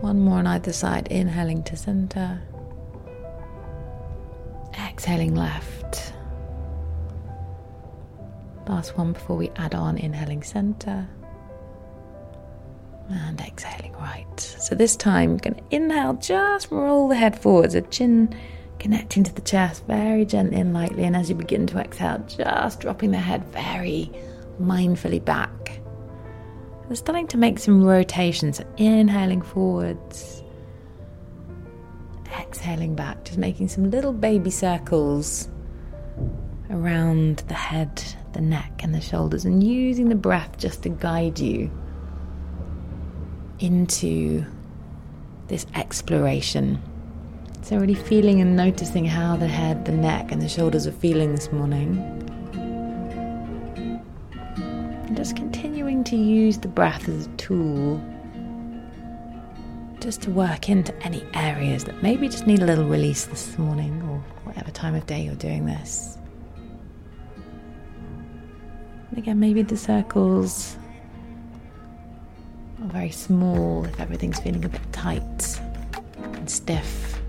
One 0.00 0.20
more 0.20 0.38
on 0.38 0.46
either 0.46 0.72
side. 0.72 1.08
Inhaling 1.08 1.62
to 1.62 1.76
center. 1.76 2.42
Exhaling 4.78 5.34
left. 5.34 6.12
Last 8.68 8.98
one 8.98 9.14
before 9.14 9.36
we 9.36 9.50
add 9.56 9.74
on 9.74 9.96
inhaling 9.96 10.42
center 10.42 11.08
and 13.10 13.40
exhaling 13.40 13.92
right. 13.94 14.40
So 14.40 14.74
this 14.74 14.96
time, 14.96 15.30
you're 15.30 15.38
going 15.38 15.54
to 15.54 15.64
inhale, 15.70 16.14
just 16.14 16.70
roll 16.70 17.08
the 17.08 17.16
head 17.16 17.38
forwards, 17.38 17.74
a 17.74 17.82
chin 17.82 18.34
connecting 18.78 19.24
to 19.24 19.34
the 19.34 19.40
chest 19.42 19.84
very 19.86 20.24
gently 20.24 20.60
and 20.60 20.72
lightly. 20.72 21.04
And 21.04 21.16
as 21.16 21.28
you 21.28 21.34
begin 21.34 21.66
to 21.68 21.78
exhale, 21.78 22.24
just 22.28 22.80
dropping 22.80 23.10
the 23.10 23.18
head 23.18 23.44
very 23.46 24.10
mindfully 24.60 25.24
back. 25.24 25.80
And 26.88 26.96
starting 26.96 27.26
to 27.28 27.38
make 27.38 27.58
some 27.58 27.82
rotations. 27.82 28.60
Inhaling 28.76 29.42
forwards, 29.42 30.42
exhaling 32.38 32.94
back, 32.94 33.24
just 33.24 33.38
making 33.38 33.68
some 33.68 33.90
little 33.90 34.12
baby 34.12 34.50
circles 34.50 35.48
around 36.70 37.38
the 37.48 37.54
head, 37.54 38.02
the 38.32 38.40
neck, 38.40 38.80
and 38.82 38.94
the 38.94 39.00
shoulders, 39.00 39.44
and 39.44 39.62
using 39.62 40.08
the 40.08 40.14
breath 40.14 40.58
just 40.58 40.82
to 40.82 40.88
guide 40.88 41.38
you 41.38 41.70
into 43.58 44.44
this 45.48 45.66
exploration, 45.74 46.80
So, 47.62 47.78
really 47.78 47.94
feeling 47.94 48.42
and 48.42 48.56
noticing 48.56 49.06
how 49.06 49.36
the 49.36 49.48
head, 49.48 49.86
the 49.86 49.92
neck, 49.92 50.30
and 50.30 50.42
the 50.42 50.48
shoulders 50.48 50.86
are 50.86 50.92
feeling 50.92 51.32
this 51.34 51.50
morning. 51.50 51.98
And 55.06 55.16
just 55.16 55.34
continuing 55.34 56.04
to 56.04 56.16
use 56.16 56.58
the 56.58 56.68
breath 56.68 57.08
as 57.08 57.26
a 57.26 57.30
tool 57.36 58.02
just 59.98 60.20
to 60.22 60.30
work 60.30 60.68
into 60.68 60.94
any 61.02 61.24
areas 61.32 61.84
that 61.84 62.02
maybe 62.02 62.28
just 62.28 62.46
need 62.46 62.60
a 62.60 62.66
little 62.66 62.84
release 62.84 63.24
this 63.24 63.56
morning 63.56 64.02
or 64.02 64.18
whatever 64.44 64.70
time 64.70 64.94
of 64.94 65.06
day 65.06 65.24
you're 65.24 65.34
doing 65.36 65.64
this. 65.64 66.18
And 69.08 69.16
again, 69.18 69.40
maybe 69.40 69.62
the 69.62 69.78
circles 69.78 70.76
are 72.84 72.88
very 72.88 73.10
small 73.10 73.84
if 73.84 73.98
everything's 74.00 74.38
feeling 74.40 74.64
a 74.64 74.68
bit 74.68 74.80
tight 74.92 75.60
and 76.22 76.48
stiff. 76.50 77.20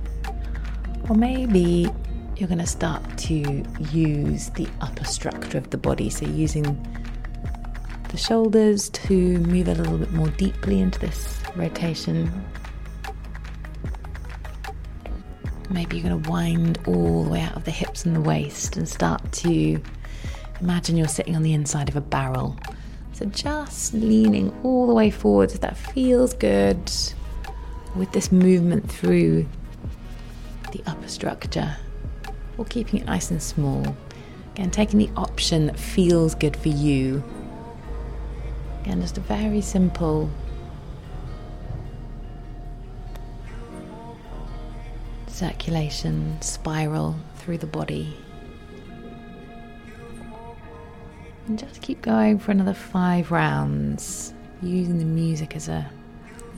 Or 1.09 1.15
maybe 1.15 1.89
you're 2.35 2.49
going 2.49 2.59
to 2.59 2.67
start 2.67 3.03
to 3.19 3.63
use 3.91 4.49
the 4.51 4.67
upper 4.81 5.05
structure 5.05 5.57
of 5.57 5.69
the 5.69 5.77
body, 5.77 6.09
so 6.09 6.25
using 6.25 6.63
the 8.09 8.17
shoulders 8.17 8.89
to 8.89 9.39
move 9.39 9.67
a 9.67 9.75
little 9.75 9.97
bit 9.97 10.11
more 10.11 10.29
deeply 10.29 10.79
into 10.79 10.99
this 10.99 11.41
rotation 11.55 12.29
Maybe 15.69 15.97
you're 15.97 16.09
going 16.09 16.23
to 16.23 16.29
wind 16.29 16.79
all 16.85 17.23
the 17.23 17.29
way 17.29 17.41
out 17.41 17.55
of 17.55 17.65
the 17.65 17.71
hips 17.71 18.05
and 18.05 18.15
the 18.15 18.21
waist 18.21 18.77
and 18.77 18.87
start 18.87 19.31
to 19.33 19.81
imagine 20.61 20.95
you're 20.95 21.07
sitting 21.07 21.35
on 21.35 21.43
the 21.43 21.53
inside 21.53 21.89
of 21.89 21.95
a 21.95 22.01
barrel. 22.01 22.57
So 23.15 23.23
just 23.27 23.93
leaning 23.93 24.53
all 24.61 24.87
the 24.87 24.93
way 24.93 25.09
forward, 25.09 25.49
that 25.51 25.77
feels 25.77 26.33
good 26.33 26.91
with 27.95 28.11
this 28.11 28.29
movement 28.29 28.91
through 28.91 29.47
the 30.73 30.81
upper 30.85 31.07
structure, 31.07 31.77
or 32.57 32.65
keeping 32.65 32.99
it 32.99 33.05
nice 33.05 33.31
and 33.31 33.41
small. 33.41 33.95
Again, 34.53 34.69
taking 34.69 34.99
the 34.99 35.09
option 35.15 35.67
that 35.67 35.79
feels 35.79 36.35
good 36.35 36.57
for 36.57 36.67
you. 36.67 37.23
Again, 38.81 38.99
just 38.99 39.17
a 39.17 39.21
very 39.21 39.61
simple 39.61 40.29
circulation 45.27 46.41
spiral 46.41 47.15
through 47.37 47.59
the 47.59 47.65
body. 47.65 48.13
And 51.47 51.59
just 51.59 51.81
keep 51.81 52.01
going 52.01 52.39
for 52.39 52.51
another 52.51 52.73
five 52.73 53.31
rounds, 53.31 54.33
using 54.61 54.97
the 54.97 55.05
music 55.05 55.55
as 55.55 55.67
a 55.67 55.89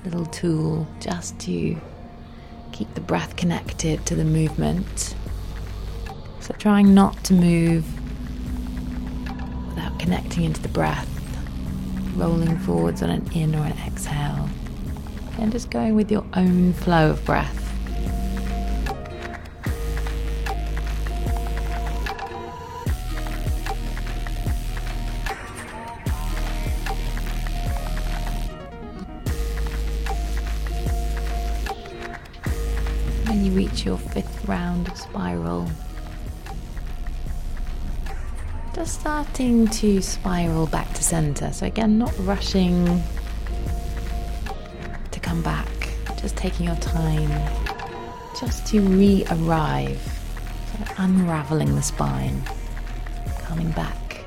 little 0.05 0.25
tool 0.27 0.87
just 1.01 1.37
to 1.39 1.75
keep 2.71 2.93
the 2.93 3.01
breath 3.01 3.35
connected 3.35 4.05
to 4.05 4.15
the 4.15 4.23
movement. 4.23 5.15
So, 6.39 6.53
trying 6.57 6.93
not 6.93 7.21
to 7.25 7.33
move 7.33 7.85
without 9.69 9.99
connecting 9.99 10.45
into 10.45 10.61
the 10.61 10.69
breath, 10.69 11.09
rolling 12.15 12.57
forwards 12.59 13.03
on 13.03 13.09
an 13.09 13.29
in 13.33 13.55
or 13.55 13.65
an 13.65 13.77
exhale, 13.85 14.49
and 15.37 15.51
just 15.51 15.69
going 15.69 15.95
with 15.95 16.09
your 16.09 16.25
own 16.33 16.71
flow 16.71 17.11
of 17.11 17.25
breath. 17.25 17.66
Your 33.37 33.97
fifth 33.97 34.47
round 34.47 34.87
of 34.87 34.97
spiral. 34.97 35.69
Just 38.73 39.01
starting 39.01 39.67
to 39.67 40.01
spiral 40.01 40.67
back 40.67 40.91
to 40.93 41.03
center. 41.03 41.51
So, 41.51 41.65
again, 41.65 41.97
not 41.97 42.13
rushing 42.19 43.01
to 45.11 45.19
come 45.19 45.41
back, 45.41 45.67
just 46.19 46.35
taking 46.35 46.65
your 46.65 46.75
time 46.75 47.31
just 48.39 48.67
to 48.67 48.81
re 48.81 49.25
arrive, 49.31 49.99
unraveling 50.97 51.75
the 51.75 51.81
spine, 51.81 52.43
coming 53.39 53.71
back 53.71 54.25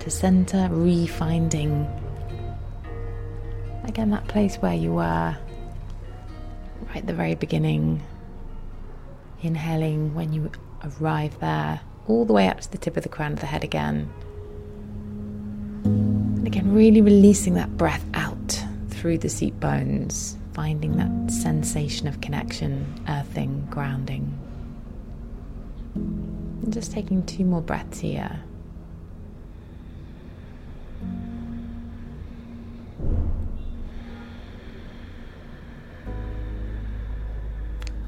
to 0.00 0.10
center, 0.10 0.68
re 0.70 1.06
finding 1.06 1.86
again 3.84 4.10
that 4.10 4.26
place 4.28 4.56
where 4.56 4.74
you 4.74 4.92
were 4.92 5.34
right 6.96 7.02
at 7.02 7.06
the 7.06 7.12
very 7.12 7.34
beginning 7.34 8.02
Inhaling 9.42 10.14
when 10.14 10.32
you 10.32 10.50
arrive 10.82 11.38
there, 11.40 11.80
all 12.08 12.24
the 12.24 12.32
way 12.32 12.48
up 12.48 12.60
to 12.62 12.72
the 12.72 12.78
tip 12.78 12.96
of 12.96 13.02
the 13.02 13.08
crown 13.10 13.34
of 13.34 13.40
the 13.40 13.46
head 13.46 13.62
again. 13.62 14.10
And 15.84 16.46
again, 16.46 16.72
really 16.72 17.02
releasing 17.02 17.52
that 17.54 17.76
breath 17.76 18.04
out 18.14 18.64
through 18.88 19.18
the 19.18 19.28
seat 19.28 19.60
bones, 19.60 20.38
finding 20.54 20.96
that 20.96 21.30
sensation 21.30 22.08
of 22.08 22.22
connection, 22.22 22.86
earthing, 23.08 23.66
grounding. 23.68 24.32
And 25.94 26.72
just 26.72 26.92
taking 26.92 27.24
two 27.26 27.44
more 27.44 27.60
breaths 27.60 28.00
here. 28.00 28.40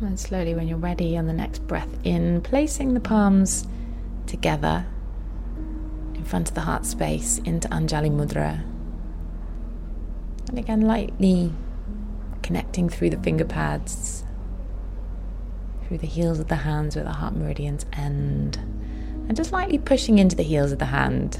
And 0.00 0.18
slowly, 0.18 0.54
when 0.54 0.68
you're 0.68 0.78
ready, 0.78 1.18
on 1.18 1.26
the 1.26 1.32
next 1.32 1.66
breath 1.66 1.88
in, 2.04 2.40
placing 2.40 2.94
the 2.94 3.00
palms 3.00 3.66
together 4.26 4.86
in 6.14 6.24
front 6.24 6.48
of 6.48 6.54
the 6.54 6.60
heart 6.60 6.86
space 6.86 7.38
into 7.38 7.66
Anjali 7.68 8.10
Mudra. 8.10 8.62
And 10.48 10.58
again, 10.58 10.82
lightly 10.82 11.52
connecting 12.42 12.88
through 12.88 13.10
the 13.10 13.18
finger 13.18 13.44
pads, 13.44 14.24
through 15.86 15.98
the 15.98 16.06
heels 16.06 16.38
of 16.38 16.46
the 16.46 16.56
hands 16.56 16.94
where 16.94 17.04
the 17.04 17.12
heart 17.12 17.34
meridians 17.34 17.84
end, 17.92 18.56
and 18.56 19.36
just 19.36 19.50
lightly 19.50 19.78
pushing 19.78 20.20
into 20.20 20.36
the 20.36 20.44
heels 20.44 20.70
of 20.70 20.78
the 20.78 20.86
hand 20.86 21.36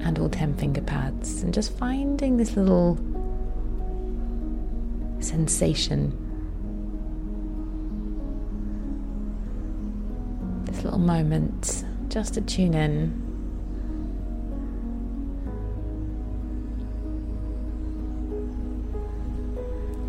and 0.00 0.18
all 0.18 0.30
10 0.30 0.56
finger 0.56 0.80
pads, 0.80 1.42
and 1.42 1.52
just 1.52 1.76
finding 1.76 2.38
this 2.38 2.56
little 2.56 2.98
sensation 5.20 6.18
little 10.82 10.98
moment 10.98 11.84
just 12.08 12.34
to 12.34 12.40
tune 12.40 12.74
in. 12.74 13.24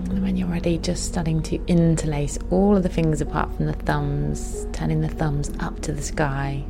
And 0.10 0.22
when 0.22 0.38
you're 0.38 0.48
ready, 0.48 0.78
just 0.78 1.06
starting 1.06 1.42
to 1.44 1.60
interlace 1.66 2.38
all 2.52 2.78
of 2.78 2.84
the 2.84 2.90
fingers 2.90 3.22
apart 3.22 3.54
from 3.56 3.66
the 3.66 3.74
thumbs, 3.74 4.66
turning 4.72 5.02
the 5.02 5.10
thumbs 5.10 5.52
up 5.60 5.82
to 5.82 5.92
the 5.92 6.02
sky, 6.02 6.64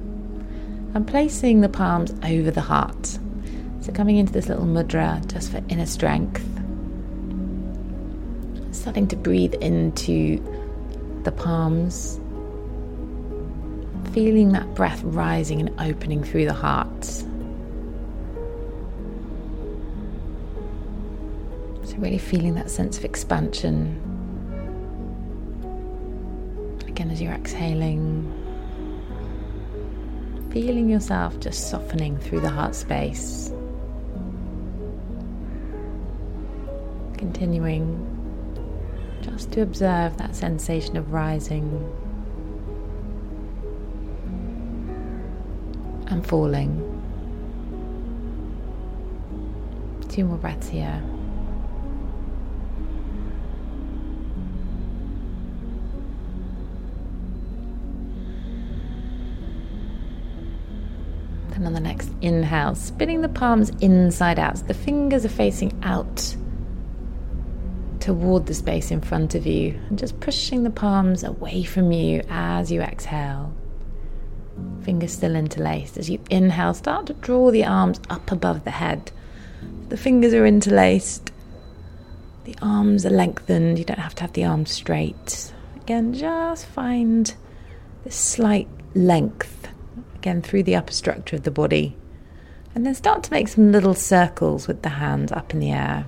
and 0.94 1.08
placing 1.08 1.62
the 1.62 1.70
palms 1.70 2.14
over 2.24 2.50
the 2.50 2.62
heart. 2.62 3.20
So, 3.82 3.92
coming 3.94 4.18
into 4.18 4.34
this 4.34 4.48
little 4.48 4.66
mudra 4.66 5.26
just 5.32 5.52
for 5.52 5.62
inner 5.70 5.86
strength. 5.86 6.44
Starting 8.72 9.08
to 9.10 9.16
breathe 9.16 9.54
into 9.56 10.40
the 11.24 11.32
palms 11.32 12.20
feeling 14.16 14.54
that 14.54 14.74
breath 14.76 15.04
rising 15.04 15.60
and 15.60 15.70
opening 15.78 16.24
through 16.24 16.46
the 16.46 16.54
heart. 16.54 17.04
So, 17.04 17.26
really 21.98 22.18
feeling 22.18 22.56
that 22.56 22.72
sense 22.72 22.98
of 22.98 23.04
expansion. 23.04 24.00
Again, 26.88 27.12
as 27.12 27.22
you're 27.22 27.34
exhaling, 27.34 28.32
feeling 30.50 30.90
yourself 30.90 31.38
just 31.42 31.70
softening 31.70 32.18
through 32.18 32.40
the 32.40 32.50
heart 32.50 32.74
space. 32.74 33.52
Continuing 37.18 38.02
just 39.22 39.52
to 39.52 39.62
observe 39.62 40.16
that 40.16 40.38
sensation 40.38 40.96
of 40.96 41.12
rising 41.12 41.94
and 46.16 46.26
falling. 46.26 46.82
Two 50.10 50.26
more 50.26 50.38
breaths 50.38 50.70
here. 50.70 51.04
Then 61.50 61.66
on 61.66 61.74
the 61.74 61.80
next 61.80 62.12
inhale, 62.22 62.76
spinning 62.76 63.22
the 63.22 63.30
palms 63.30 63.72
inside 63.82 64.40
out. 64.40 64.58
So 64.58 64.66
the 64.66 64.74
fingers 64.74 65.26
are 65.26 65.30
facing 65.30 65.78
out 65.84 66.36
toward 68.00 68.46
the 68.46 68.54
space 68.54 68.92
in 68.92 69.02
front 69.02 69.34
of 69.34 69.48
you 69.48 69.80
and 69.90 69.98
just 69.98 70.20
pushing 70.20 70.64
the 70.64 70.70
palms 70.70 71.24
away 71.24 71.64
from 71.64 71.92
you 71.92 72.22
as 72.30 72.72
you 72.72 72.82
exhale. 72.82 73.55
Fingers 74.86 75.14
still 75.14 75.36
interlaced. 75.36 75.98
As 75.98 76.12
you 76.12 76.20
inhale, 76.30 76.76
start 76.76 77.08
to 77.08 77.14
draw 77.14 77.50
the 77.50 77.66
arms 77.66 78.00
up 78.08 78.32
above 78.32 78.66
the 78.66 78.72
head. 78.72 79.12
The 79.90 79.98
fingers 79.98 80.32
are 80.32 80.46
interlaced. 80.46 81.32
The 82.44 82.56
arms 82.62 83.04
are 83.04 83.10
lengthened. 83.10 83.80
You 83.80 83.86
don't 83.86 83.98
have 83.98 84.14
to 84.14 84.22
have 84.22 84.34
the 84.34 84.46
arms 84.46 84.70
straight. 84.70 85.52
Again, 85.78 86.14
just 86.14 86.68
find 86.68 87.34
this 88.04 88.16
slight 88.16 88.68
length, 88.94 89.70
again, 90.18 90.44
through 90.44 90.62
the 90.62 90.76
upper 90.76 90.94
structure 90.94 91.38
of 91.38 91.44
the 91.44 91.50
body. 91.50 91.98
And 92.76 92.86
then 92.86 92.94
start 92.94 93.24
to 93.24 93.32
make 93.32 93.48
some 93.48 93.72
little 93.72 93.96
circles 93.96 94.68
with 94.68 94.84
the 94.84 94.90
hands 94.90 95.32
up 95.32 95.52
in 95.52 95.62
the 95.62 95.72
air. 95.72 96.06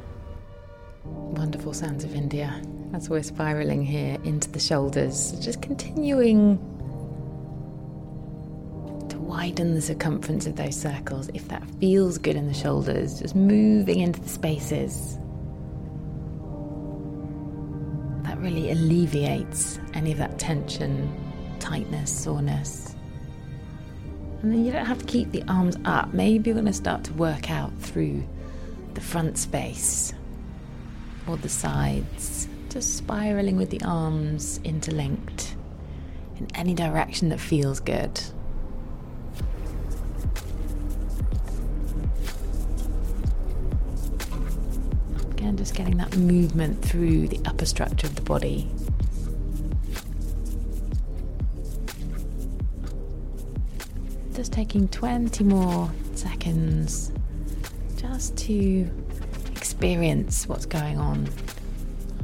Wonderful 1.03 1.73
sounds 1.73 2.03
of 2.03 2.13
India 2.13 2.61
as 2.93 3.09
we're 3.09 3.23
spiraling 3.23 3.84
here 3.84 4.19
into 4.23 4.51
the 4.51 4.59
shoulders, 4.59 5.32
just 5.39 5.63
continuing 5.63 6.59
widen 9.38 9.75
the 9.75 9.81
circumference 9.81 10.47
of 10.47 10.55
those 10.55 10.75
circles. 10.75 11.29
If 11.35 11.47
that 11.49 11.63
feels 11.79 12.17
good 12.17 12.35
in 12.35 12.47
the 12.47 12.55
shoulders, 12.55 13.19
just 13.19 13.35
moving 13.35 13.99
into 13.99 14.19
the 14.19 14.29
spaces. 14.29 15.19
That 18.23 18.39
really 18.39 18.71
alleviates 18.71 19.79
any 19.93 20.11
of 20.11 20.17
that 20.17 20.39
tension, 20.39 20.91
tightness, 21.59 22.11
soreness. 22.11 22.95
And 24.41 24.51
then 24.51 24.65
you 24.65 24.71
don't 24.71 24.88
have 24.88 24.97
to 24.97 25.05
keep 25.05 25.31
the 25.31 25.43
arms 25.47 25.77
up. 25.85 26.15
Maybe 26.15 26.49
you're 26.49 26.55
going 26.55 26.65
to 26.65 26.73
start 26.73 27.03
to 27.03 27.13
work 27.13 27.51
out 27.51 27.77
through 27.77 28.23
the 28.95 29.01
front 29.01 29.38
space 29.38 30.13
or 31.27 31.38
the 31.38 31.49
sides, 31.49 32.47
just 32.69 32.97
spiraling 32.97 33.55
with 33.55 33.69
the 33.69 33.81
arms 33.83 34.59
interlinked 34.63 35.55
in 36.39 36.47
any 36.55 36.73
direction 36.73 37.29
that 37.29 37.39
feels 37.39 37.79
good. 37.79 38.19
Just 45.58 45.74
getting 45.74 45.97
that 45.97 46.16
movement 46.16 46.82
through 46.84 47.28
the 47.28 47.39
upper 47.45 47.66
structure 47.66 48.08
of 48.08 48.16
the 48.16 48.22
body. 48.22 48.70
Just 54.34 54.53
taking 54.53 54.88
20 54.88 55.43
more 55.43 55.91
seconds 56.14 57.12
just 57.95 58.38
to 58.38 58.89
experience 59.55 60.47
what's 60.47 60.68
going 60.68 60.99
on. 60.99 61.28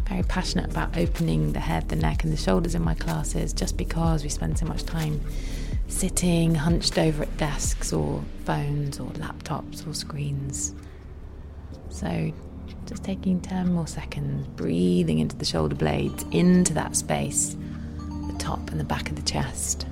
Very 0.08 0.24
passionate 0.24 0.70
about 0.70 0.96
opening 0.96 1.54
the 1.54 1.60
head, 1.60 1.90
the 1.90 1.96
neck, 1.96 2.24
and 2.24 2.32
the 2.32 2.38
shoulders 2.38 2.76
in 2.76 2.84
my 2.84 2.94
classes 2.94 3.52
just 3.52 3.78
because 3.78 4.24
we 4.24 4.30
spend 4.30 4.60
so 4.60 4.68
much 4.68 4.84
time 4.84 5.20
sitting 5.88 6.54
hunched 6.54 7.00
over 7.00 7.24
at 7.24 7.38
desks 7.38 7.92
or 7.92 8.24
phones 8.46 9.00
or 9.00 9.10
laptops 9.12 9.88
or 9.88 9.94
screens. 9.94 10.76
So, 11.90 12.32
just 12.86 13.04
taking 13.04 13.40
10 13.40 13.74
more 13.74 13.88
seconds, 13.88 14.48
breathing 14.56 15.20
into 15.20 15.36
the 15.36 15.46
shoulder 15.46 15.76
blades, 15.76 16.26
into 16.32 16.74
that 16.74 16.96
space, 16.96 17.56
the 18.28 18.36
top 18.38 18.70
and 18.72 18.80
the 18.80 18.84
back 18.84 19.10
of 19.10 19.16
the 19.16 19.22
chest. 19.22 19.88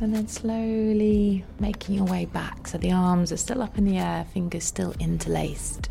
And 0.00 0.14
then 0.14 0.28
slowly 0.28 1.44
making 1.58 1.96
your 1.96 2.04
way 2.04 2.24
back. 2.24 2.68
So 2.68 2.78
the 2.78 2.92
arms 2.92 3.32
are 3.32 3.36
still 3.36 3.60
up 3.60 3.76
in 3.76 3.84
the 3.84 3.98
air, 3.98 4.24
fingers 4.32 4.64
still 4.64 4.94
interlaced, 5.00 5.88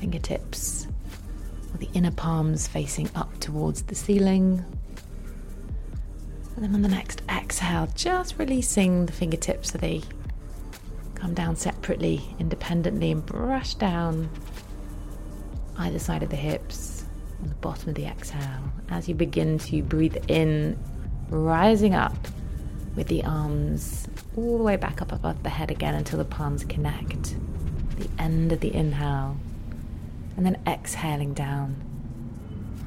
fingertips 0.00 0.87
the 1.78 1.88
inner 1.94 2.10
palms 2.10 2.66
facing 2.66 3.08
up 3.14 3.38
towards 3.40 3.82
the 3.82 3.94
ceiling. 3.94 4.64
And 6.54 6.64
then 6.64 6.74
on 6.74 6.82
the 6.82 6.88
next 6.88 7.22
exhale, 7.28 7.88
just 7.94 8.36
releasing 8.38 9.06
the 9.06 9.12
fingertips 9.12 9.70
so 9.70 9.78
they 9.78 10.02
come 11.14 11.34
down 11.34 11.56
separately, 11.56 12.22
independently, 12.38 13.12
and 13.12 13.24
brush 13.24 13.74
down 13.74 14.28
either 15.78 15.98
side 15.98 16.22
of 16.22 16.30
the 16.30 16.36
hips 16.36 17.04
on 17.42 17.48
the 17.48 17.54
bottom 17.56 17.90
of 17.90 17.94
the 17.94 18.04
exhale 18.04 18.72
as 18.88 19.08
you 19.08 19.14
begin 19.14 19.58
to 19.58 19.82
breathe 19.82 20.16
in, 20.28 20.76
rising 21.28 21.94
up 21.94 22.16
with 22.96 23.06
the 23.06 23.22
arms 23.24 24.08
all 24.36 24.58
the 24.58 24.64
way 24.64 24.76
back 24.76 25.00
up 25.00 25.12
above 25.12 25.42
the 25.44 25.48
head 25.48 25.70
again 25.70 25.94
until 25.94 26.18
the 26.18 26.24
palms 26.24 26.64
connect. 26.64 27.36
The 27.96 28.08
end 28.18 28.52
of 28.52 28.60
the 28.60 28.74
inhale, 28.74 29.36
and 30.38 30.46
then 30.46 30.56
exhaling 30.66 31.34
down 31.34 31.76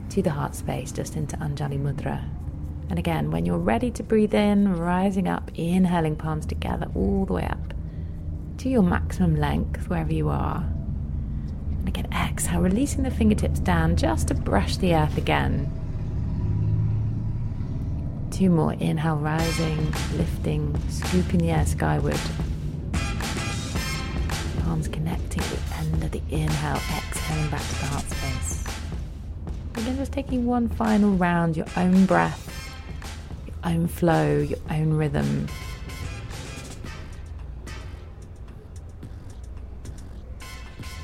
to 0.09 0.23
the 0.23 0.31
heart 0.31 0.55
space, 0.55 0.91
just 0.91 1.15
into 1.15 1.37
Anjali 1.37 1.79
Mudra. 1.79 2.27
And 2.89 2.97
again, 2.97 3.29
when 3.29 3.45
you're 3.45 3.59
ready 3.59 3.91
to 3.91 4.01
breathe 4.01 4.33
in, 4.33 4.73
rising 4.77 5.27
up, 5.27 5.51
inhaling 5.53 6.15
palms 6.15 6.47
together 6.47 6.87
all 6.95 7.25
the 7.25 7.33
way 7.33 7.43
up 7.43 7.75
to 8.57 8.69
your 8.69 8.81
maximum 8.81 9.35
length, 9.35 9.87
wherever 9.89 10.13
you 10.13 10.29
are. 10.29 10.65
And 11.79 11.87
again, 11.87 12.07
exhale, 12.13 12.61
releasing 12.61 13.03
the 13.03 13.11
fingertips 13.11 13.59
down 13.59 13.97
just 13.97 14.29
to 14.29 14.33
brush 14.33 14.77
the 14.77 14.95
earth 14.95 15.17
again 15.17 15.69
Two 18.31 18.49
more. 18.49 18.73
Inhale, 18.73 19.17
rising, 19.17 19.91
lifting, 20.15 20.75
scooping 20.89 21.41
the 21.41 21.51
air 21.51 21.65
skyward. 21.65 22.19
Palms 24.63 24.87
connecting 24.87 25.43
the 26.11 26.21
inhale, 26.29 26.81
exhaling 26.97 27.49
back 27.49 27.61
to 27.61 27.79
the 27.79 27.85
heart 27.85 28.09
space. 28.09 28.63
Again, 29.75 29.97
just 29.97 30.11
taking 30.11 30.45
one 30.45 30.67
final 30.69 31.11
round, 31.11 31.55
your 31.55 31.67
own 31.77 32.05
breath, 32.05 32.47
your 33.47 33.73
own 33.73 33.87
flow, 33.87 34.39
your 34.39 34.59
own 34.69 34.93
rhythm. 34.93 35.47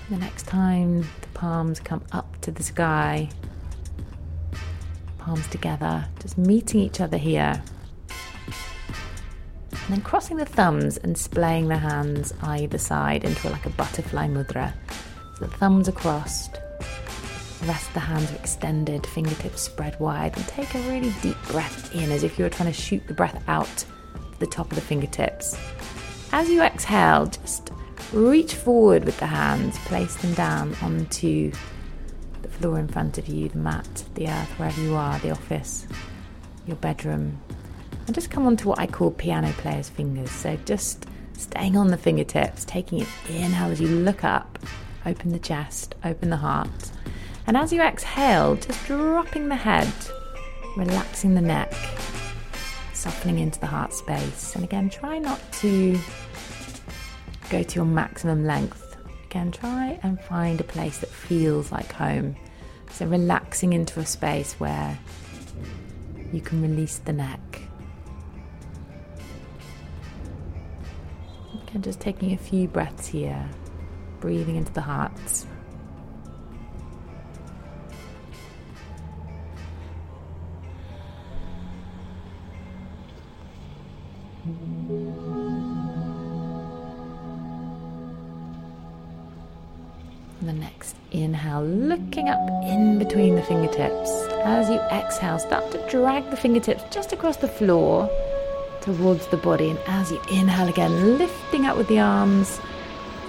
The 0.10 0.18
next 0.18 0.48
time 0.48 1.02
the 1.02 1.28
palms 1.34 1.80
come 1.80 2.02
up 2.12 2.40
to 2.42 2.52
the 2.52 2.64
sky, 2.64 3.30
palms 5.18 5.48
together, 5.48 6.08
just 6.22 6.38
meeting 6.38 6.80
each 6.82 7.02
other 7.02 7.18
here. 7.18 7.62
And 9.70 9.96
then 9.96 10.02
crossing 10.02 10.38
the 10.38 10.46
thumbs 10.46 10.98
and 10.98 11.18
splaying 11.18 11.70
the 11.70 11.78
hands 11.78 12.34
either 12.42 12.78
side 12.78 13.24
into 13.24 13.50
like 13.50 13.66
a 13.66 13.70
butterfly 13.70 14.28
mudra. 14.28 14.74
The 15.40 15.48
thumbs 15.48 15.88
are 15.88 15.92
crossed, 15.92 16.54
the 16.54 17.68
rest 17.68 17.88
of 17.90 17.94
the 17.94 18.00
hands 18.00 18.32
are 18.32 18.36
extended, 18.36 19.06
fingertips 19.06 19.62
spread 19.62 20.00
wide, 20.00 20.36
and 20.36 20.48
take 20.48 20.74
a 20.74 20.80
really 20.90 21.14
deep 21.22 21.38
breath 21.50 21.94
in 21.94 22.12
as 22.12 22.24
if 22.24 22.40
you 22.40 22.46
were 22.46 22.50
trying 22.50 22.72
to 22.72 22.80
shoot 22.80 23.06
the 23.08 23.14
breath 23.14 23.44
out 23.48 23.68
to 23.68 24.40
the 24.40 24.48
top 24.48 24.72
of 24.72 24.76
the 24.76 24.82
fingertips. 24.82 25.56
As 26.32 26.50
you 26.50 26.62
exhale, 26.64 27.28
just 27.28 27.72
reach 28.14 28.56
forward 28.56 29.06
with 29.06 29.20
the 29.20 29.28
hands, 29.28 29.78
place 29.80 30.16
them 30.16 30.34
down 30.34 30.76
onto 30.82 31.52
the 32.42 32.48
floor 32.48 32.80
in 32.80 32.88
front 32.88 33.20
of 33.20 33.28
you, 33.28 33.50
the 33.50 33.60
mat, 33.60 34.06
the 34.16 34.28
earth, 34.28 34.50
wherever 34.58 34.82
you 34.82 34.96
are, 34.96 35.20
the 35.20 35.30
office, 35.30 35.86
your 36.66 36.78
bedroom, 36.78 37.40
and 38.08 38.16
just 38.16 38.32
come 38.32 38.48
on 38.48 38.58
to 38.58 38.68
what 38.68 38.80
I 38.80 38.88
call 38.88 39.12
piano 39.12 39.52
player's 39.54 39.90
fingers. 39.90 40.32
So 40.32 40.58
just 40.66 41.06
staying 41.34 41.78
on 41.78 41.88
the 41.90 41.98
fingertips, 41.98 42.66
taking 42.66 43.02
it 43.02 43.08
inhale 43.30 43.72
as 43.72 43.80
you 43.80 43.88
look 43.88 44.24
up, 44.24 44.58
open 45.06 45.32
the 45.32 45.40
chest, 45.40 45.96
open 46.04 46.30
the 46.30 46.38
heart. 46.38 46.92
And 47.46 47.56
as 47.56 47.72
you 47.72 47.82
exhale, 47.82 48.56
just 48.56 48.86
dropping 48.86 49.50
the 49.50 49.56
head, 49.56 49.92
relaxing 50.76 51.36
the 51.36 51.42
neck, 51.42 51.74
softening 52.94 53.40
into 53.40 53.60
the 53.60 53.68
heart 53.68 53.94
space. 53.94 54.56
And 54.56 54.64
again, 54.64 54.90
try 54.90 55.18
not 55.18 55.40
to 55.54 55.98
go 57.50 57.64
to 57.64 57.76
your 57.76 57.86
maximum 57.86 58.46
length. 58.46 58.98
Again, 59.26 59.52
try 59.52 60.00
and 60.04 60.20
find 60.20 60.60
a 60.60 60.64
place 60.64 61.00
that 61.00 61.10
feels 61.10 61.72
like 61.72 61.92
home. 61.92 62.36
So, 62.92 63.06
relaxing 63.06 63.74
into 63.74 64.00
a 64.00 64.06
space 64.06 64.54
where 64.54 64.98
you 66.34 66.42
can 66.42 66.62
release 66.62 66.98
the 67.00 67.14
neck. 67.14 67.62
Again, 71.68 71.82
just 71.82 72.00
taking 72.00 72.34
a 72.34 72.38
few 72.38 72.68
breaths 72.68 73.08
here, 73.08 73.48
breathing 74.20 74.56
into 74.56 74.72
the 74.74 74.82
heart. 74.82 75.12
And 90.40 90.48
the 90.48 90.54
next 90.54 90.96
inhale, 91.12 91.64
looking 91.64 92.30
up 92.30 92.40
in 92.64 93.00
between 93.00 93.36
the 93.36 93.42
fingertips. 93.42 94.10
As 94.44 94.70
you 94.70 94.80
exhale, 94.92 95.40
start 95.40 95.72
to 95.72 95.90
drag 95.90 96.30
the 96.30 96.38
fingertips 96.38 96.84
just 96.94 97.12
across 97.12 97.38
the 97.38 97.48
floor 97.48 98.10
towards 98.82 99.28
the 99.28 99.38
body. 99.38 99.72
And 99.72 99.80
as 99.88 100.12
you 100.12 100.22
inhale 100.32 100.70
again, 100.70 101.18
lifting 101.18 101.66
up 101.66 101.76
with 101.76 101.88
the 101.88 102.00
arms, 102.00 102.60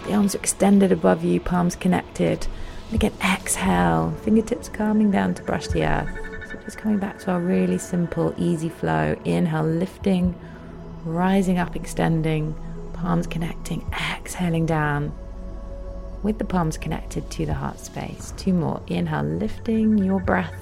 the 0.09 0.15
arms 0.15 0.35
extended 0.35 0.91
above 0.91 1.23
you, 1.23 1.39
palms 1.39 1.77
connected. 1.77 2.47
And 2.87 2.95
again, 2.95 3.13
exhale, 3.23 4.13
fingertips 4.23 4.69
calming 4.71 5.11
down 5.11 5.35
to 5.35 5.43
brush 5.43 5.69
the 5.69 5.85
earth. 5.85 6.09
So 6.51 6.59
just 6.65 6.79
coming 6.79 6.99
back 6.99 7.19
to 7.21 7.33
our 7.33 7.41
really 7.41 7.77
simple, 7.77 8.35
easy 8.39 8.71
flow. 8.71 9.17
Inhale, 9.27 9.65
lifting, 9.65 10.35
rising 11.05 11.59
up, 11.59 11.77
extending, 11.77 12.55
palms 12.95 13.27
connecting, 13.27 13.85
exhaling 14.17 14.65
down 14.65 15.13
with 16.23 16.39
the 16.39 16.45
palms 16.45 16.79
connected 16.79 17.31
to 17.33 17.45
the 17.45 17.55
heart 17.55 17.79
space. 17.79 18.33
Two 18.39 18.55
more. 18.55 18.83
Inhale, 18.87 19.25
lifting 19.25 19.99
your 19.99 20.21
breath, 20.21 20.55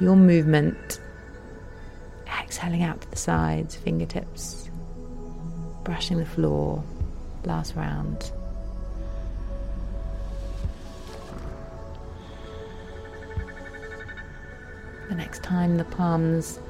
your 0.00 0.16
movement. 0.16 1.00
Exhaling 2.42 2.82
out 2.82 3.00
to 3.00 3.10
the 3.10 3.16
sides, 3.16 3.76
fingertips, 3.76 4.68
brushing 5.84 6.18
the 6.18 6.26
floor. 6.26 6.82
Last 7.44 7.76
round. 7.76 8.32
Next 15.16 15.42
time 15.42 15.76
the 15.76 15.84
palms 15.84 16.60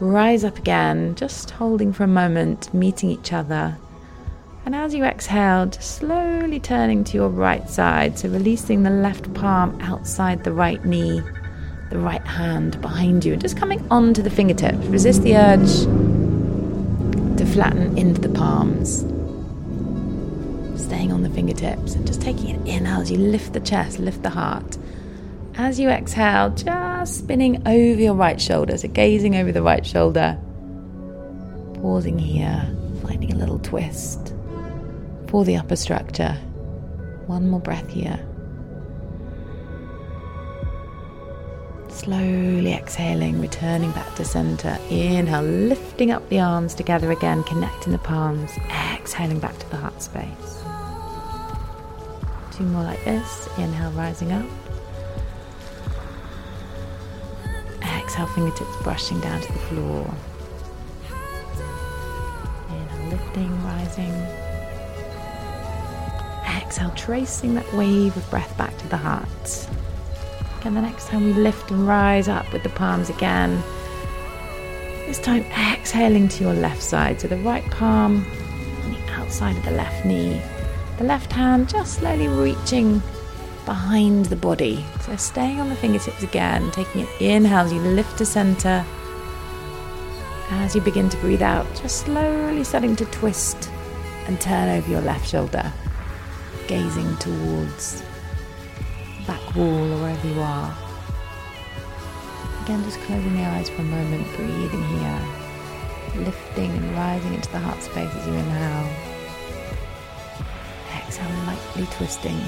rise 0.00 0.44
up 0.44 0.58
again, 0.58 1.14
just 1.14 1.50
holding 1.50 1.92
for 1.92 2.04
a 2.04 2.08
moment, 2.08 2.72
meeting 2.72 3.10
each 3.10 3.32
other 3.32 3.76
and 4.68 4.74
as 4.74 4.94
you 4.94 5.02
exhale, 5.02 5.64
just 5.64 5.96
slowly 5.96 6.60
turning 6.60 7.02
to 7.02 7.14
your 7.14 7.30
right 7.30 7.66
side. 7.70 8.18
So 8.18 8.28
releasing 8.28 8.82
the 8.82 8.90
left 8.90 9.32
palm 9.32 9.80
outside 9.80 10.44
the 10.44 10.52
right 10.52 10.84
knee, 10.84 11.22
the 11.88 11.98
right 11.98 12.26
hand 12.26 12.78
behind 12.82 13.24
you, 13.24 13.32
and 13.32 13.40
just 13.40 13.56
coming 13.56 13.82
onto 13.90 14.20
the 14.20 14.28
fingertips. 14.28 14.76
Resist 14.88 15.22
the 15.22 15.38
urge 15.38 15.86
to 17.38 17.46
flatten 17.46 17.96
into 17.96 18.20
the 18.20 18.28
palms. 18.28 19.06
Staying 20.78 21.12
on 21.12 21.22
the 21.22 21.30
fingertips 21.30 21.94
and 21.94 22.06
just 22.06 22.20
taking 22.20 22.50
it 22.50 22.68
in 22.68 22.86
as 22.86 23.10
you 23.10 23.16
lift 23.16 23.54
the 23.54 23.60
chest, 23.60 23.98
lift 23.98 24.22
the 24.22 24.28
heart. 24.28 24.76
As 25.60 25.80
you 25.80 25.88
exhale, 25.88 26.50
just 26.50 27.18
spinning 27.18 27.66
over 27.66 28.00
your 28.00 28.14
right 28.14 28.40
shoulder, 28.40 28.78
so 28.78 28.86
gazing 28.86 29.34
over 29.34 29.50
the 29.50 29.60
right 29.60 29.84
shoulder. 29.84 30.38
Pausing 31.74 32.16
here, 32.16 32.64
finding 33.02 33.32
a 33.32 33.34
little 33.34 33.58
twist 33.58 34.34
for 35.26 35.44
the 35.44 35.56
upper 35.56 35.74
structure. 35.74 36.34
One 37.26 37.48
more 37.50 37.58
breath 37.58 37.90
here. 37.90 38.24
Slowly 41.88 42.72
exhaling, 42.72 43.40
returning 43.40 43.90
back 43.90 44.14
to 44.14 44.24
center. 44.24 44.78
Inhale, 44.90 45.42
lifting 45.42 46.12
up 46.12 46.28
the 46.28 46.38
arms 46.38 46.72
together 46.72 47.10
again, 47.10 47.42
connecting 47.42 47.92
the 47.92 47.98
palms. 47.98 48.52
Exhaling 48.94 49.40
back 49.40 49.58
to 49.58 49.70
the 49.70 49.76
heart 49.76 50.00
space. 50.00 50.62
Two 52.56 52.62
more 52.62 52.84
like 52.84 53.04
this. 53.04 53.48
Inhale, 53.58 53.90
rising 53.90 54.30
up. 54.30 54.46
Exhale, 58.08 58.26
fingertips 58.28 58.82
brushing 58.82 59.20
down 59.20 59.40
to 59.42 59.52
the 59.52 59.58
floor. 59.58 60.14
Inhale, 62.70 63.10
lifting, 63.10 63.64
rising 63.64 64.48
exhale, 66.68 66.90
tracing 66.96 67.54
that 67.54 67.72
wave 67.74 68.16
of 68.16 68.30
breath 68.30 68.56
back 68.56 68.76
to 68.78 68.88
the 68.88 68.96
heart. 68.96 69.68
Again, 70.60 70.74
the 70.74 70.82
next 70.82 71.08
time 71.08 71.24
we 71.24 71.32
lift 71.32 71.70
and 71.70 71.86
rise 71.86 72.28
up 72.28 72.52
with 72.52 72.62
the 72.62 72.68
palms 72.68 73.08
again. 73.08 73.62
This 75.06 75.18
time, 75.18 75.44
exhaling 75.72 76.28
to 76.28 76.44
your 76.44 76.54
left 76.54 76.82
side. 76.82 77.20
So 77.20 77.28
the 77.28 77.38
right 77.38 77.64
palm 77.70 78.26
on 78.84 78.92
the 78.92 79.12
outside 79.12 79.56
of 79.56 79.64
the 79.64 79.70
left 79.70 80.04
knee. 80.04 80.42
The 80.98 81.04
left 81.04 81.32
hand 81.32 81.68
just 81.68 81.94
slowly 81.94 82.28
reaching 82.28 83.02
behind 83.68 84.24
the 84.24 84.36
body. 84.36 84.82
So 85.02 85.14
staying 85.16 85.60
on 85.60 85.68
the 85.68 85.76
fingertips 85.76 86.22
again, 86.22 86.70
taking 86.70 87.02
an 87.02 87.08
inhale 87.20 87.66
as 87.66 87.72
you 87.72 87.80
lift 87.80 88.16
to 88.16 88.24
center. 88.24 88.82
As 90.48 90.74
you 90.74 90.80
begin 90.80 91.10
to 91.10 91.18
breathe 91.18 91.42
out, 91.42 91.66
just 91.74 92.06
slowly 92.06 92.64
starting 92.64 92.96
to 92.96 93.04
twist 93.04 93.70
and 94.26 94.40
turn 94.40 94.70
over 94.70 94.90
your 94.90 95.02
left 95.02 95.28
shoulder 95.28 95.70
gazing 96.66 97.14
towards 97.18 98.00
the 98.00 99.26
back 99.26 99.54
wall 99.54 99.92
or 99.92 99.98
wherever 100.00 100.28
you 100.28 100.40
are. 100.40 100.74
Again, 102.62 102.82
just 102.84 102.98
closing 103.00 103.34
the 103.34 103.44
eyes 103.44 103.68
for 103.68 103.82
a 103.82 103.84
moment, 103.84 104.26
breathing 104.34 104.84
here, 104.96 105.22
lifting 106.24 106.70
and 106.70 106.90
rising 106.92 107.34
into 107.34 107.52
the 107.52 107.58
heart 107.58 107.82
space 107.82 108.14
as 108.14 108.26
you 108.26 108.32
inhale. 108.32 108.90
Exhale, 110.96 111.46
lightly 111.46 111.84
twisting 111.96 112.40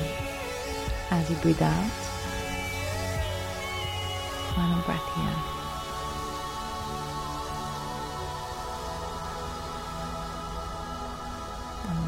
as 1.11 1.29
you 1.31 1.37
breathe 1.37 1.63
out. 1.63 1.91
Final 4.55 4.83
breath 4.83 5.15
here. 5.15 5.37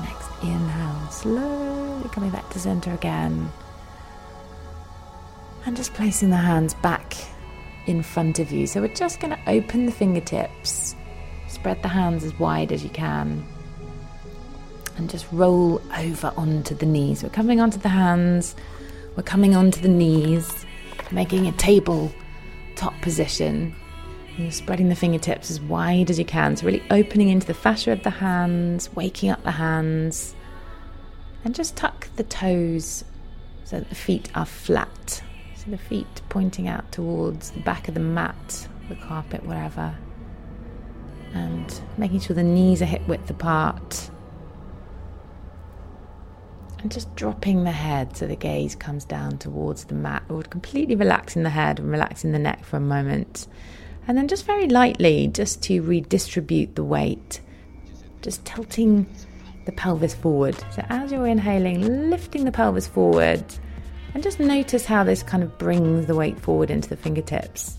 Next 0.02 0.28
inhale, 0.42 1.10
slowly 1.10 2.08
coming 2.10 2.30
back 2.30 2.48
to 2.50 2.60
center 2.60 2.92
again. 2.92 3.50
And 5.64 5.76
just 5.76 5.94
placing 5.94 6.30
the 6.30 6.36
hands 6.36 6.74
back 6.74 7.16
in 7.86 8.02
front 8.02 8.38
of 8.38 8.50
you. 8.50 8.66
So 8.66 8.80
we're 8.80 8.94
just 8.94 9.20
going 9.20 9.32
to 9.32 9.50
open 9.50 9.86
the 9.86 9.92
fingertips, 9.92 10.96
spread 11.48 11.82
the 11.82 11.88
hands 11.88 12.24
as 12.24 12.36
wide 12.38 12.72
as 12.72 12.82
you 12.82 12.90
can, 12.90 13.44
and 14.96 15.08
just 15.08 15.26
roll 15.32 15.80
over 15.96 16.32
onto 16.36 16.74
the 16.74 16.86
knees. 16.86 17.22
We're 17.22 17.30
coming 17.30 17.60
onto 17.60 17.78
the 17.78 17.88
hands, 17.88 18.56
we're 19.16 19.22
coming 19.22 19.54
onto 19.54 19.80
the 19.80 19.88
knees, 19.88 20.64
making 21.10 21.46
a 21.46 21.52
table 21.52 22.12
top 22.76 22.94
position. 23.02 23.74
And 24.28 24.38
you're 24.38 24.52
spreading 24.52 24.88
the 24.88 24.96
fingertips 24.96 25.50
as 25.50 25.60
wide 25.60 26.08
as 26.08 26.18
you 26.18 26.24
can. 26.24 26.56
So, 26.56 26.66
really 26.66 26.82
opening 26.90 27.28
into 27.28 27.46
the 27.46 27.54
fascia 27.54 27.92
of 27.92 28.02
the 28.02 28.10
hands, 28.10 28.90
waking 28.94 29.30
up 29.30 29.42
the 29.42 29.50
hands. 29.50 30.34
And 31.44 31.54
just 31.54 31.76
tuck 31.76 32.08
the 32.16 32.22
toes 32.22 33.04
so 33.64 33.80
that 33.80 33.88
the 33.88 33.94
feet 33.94 34.30
are 34.34 34.46
flat. 34.46 35.22
So, 35.56 35.70
the 35.70 35.78
feet 35.78 36.22
pointing 36.30 36.66
out 36.66 36.90
towards 36.90 37.50
the 37.50 37.60
back 37.60 37.88
of 37.88 37.94
the 37.94 38.00
mat, 38.00 38.68
the 38.88 38.96
carpet, 38.96 39.44
wherever. 39.44 39.94
And 41.34 41.80
making 41.98 42.20
sure 42.20 42.34
the 42.34 42.42
knees 42.42 42.80
are 42.80 42.86
hip 42.86 43.06
width 43.06 43.28
apart. 43.28 44.10
And 46.82 46.90
just 46.90 47.14
dropping 47.14 47.62
the 47.62 47.70
head 47.70 48.16
so 48.16 48.26
the 48.26 48.34
gaze 48.34 48.74
comes 48.74 49.04
down 49.04 49.38
towards 49.38 49.84
the 49.84 49.94
mat, 49.94 50.24
or 50.28 50.42
completely 50.42 50.96
relaxing 50.96 51.44
the 51.44 51.50
head 51.50 51.78
and 51.78 51.90
relaxing 51.90 52.32
the 52.32 52.40
neck 52.40 52.64
for 52.64 52.76
a 52.76 52.80
moment. 52.80 53.46
And 54.08 54.18
then 54.18 54.26
just 54.26 54.44
very 54.46 54.66
lightly, 54.66 55.28
just 55.28 55.62
to 55.64 55.80
redistribute 55.80 56.74
the 56.74 56.82
weight, 56.82 57.40
just 58.20 58.44
tilting 58.44 59.06
the 59.64 59.70
pelvis 59.70 60.12
forward. 60.12 60.56
So 60.72 60.84
as 60.88 61.12
you're 61.12 61.28
inhaling, 61.28 62.10
lifting 62.10 62.44
the 62.44 62.50
pelvis 62.50 62.88
forward, 62.88 63.44
and 64.14 64.22
just 64.22 64.40
notice 64.40 64.84
how 64.84 65.04
this 65.04 65.22
kind 65.22 65.44
of 65.44 65.56
brings 65.58 66.06
the 66.06 66.16
weight 66.16 66.40
forward 66.40 66.68
into 66.68 66.88
the 66.88 66.96
fingertips. 66.96 67.78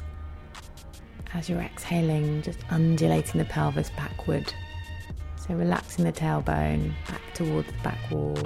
As 1.33 1.49
you're 1.49 1.59
exhaling, 1.59 2.41
just 2.41 2.59
undulating 2.69 3.39
the 3.39 3.45
pelvis 3.45 3.89
backward. 3.97 4.53
So 5.45 5.55
relaxing 5.55 6.05
the 6.05 6.13
tailbone 6.13 6.93
back 7.09 7.21
towards 7.33 7.67
the 7.67 7.73
back 7.83 7.99
wall. 8.09 8.37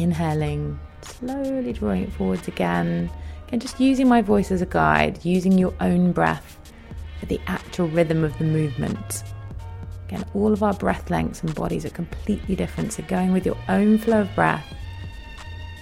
Inhaling, 0.00 0.80
slowly 1.02 1.72
drawing 1.72 2.04
it 2.04 2.12
forwards 2.12 2.48
again 2.48 3.10
and 3.52 3.60
just 3.60 3.78
using 3.78 4.08
my 4.08 4.22
voice 4.22 4.50
as 4.50 4.62
a 4.62 4.66
guide, 4.66 5.22
using 5.24 5.58
your 5.58 5.74
own 5.80 6.12
breath 6.12 6.58
for 7.20 7.26
the 7.26 7.40
actual 7.46 7.88
rhythm 7.88 8.24
of 8.24 8.36
the 8.38 8.44
movement. 8.44 9.22
Again, 10.08 10.24
all 10.34 10.52
of 10.52 10.62
our 10.62 10.72
breath 10.72 11.10
lengths 11.10 11.42
and 11.42 11.54
bodies 11.54 11.84
are 11.84 11.90
completely 11.90 12.56
different, 12.56 12.94
so 12.94 13.02
going 13.04 13.32
with 13.32 13.44
your 13.44 13.58
own 13.68 13.98
flow 13.98 14.22
of 14.22 14.34
breath, 14.34 14.74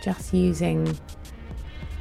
just 0.03 0.35
using 0.35 0.99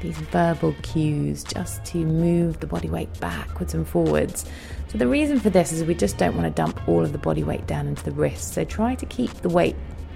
these 0.02 0.18
verbal 0.18 0.74
cues 0.82 1.44
just 1.44 1.84
to 1.86 1.98
move 1.98 2.60
the 2.60 2.68
body 2.68 2.90
weight 2.90 3.20
backwards 3.20 3.74
and 3.74 3.88
forwards. 3.88 4.46
So, 4.88 4.98
the 4.98 5.08
reason 5.08 5.40
for 5.40 5.50
this 5.50 5.72
is 5.72 5.84
we 5.84 5.94
just 5.94 6.18
don't 6.18 6.36
want 6.36 6.48
to 6.48 6.62
dump 6.62 6.88
all 6.88 7.04
of 7.04 7.12
the 7.12 7.18
body 7.18 7.44
weight 7.44 7.68
down 7.68 7.88
into 7.88 8.04
the 8.04 8.12
wrists. 8.12 8.54
So, 8.54 8.64
try 8.64 8.96
to 8.96 9.06
keep 9.06 9.32
the 9.42 9.50
weight 9.50 9.76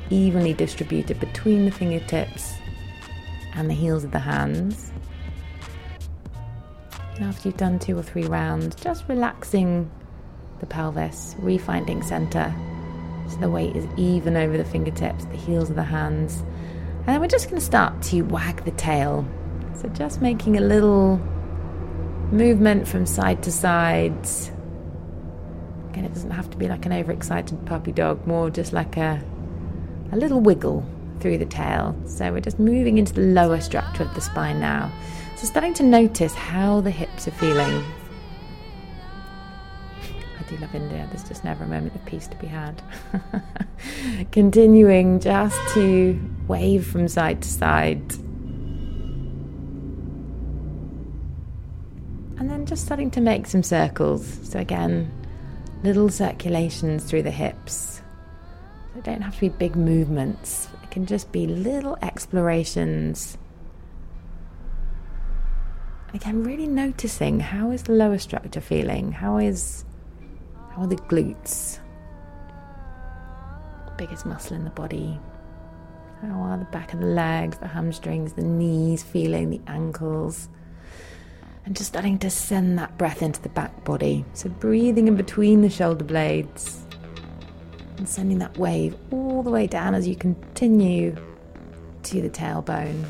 evenly 0.10 0.54
distributed 0.54 1.20
between 1.20 1.66
the 1.66 1.72
fingertips 1.72 2.54
and 3.56 3.70
the 3.70 3.74
heels 3.74 4.04
of 4.04 4.12
the 4.12 4.20
hands 4.20 4.92
after 7.22 7.50
you've 7.50 7.58
done 7.58 7.80
two 7.80 7.98
or 7.98 8.04
three 8.04 8.26
rounds, 8.26 8.76
just 8.76 9.08
relaxing 9.08 9.90
the 10.60 10.66
pelvis, 10.66 11.36
refinding 11.40 12.04
center 12.04 12.54
so 13.30 13.38
the 13.38 13.50
weight 13.50 13.76
is 13.76 13.88
even 13.98 14.36
over 14.36 14.58
the 14.58 14.66
fingertips, 14.66 15.26
the 15.26 15.38
heels 15.38 15.70
of 15.70 15.76
the 15.76 15.84
hands, 15.84 16.44
And 17.00 17.08
then 17.08 17.22
we're 17.22 17.28
just 17.28 17.50
going 17.50 17.60
to 17.60 17.66
start 17.66 18.02
to 18.04 18.22
wag 18.22 18.64
the 18.66 18.72
tail. 18.72 19.26
So 19.76 19.88
just 19.90 20.22
making 20.22 20.58
a 20.58 20.62
little 20.62 21.18
movement 22.32 22.88
from 22.88 23.06
side 23.06 23.44
to 23.44 23.52
side. 23.52 24.28
Again, 25.90 26.06
it 26.06 26.14
doesn't 26.14 26.32
have 26.32 26.50
to 26.50 26.58
be 26.58 26.68
like 26.68 26.86
an 26.86 26.94
overexcited 26.94 27.66
puppy 27.66 27.92
dog, 27.92 28.26
more 28.28 28.50
just 28.50 28.74
like 28.74 28.98
a, 28.98 29.24
a 30.14 30.18
little 30.18 30.40
wiggle 30.40 30.86
through 31.20 31.40
the 31.40 31.46
tail. 31.46 31.96
So 32.06 32.32
we're 32.32 32.42
just 32.42 32.60
moving 32.60 32.98
into 32.98 33.14
the 33.14 33.22
lower 33.22 33.60
structure 33.62 34.04
of 34.04 34.14
the 34.14 34.22
spine 34.22 34.60
now. 34.60 34.92
So 35.38 35.48
starting 35.48 35.74
to 35.76 35.84
notice 35.84 36.36
how 36.36 36.82
the 36.82 36.92
hips 36.92 37.28
are 37.28 37.32
feeling. 37.32 37.84
I 40.40 40.44
do 40.48 40.58
love 40.58 40.76
India. 40.76 41.08
There's 41.10 41.28
just 41.28 41.44
never 41.44 41.64
a 41.64 41.68
moment 41.68 41.96
of 41.96 42.06
peace 42.06 42.28
to 42.28 42.38
be 42.38 42.48
had. 42.48 42.82
Continuing 44.32 45.20
just 45.20 45.58
to 45.74 46.20
wave 46.48 46.86
from 46.86 47.08
side 47.08 47.42
to 47.42 47.50
side. 47.50 48.14
And 52.38 52.52
then 52.52 52.66
just 52.66 52.86
starting 52.86 53.10
to 53.12 53.22
make 53.22 53.48
some 53.48 53.64
circles. 53.64 54.40
So, 54.44 54.60
again, 54.60 55.12
little 55.84 56.10
circulations 56.10 57.04
through 57.06 57.24
the 57.24 57.32
hips. 57.32 57.93
It 58.96 59.04
don't 59.04 59.22
have 59.22 59.36
to 59.36 59.42
be 59.42 59.50
big 59.50 59.76
movements, 59.76 60.70
it 60.84 60.92
can 60.92 61.06
just 61.06 61.32
be 61.32 61.48
little 61.48 61.98
explorations. 62.02 63.38
Again, 66.14 66.44
really 66.44 66.68
noticing 66.68 67.40
how 67.40 67.72
is 67.72 67.84
the 67.84 67.94
lower 67.94 68.20
structure 68.20 68.62
feeling? 68.62 69.12
How 69.12 69.38
is 69.38 69.84
how 70.72 70.84
are 70.84 70.88
the 70.88 70.96
glutes? 70.96 71.80
Biggest 73.98 74.26
muscle 74.26 74.56
in 74.56 74.64
the 74.64 74.70
body. 74.70 75.20
How 76.22 76.40
are 76.42 76.58
the 76.58 76.66
back 76.66 76.94
of 76.94 77.00
the 77.00 77.08
legs, 77.08 77.58
the 77.58 77.68
hamstrings, 77.68 78.34
the 78.34 78.44
knees 78.44 79.02
feeling, 79.02 79.50
the 79.50 79.62
ankles? 79.68 80.50
And 81.66 81.76
just 81.76 81.90
starting 81.90 82.20
to 82.20 82.30
send 82.30 82.78
that 82.78 82.98
breath 82.98 83.24
into 83.24 83.42
the 83.42 83.50
back 83.50 83.84
body. 83.84 84.24
So 84.34 84.50
breathing 84.50 85.08
in 85.08 85.16
between 85.16 85.62
the 85.62 85.70
shoulder 85.70 86.04
blades 86.04 86.83
and 88.04 88.10
sending 88.10 88.40
that 88.40 88.58
wave 88.58 88.98
all 89.12 89.42
the 89.44 89.50
way 89.50 89.66
down 89.66 89.96
as 89.96 90.06
you 90.06 90.14
continue 90.14 91.16
to 92.04 92.22
the 92.22 92.30
tailbone. 92.30 93.06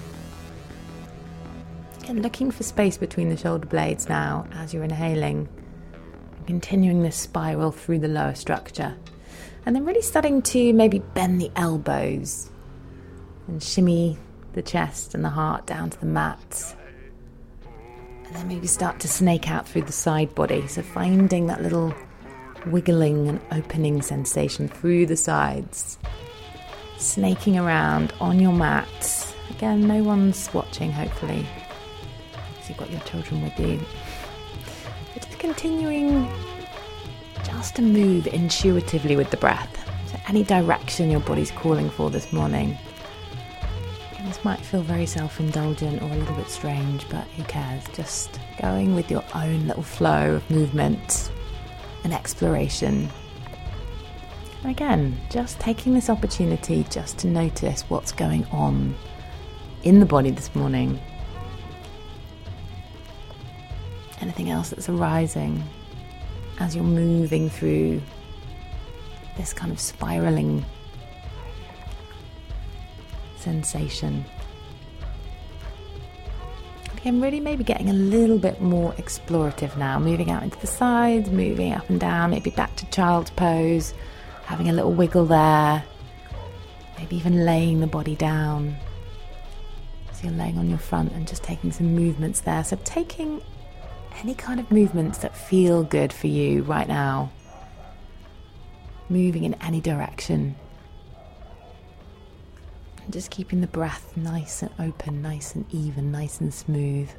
And 2.08 2.22
looking 2.22 2.52
for 2.52 2.62
space 2.62 2.96
between 2.96 3.30
the 3.30 3.36
shoulder 3.36 3.66
blades 3.66 4.08
now 4.08 4.46
as 4.54 4.72
you're 4.72 4.84
inhaling 4.84 5.50
continuing 6.46 7.02
this 7.02 7.16
spiral 7.16 7.72
through 7.72 7.98
the 7.98 8.08
lower 8.08 8.36
structure. 8.36 8.96
And 9.66 9.76
then 9.76 9.84
really 9.84 10.04
starting 10.04 10.44
to 10.44 10.74
maybe 10.74 11.00
bend 11.00 11.42
the 11.42 11.50
elbows 11.56 12.52
and 13.48 13.64
shimmy 13.64 14.20
the 14.54 14.62
chest 14.62 15.16
and 15.16 15.26
the 15.26 15.30
heart 15.30 15.66
down 15.66 15.90
to 15.90 16.00
the 16.00 16.06
mat. 16.06 16.76
And 18.26 18.36
then 18.36 18.48
maybe 18.48 18.68
start 18.68 19.00
to 19.00 19.08
snake 19.08 19.50
out 19.50 19.68
through 19.68 19.84
the 19.84 19.92
side 19.92 20.36
body. 20.36 20.68
So 20.68 20.84
finding 20.84 21.48
that 21.48 21.64
little 21.64 21.96
wiggling 22.68 23.28
and 23.28 23.42
opening 23.52 24.02
sensation 24.02 24.68
through 24.68 25.06
the 25.06 25.18
sides. 25.18 25.98
Snaking 26.98 27.58
around 27.58 28.14
on 28.20 28.40
your 28.40 28.54
mat. 28.54 29.36
Again, 29.50 29.88
no 29.88 30.04
one's 30.04 30.54
watching, 30.54 30.92
hopefully. 30.92 31.46
So 32.62 32.70
you've 32.70 32.78
got 32.78 32.92
your 32.92 33.02
children 33.02 33.44
with 33.44 33.60
you 33.60 33.80
Just 35.16 35.38
continuing 35.38 36.28
just 37.44 37.76
to 37.76 37.82
move 37.82 38.28
intuitively 38.28 39.16
with 39.16 39.30
the 39.30 39.38
breath. 39.38 39.70
So, 40.10 40.18
any 40.28 40.44
direction 40.44 41.12
your 41.12 41.20
body's 41.20 41.52
calling 41.52 41.90
for 41.90 42.10
this 42.10 42.32
morning. 42.32 42.78
This 44.26 44.44
might 44.46 44.62
feel 44.62 44.82
very 44.82 45.06
self 45.06 45.40
indulgent 45.40 46.02
or 46.02 46.10
a 46.10 46.16
little 46.16 46.36
bit 46.36 46.48
strange, 46.48 47.08
but 47.10 47.26
who 47.36 47.44
cares? 47.44 47.84
Just 47.94 48.40
going 48.62 48.96
with 48.96 49.12
your 49.12 49.24
own 49.36 49.68
little 49.68 49.84
flow 49.84 50.36
of 50.36 50.50
movement 50.50 51.30
and 52.04 52.14
exploration. 52.14 53.10
Again, 54.64 55.20
just 55.30 55.60
taking 55.60 55.94
this 55.94 56.10
opportunity 56.10 56.86
just 56.90 57.18
to 57.20 57.28
notice 57.28 57.84
what's 57.90 58.12
going 58.12 58.46
on 58.46 58.96
in 59.84 60.00
the 60.00 60.06
body 60.06 60.32
this 60.32 60.56
morning 60.56 61.00
anything 64.24 64.50
else 64.50 64.70
that's 64.70 64.88
arising 64.88 65.62
as 66.60 66.76
you're 66.76 66.84
moving 66.84 67.50
through 67.50 68.02
this 69.38 69.54
kind 69.54 69.72
of 69.72 69.80
spiraling 69.80 70.64
sensation. 73.36 74.24
Again, 77.04 77.20
really 77.20 77.42
maybe 77.42 77.66
getting 77.66 77.90
a 77.90 77.94
little 77.94 78.40
bit 78.40 78.62
more 78.62 78.94
explorative 78.94 79.76
now, 79.76 80.00
moving 80.00 80.32
out 80.32 80.42
into 80.42 80.58
the 80.62 80.68
sides, 80.68 81.30
moving 81.30 81.74
up 81.74 81.90
and 81.90 82.00
down, 82.00 82.32
maybe 82.32 82.50
back 82.50 82.74
to 82.78 82.90
child's 82.92 83.30
pose, 83.32 83.94
having 84.46 84.70
a 84.70 84.72
little 84.72 84.94
wiggle 84.94 85.26
there, 85.26 85.84
maybe 86.98 87.18
even 87.18 87.44
laying 87.44 87.82
the 87.82 87.88
body 87.88 88.16
down. 88.16 88.78
So 90.14 90.30
you're 90.30 90.38
laying 90.38 90.58
on 90.58 90.70
your 90.70 90.78
front 90.78 91.12
and 91.12 91.28
just 91.28 91.44
taking 91.44 91.74
some 91.74 91.94
movements 91.94 92.40
there. 92.40 92.64
So 92.64 92.80
taking 92.86 93.42
any 94.22 94.34
kind 94.34 94.62
of 94.62 94.72
movements 94.72 95.18
that 95.18 95.36
feel 95.36 95.84
good 95.84 96.14
for 96.14 96.28
you 96.28 96.64
right 96.64 96.88
now. 96.88 97.34
Moving 99.10 99.44
in 99.44 99.56
any 99.56 99.82
direction. 99.82 100.56
Just 103.10 103.30
keeping 103.32 103.62
the 103.62 103.68
breath 103.68 104.16
nice 104.16 104.62
and 104.62 104.72
open, 104.80 105.22
nice 105.22 105.56
and 105.56 105.66
even, 105.72 106.12
nice 106.12 106.40
and 106.42 106.54
smooth. 106.54 107.10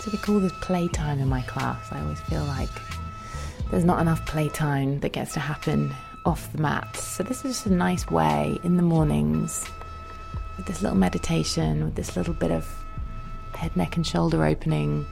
So 0.00 0.12
we 0.12 0.18
call 0.18 0.38
this 0.38 0.52
playtime 0.60 1.18
in 1.18 1.28
my 1.28 1.42
class. 1.42 1.90
I 1.90 2.00
always 2.00 2.20
feel 2.20 2.44
like 2.44 2.68
there's 3.70 3.84
not 3.84 4.00
enough 4.00 4.24
playtime 4.26 5.00
that 5.00 5.10
gets 5.10 5.32
to 5.34 5.40
happen 5.40 5.92
off 6.24 6.52
the 6.52 6.58
mat. 6.62 6.96
So, 6.96 7.24
this 7.24 7.44
is 7.44 7.52
just 7.52 7.66
a 7.66 7.72
nice 7.72 8.08
way 8.08 8.58
in 8.62 8.76
the 8.76 8.82
mornings 8.84 9.64
with 10.56 10.66
this 10.66 10.82
little 10.82 10.96
meditation, 10.96 11.84
with 11.84 11.94
this 11.96 12.16
little 12.16 12.34
bit 12.34 12.52
of 12.52 12.85
head, 13.56 13.76
neck, 13.76 13.96
and 13.96 14.06
shoulder 14.06 14.44
opening. 14.44 15.06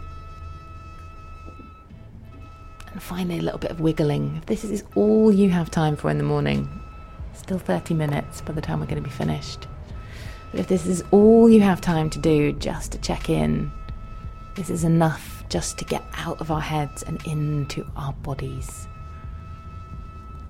And 2.92 3.03
finally, 3.03 3.38
a 3.38 3.42
little 3.42 3.59
bit 3.59 3.70
of 3.70 3.80
wiggling. 3.80 4.36
If 4.36 4.47
this 4.47 4.64
is 4.64 4.84
all 4.95 5.32
you 5.32 5.51
have 5.51 5.70
time 5.70 5.97
for 5.97 6.11
in 6.11 6.18
the 6.18 6.24
morning, 6.24 6.68
still 7.32 7.59
30 7.59 7.95
minutes 7.95 8.40
by 8.40 8.53
the 8.53 8.61
time 8.61 8.80
we're 8.80 8.86
going 8.86 9.03
to 9.03 9.09
be 9.09 9.14
finished. 9.14 9.66
But 10.51 10.61
if 10.61 10.68
this 10.68 10.86
is 10.86 11.03
all 11.11 11.51
you 11.51 11.61
have 11.62 11.80
time 11.80 12.09
to 12.11 12.18
do 12.18 12.53
just 12.53 12.92
to 12.92 12.99
check 12.99 13.28
in, 13.28 13.72
this 14.55 14.70
is 14.70 14.84
enough 14.84 15.45
just 15.49 15.78
to 15.78 15.84
get 15.84 16.05
out 16.16 16.40
of 16.40 16.51
our 16.51 16.61
heads 16.61 17.03
and 17.03 17.24
into 17.26 17.84
our 17.97 18.12
bodies. 18.12 18.86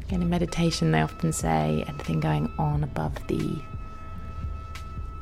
Again, 0.03 0.21
in 0.21 0.29
meditation, 0.29 0.93
they 0.93 1.01
often 1.01 1.33
say 1.33 1.85
anything 1.89 2.21
going 2.21 2.53
on 2.59 2.85
above 2.85 3.27
the 3.29 3.63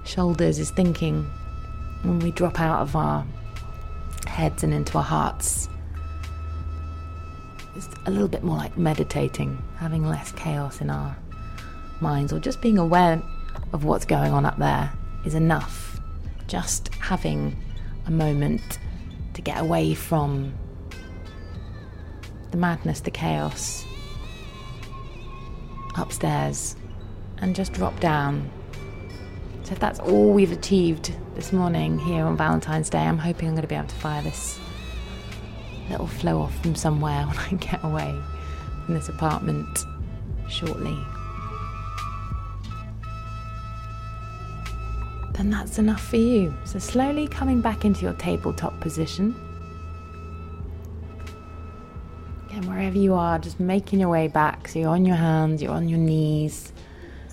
shoulders 0.05 0.59
is 0.59 0.71
thinking. 0.71 1.31
When 2.03 2.19
we 2.19 2.31
drop 2.33 2.61
out 2.61 2.83
of 2.83 2.97
our 2.97 3.25
heads 4.27 4.65
and 4.65 4.75
into 4.75 4.99
our 4.99 5.05
hearts, 5.05 5.69
it's 7.77 7.89
a 8.07 8.11
little 8.11 8.29
bit 8.29 8.43
more 8.43 8.57
like 8.57 8.77
meditating, 8.77 9.63
having 9.77 10.07
less 10.07 10.33
chaos 10.33 10.81
in 10.81 10.91
our 10.91 11.17
minds, 12.01 12.33
or 12.33 12.39
just 12.39 12.61
being 12.61 12.79
aware 12.79 13.23
of 13.73 13.85
what's 13.85 14.05
going 14.05 14.33
on 14.33 14.45
up 14.45 14.59
there 14.59 14.93
is 15.25 15.35
enough. 15.35 16.01
Just 16.49 16.93
having 16.97 17.57
a 18.07 18.11
moment 18.11 18.79
to 19.35 19.43
get 19.43 19.59
away 19.59 19.95
from 19.95 20.53
the 22.51 22.57
madness, 22.57 23.01
the 23.01 23.11
chaos, 23.11 23.85
upstairs 25.97 26.77
and 27.39 27.55
just 27.55 27.73
drop 27.73 27.99
down. 28.01 28.51
If 29.73 29.79
that's 29.79 30.01
all 30.01 30.35
we've 30.35 30.53
achieved 30.53 31.17
this 31.35 31.51
morning 31.51 31.99
here 31.99 32.27
on 32.27 32.37
Valentine's 32.37 32.91
Day, 32.91 32.99
I'm 32.99 33.17
hoping 33.17 33.49
I'm 33.49 33.55
going 33.55 33.63
to 33.63 33.69
be 33.69 33.75
able 33.75 33.89
to 33.89 33.95
fire 33.95 34.21
this 34.21 34.61
little 35.89 36.07
flow 36.07 36.43
off 36.43 36.55
from 36.61 36.75
somewhere 36.75 37.23
when 37.27 37.39
I 37.39 37.55
get 37.55 37.83
away 37.83 38.15
from 38.85 38.93
this 38.93 39.09
apartment 39.09 39.87
shortly. 40.47 40.99
Then 45.33 45.49
that's 45.49 45.79
enough 45.79 46.07
for 46.07 46.19
you. 46.19 46.55
So, 46.67 46.79
slowly 46.79 47.27
coming 47.27 47.63
back 47.63 47.87
into 47.87 48.03
your 48.03 48.13
tabletop 48.13 48.79
position. 48.81 49.35
And 52.51 52.67
wherever 52.69 52.99
you 52.99 53.15
are, 53.15 53.39
just 53.39 53.59
making 53.59 54.01
your 54.01 54.11
way 54.11 54.29
back. 54.29 54.69
So 54.69 54.81
you're 54.81 54.91
on 54.91 55.07
your 55.07 55.17
hands, 55.17 55.63
you're 55.63 55.73
on 55.73 55.89
your 55.89 55.99
knees. 55.99 56.75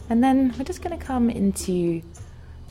And 0.09 0.23
then 0.23 0.55
we're 0.57 0.63
just 0.63 0.81
going 0.81 0.97
to 0.97 1.05
come 1.05 1.29
into 1.29 2.01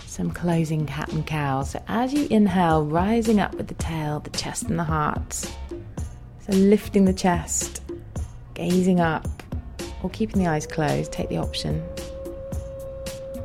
some 0.07 0.31
closing 0.31 0.87
cat 0.87 1.13
and 1.13 1.27
cow. 1.27 1.63
So 1.63 1.83
as 1.89 2.13
you 2.13 2.27
inhale, 2.31 2.85
rising 2.85 3.41
up 3.41 3.55
with 3.55 3.69
the 3.69 3.75
tail, 3.75 4.21
the 4.21 4.31
chest, 4.31 4.65
and 4.65 4.79
the 4.79 4.85
heart. 4.85 5.33
So 5.33 6.53
lifting 6.53 7.05
the 7.05 7.13
chest, 7.13 7.83
gazing 8.55 9.01
up, 9.01 9.27
or 10.03 10.11
keeping 10.11 10.43
the 10.43 10.49
eyes 10.49 10.67
closed, 10.67 11.13
take 11.13 11.29
the 11.29 11.39
option. 11.39 11.83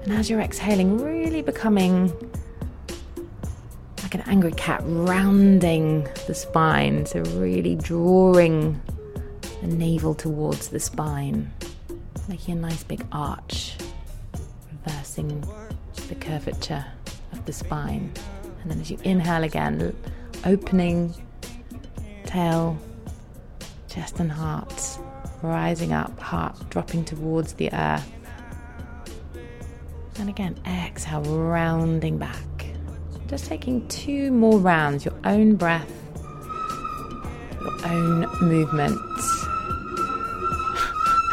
And 0.04 0.14
as 0.14 0.30
you're 0.30 0.42
exhaling, 0.42 0.98
really 0.98 1.42
becoming 1.42 2.12
like 4.02 4.16
an 4.16 4.22
angry 4.26 4.52
cat, 4.52 4.82
rounding 4.84 6.08
the 6.28 6.36
spine. 6.36 7.06
So 7.06 7.22
really 7.38 7.76
drawing 7.76 8.82
the 9.62 9.68
navel 9.68 10.14
towards 10.14 10.70
the 10.70 10.80
spine, 10.80 11.52
making 12.28 12.58
a 12.58 12.62
nice 12.62 12.84
big 12.84 13.06
arch, 13.12 13.76
reversing 14.72 15.44
the 16.14 16.26
curvature 16.26 16.86
of 17.32 17.46
the 17.46 17.54
spine. 17.54 18.12
And 18.62 18.72
then 18.72 18.80
as 18.80 18.92
you 18.92 19.00
inhale 19.04 19.44
again, 19.44 19.96
opening 20.46 21.14
tail, 22.26 22.78
chest, 23.90 24.20
and 24.20 24.32
heart, 24.32 25.00
rising 25.42 25.92
up, 25.92 26.20
heart 26.20 26.56
dropping 26.70 27.06
towards 27.06 27.54
the 27.54 27.74
earth. 27.74 28.12
And 30.20 30.30
again, 30.30 30.56
exhale, 30.68 31.24
rounding 31.24 32.20
back. 32.20 32.38
Just 33.28 33.46
taking 33.46 33.88
two 33.88 34.32
more 34.32 34.60
rounds, 34.60 35.06
your 35.06 35.16
own 35.24 35.56
breath, 35.56 35.92
your 37.60 37.88
own 37.88 38.28
movement. 38.40 38.92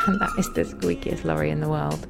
and 0.06 0.18
that 0.20 0.32
is 0.38 0.50
the 0.54 0.62
squeakiest 0.62 1.24
lorry 1.24 1.50
in 1.50 1.60
the 1.60 1.68
world. 1.68 2.06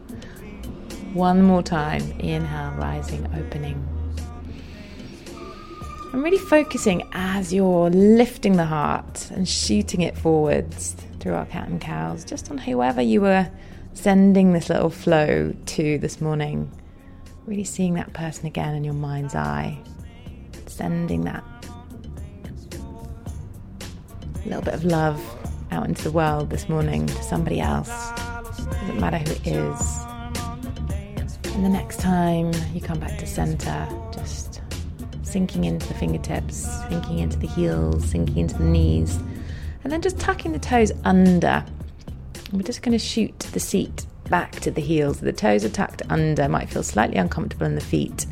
One 1.13 1.43
more 1.43 1.63
time. 1.63 2.03
Inhale, 2.21 2.73
rising, 2.79 3.27
opening. 3.37 3.87
I'm 6.13 6.23
really 6.23 6.39
focusing 6.39 7.09
as 7.13 7.53
you're 7.53 7.91
lifting 7.91 8.57
the 8.57 8.65
heart 8.65 9.31
and 9.31 9.49
shooting 9.49 10.01
it 10.01 10.17
forwards 10.17 10.97
through 11.21 11.35
our 11.35 11.47
cat 11.47 11.69
and 11.69 11.81
cows, 11.81 12.25
just 12.25 12.51
on 12.51 12.59
whoever 12.59 13.01
you 13.01 13.21
were 13.21 13.49
sending 13.93 14.53
this 14.53 14.69
little 14.69 14.91
flow 14.91 15.55
to 15.67 15.99
this 15.99 16.21
morning. 16.21 16.71
Really 17.47 17.65
seeing 17.65 17.95
that 17.95 18.13
person 18.13 18.47
again 18.47 18.75
in 18.75 18.85
your 18.85 18.95
mind's 18.95 19.35
eye, 19.35 19.79
sending 20.67 21.25
that 21.25 21.45
little 24.47 24.63
bit 24.63 24.75
of 24.75 24.85
love 24.85 25.21
out 25.71 25.87
into 25.87 26.03
the 26.03 26.13
world 26.13 26.51
this 26.51 26.69
morning 26.69 27.07
to 27.07 27.23
somebody 27.23 27.61
else. 27.61 28.11
Doesn't 28.57 29.01
matter 29.01 29.19
who 29.19 29.31
it 29.31 29.47
is. 29.47 30.10
And 31.55 31.65
the 31.65 31.69
next 31.69 32.01
time 32.01 32.53
you 32.73 32.81
come 32.81 32.99
back 32.99 33.19
to 33.19 33.27
center, 33.27 33.89
just 34.13 34.61
sinking 35.23 35.65
into 35.65 35.87
the 35.87 35.95
fingertips, 35.95 36.67
sinking 36.89 37.19
into 37.19 37.39
the 37.39 37.47
heels, 37.47 38.05
sinking 38.05 38.37
into 38.37 38.57
the 38.57 38.65
knees, 38.65 39.19
and 39.85 39.93
then 39.93 40.03
just 40.03 40.19
tucking 40.19 40.53
the 40.53 40.59
toes 40.59 40.93
under. 41.05 41.65
we're 42.53 42.63
just 42.63 42.83
going 42.83 42.97
to 42.97 43.05
shoot 43.05 43.39
the 43.53 43.61
seat 43.61 44.07
back 44.29 44.53
to 44.61 44.71
the 44.71 44.81
heels. 44.81 45.21
The 45.21 45.33
toes 45.33 45.65
are 45.65 45.69
tucked 45.69 46.03
under, 46.09 46.49
might 46.49 46.71
feel 46.71 46.83
slightly 46.83 47.17
uncomfortable 47.17 47.67
in 47.67 47.75
the 47.75 47.81
feet. 47.81 48.27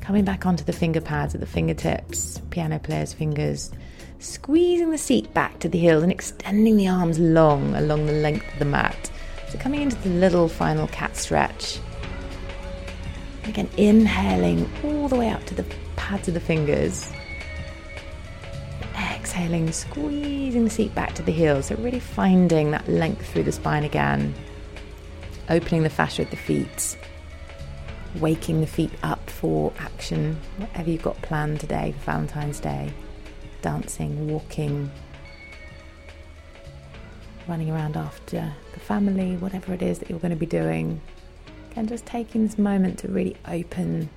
Coming 0.00 0.24
back 0.24 0.44
onto 0.44 0.64
the 0.64 0.72
finger 0.72 1.00
pads 1.00 1.34
at 1.34 1.40
the 1.40 1.46
fingertips, 1.46 2.40
piano 2.50 2.78
player's 2.78 3.12
fingers, 3.12 3.70
squeezing 4.18 4.90
the 4.90 4.98
seat 4.98 5.32
back 5.34 5.58
to 5.60 5.68
the 5.68 5.78
heels 5.78 6.02
and 6.02 6.12
extending 6.12 6.76
the 6.76 6.88
arms 6.88 7.18
long 7.18 7.74
along 7.74 8.06
the 8.06 8.12
length 8.12 8.50
of 8.52 8.58
the 8.58 8.64
mat. 8.64 9.10
So 9.48 9.58
coming 9.58 9.82
into 9.82 9.96
the 9.96 10.10
little 10.10 10.48
final 10.48 10.88
cat 10.88 11.16
stretch. 11.16 11.78
Again, 13.44 13.68
inhaling 13.76 14.70
all 14.82 15.08
the 15.08 15.16
way 15.16 15.30
up 15.30 15.44
to 15.46 15.54
the 15.54 15.64
pads 15.96 16.28
of 16.28 16.34
the 16.34 16.40
fingers. 16.40 17.10
Exhaling, 18.96 19.70
squeezing 19.72 20.64
the 20.64 20.70
seat 20.70 20.94
back 20.94 21.14
to 21.14 21.22
the 21.22 21.32
heels. 21.32 21.66
So, 21.66 21.76
really 21.76 22.00
finding 22.00 22.70
that 22.70 22.88
length 22.88 23.26
through 23.26 23.44
the 23.44 23.52
spine 23.52 23.84
again. 23.84 24.34
Opening 25.50 25.82
the 25.82 25.90
fascia 25.90 26.22
at 26.22 26.30
the 26.30 26.36
feet. 26.36 26.96
Waking 28.20 28.60
the 28.60 28.66
feet 28.66 28.92
up 29.02 29.28
for 29.28 29.72
action, 29.78 30.38
whatever 30.56 30.90
you've 30.90 31.02
got 31.02 31.20
planned 31.22 31.60
today 31.60 31.94
for 31.98 32.04
Valentine's 32.04 32.60
Day. 32.60 32.92
Dancing, 33.60 34.28
walking, 34.28 34.90
running 37.48 37.70
around 37.70 37.96
after 37.96 38.52
the 38.72 38.80
family, 38.80 39.36
whatever 39.36 39.72
it 39.74 39.82
is 39.82 39.98
that 39.98 40.08
you're 40.08 40.18
going 40.18 40.30
to 40.30 40.36
be 40.36 40.46
doing. 40.46 41.00
And 41.76 41.88
just 41.88 42.06
taking 42.06 42.46
this 42.46 42.56
moment 42.56 43.00
to 43.00 43.08
really 43.08 43.36
open 43.46 44.08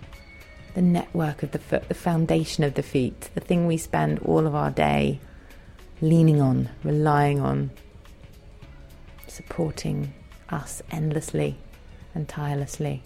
the 0.75 0.81
network 0.81 1.41
of 1.41 1.51
the 1.51 1.59
foot, 1.59 1.87
the 1.87 1.95
foundation 1.95 2.63
of 2.63 2.75
the 2.75 2.83
feet, 2.83 3.31
the 3.33 3.41
thing 3.41 3.65
we 3.65 3.77
spend 3.77 4.19
all 4.19 4.45
of 4.45 4.53
our 4.53 4.69
day 4.69 5.19
leaning 6.01 6.39
on, 6.39 6.69
relying 6.83 7.39
on, 7.39 7.71
supporting 9.27 10.13
us 10.49 10.83
endlessly 10.91 11.57
and 12.13 12.29
tirelessly. 12.29 13.01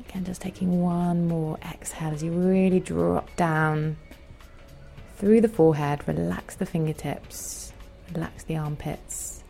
Again, 0.00 0.24
just 0.24 0.42
taking 0.42 0.82
one 0.82 1.28
more 1.28 1.58
exhale 1.72 2.12
as 2.12 2.22
you 2.22 2.30
really 2.32 2.80
drop 2.80 3.34
down 3.36 3.96
through 5.16 5.40
the 5.40 5.48
forehead, 5.48 6.06
relax 6.06 6.56
the 6.56 6.66
fingertips, 6.66 7.72
relax 8.12 8.44
the 8.44 8.56
armpits, 8.56 9.44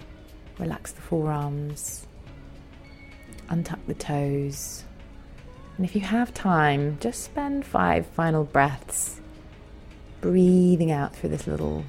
relax 0.58 0.92
the 0.92 1.00
forearms 1.00 2.06
untuck 3.50 3.78
the 3.86 3.94
toes. 3.94 4.84
And 5.76 5.84
if 5.84 5.94
you 5.94 6.02
have 6.02 6.32
time, 6.32 6.98
just 7.00 7.24
spend 7.24 7.64
five 7.64 8.06
final 8.06 8.44
breaths 8.44 9.20
breathing 10.20 10.90
out 10.90 11.14
through 11.16 11.30
this 11.30 11.46
little 11.46 11.84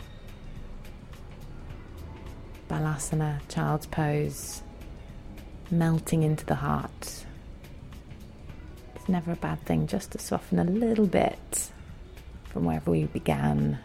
balasana, 2.70 3.40
child's 3.50 3.86
pose, 3.86 4.64
melting 5.70 6.24
into 6.24 6.46
the 6.46 6.56
heart. 6.56 7.26
It's 8.96 9.10
never 9.10 9.34
a 9.34 9.36
bad 9.36 9.66
thing 9.66 9.88
just 9.88 10.12
to 10.12 10.20
soften 10.20 10.60
a 10.60 10.64
little 10.64 11.08
bit 11.08 11.72
from 12.46 12.66
wherever 12.66 12.92
we 12.92 13.06
began 13.06 13.80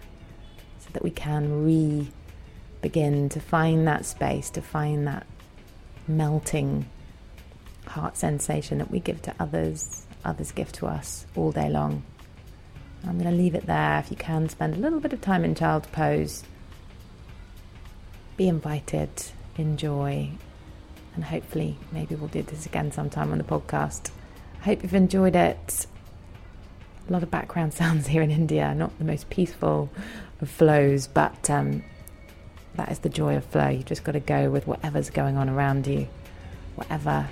so 0.79 0.89
that 0.93 1.03
we 1.03 1.11
can 1.11 1.65
re 1.65 2.09
begin 2.81 3.29
to 3.31 3.41
find 3.41 3.89
that 3.89 4.05
space, 4.05 4.51
to 4.51 4.63
find 4.63 5.07
that 5.09 5.27
melting 6.07 6.87
heart 7.87 8.17
sensation 8.17 8.79
that 8.79 8.91
we 8.91 9.01
give 9.01 9.23
to 9.23 9.35
others, 9.39 10.07
others 10.25 10.53
give 10.53 10.73
to 10.73 10.87
us 10.87 11.27
all 11.35 11.53
day 11.53 11.69
long. 11.69 12.03
I'm 13.07 13.19
going 13.19 13.31
to 13.31 13.37
leave 13.37 13.55
it 13.55 13.67
there. 13.67 13.99
If 14.01 14.11
you 14.11 14.17
can 14.17 14.49
spend 14.49 14.75
a 14.75 14.79
little 14.79 15.01
bit 15.01 15.13
of 15.13 15.21
time 15.21 15.45
in 15.45 15.55
child 15.55 15.87
pose, 15.93 16.43
be 18.37 18.49
invited, 18.49 19.11
enjoy, 19.57 20.31
and 21.15 21.25
hopefully, 21.25 21.79
maybe 21.93 22.15
we'll 22.15 22.29
do 22.29 22.43
this 22.43 22.67
again 22.67 22.93
sometime 22.93 23.33
on 23.33 23.39
the 23.39 23.45
podcast. 23.45 24.11
I 24.61 24.65
hope 24.65 24.83
you've 24.83 24.95
enjoyed 24.95 25.37
it. 25.37 25.87
A 27.09 27.13
lot 27.13 27.23
of 27.23 27.31
background 27.31 27.73
sounds 27.75 28.09
here 28.09 28.23
in 28.23 28.31
India, 28.31 28.75
not 28.75 28.97
the 28.99 29.05
most 29.05 29.31
peaceful 29.31 29.89
of 30.41 30.51
flows, 30.51 31.07
but 31.07 31.49
um, 31.49 31.85
that 32.75 32.91
is 32.91 32.99
the 32.99 33.09
joy 33.09 33.37
of 33.37 33.45
flow. 33.45 33.69
You've 33.69 33.87
just 33.87 34.05
got 34.05 34.13
to 34.13 34.21
go 34.21 34.51
with 34.51 34.67
whatever's 34.67 35.11
going 35.11 35.37
on 35.37 35.49
around 35.49 35.87
you, 35.87 36.09
whatever 36.75 37.29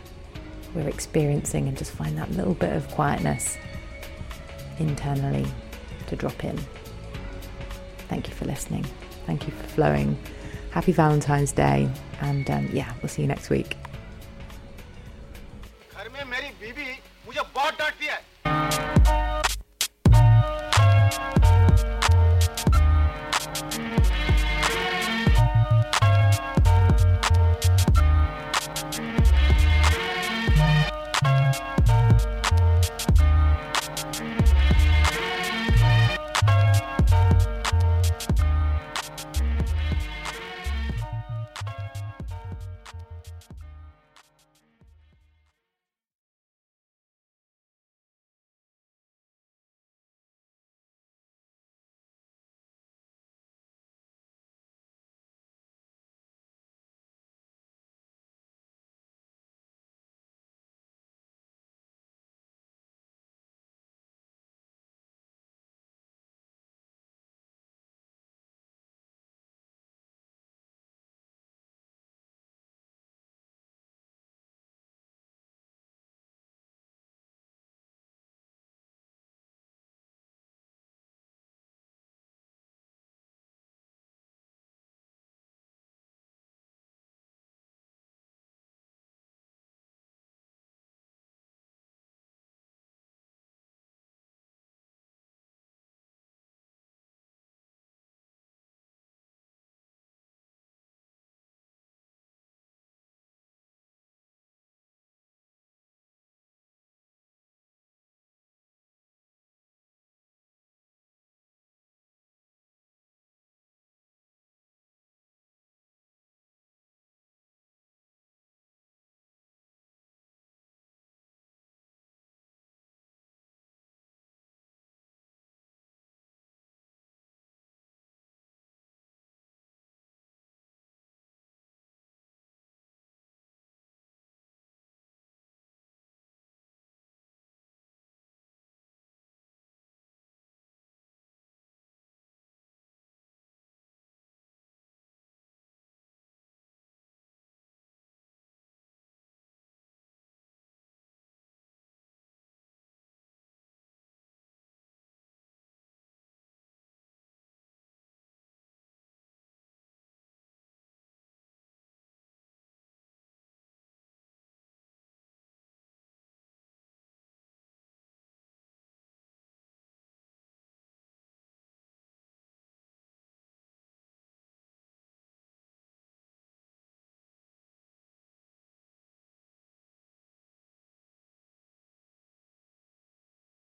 we're 0.75 0.89
experiencing 0.89 1.69
and 1.69 1.77
just 1.77 1.93
find 1.93 2.17
that 2.19 2.31
little 2.33 2.55
bit 2.55 2.73
of 2.75 2.89
quietness 2.89 3.57
internally 4.79 5.47
to 6.09 6.17
drop 6.17 6.45
in. 6.45 6.59
Thank 8.09 8.29
you 8.29 8.35
for 8.35 8.45
listening. 8.45 8.85
Thank 9.27 9.47
you 9.47 9.53
for 9.53 9.67
flowing. 9.69 10.19
Happy 10.71 10.93
Valentine's 10.93 11.53
Day. 11.53 11.89
And 12.21 12.51
um, 12.51 12.69
yeah, 12.73 12.93
we'll 13.01 13.09
see 13.09 13.23
you 13.23 13.29
next 13.29 13.51
week. 13.51 13.77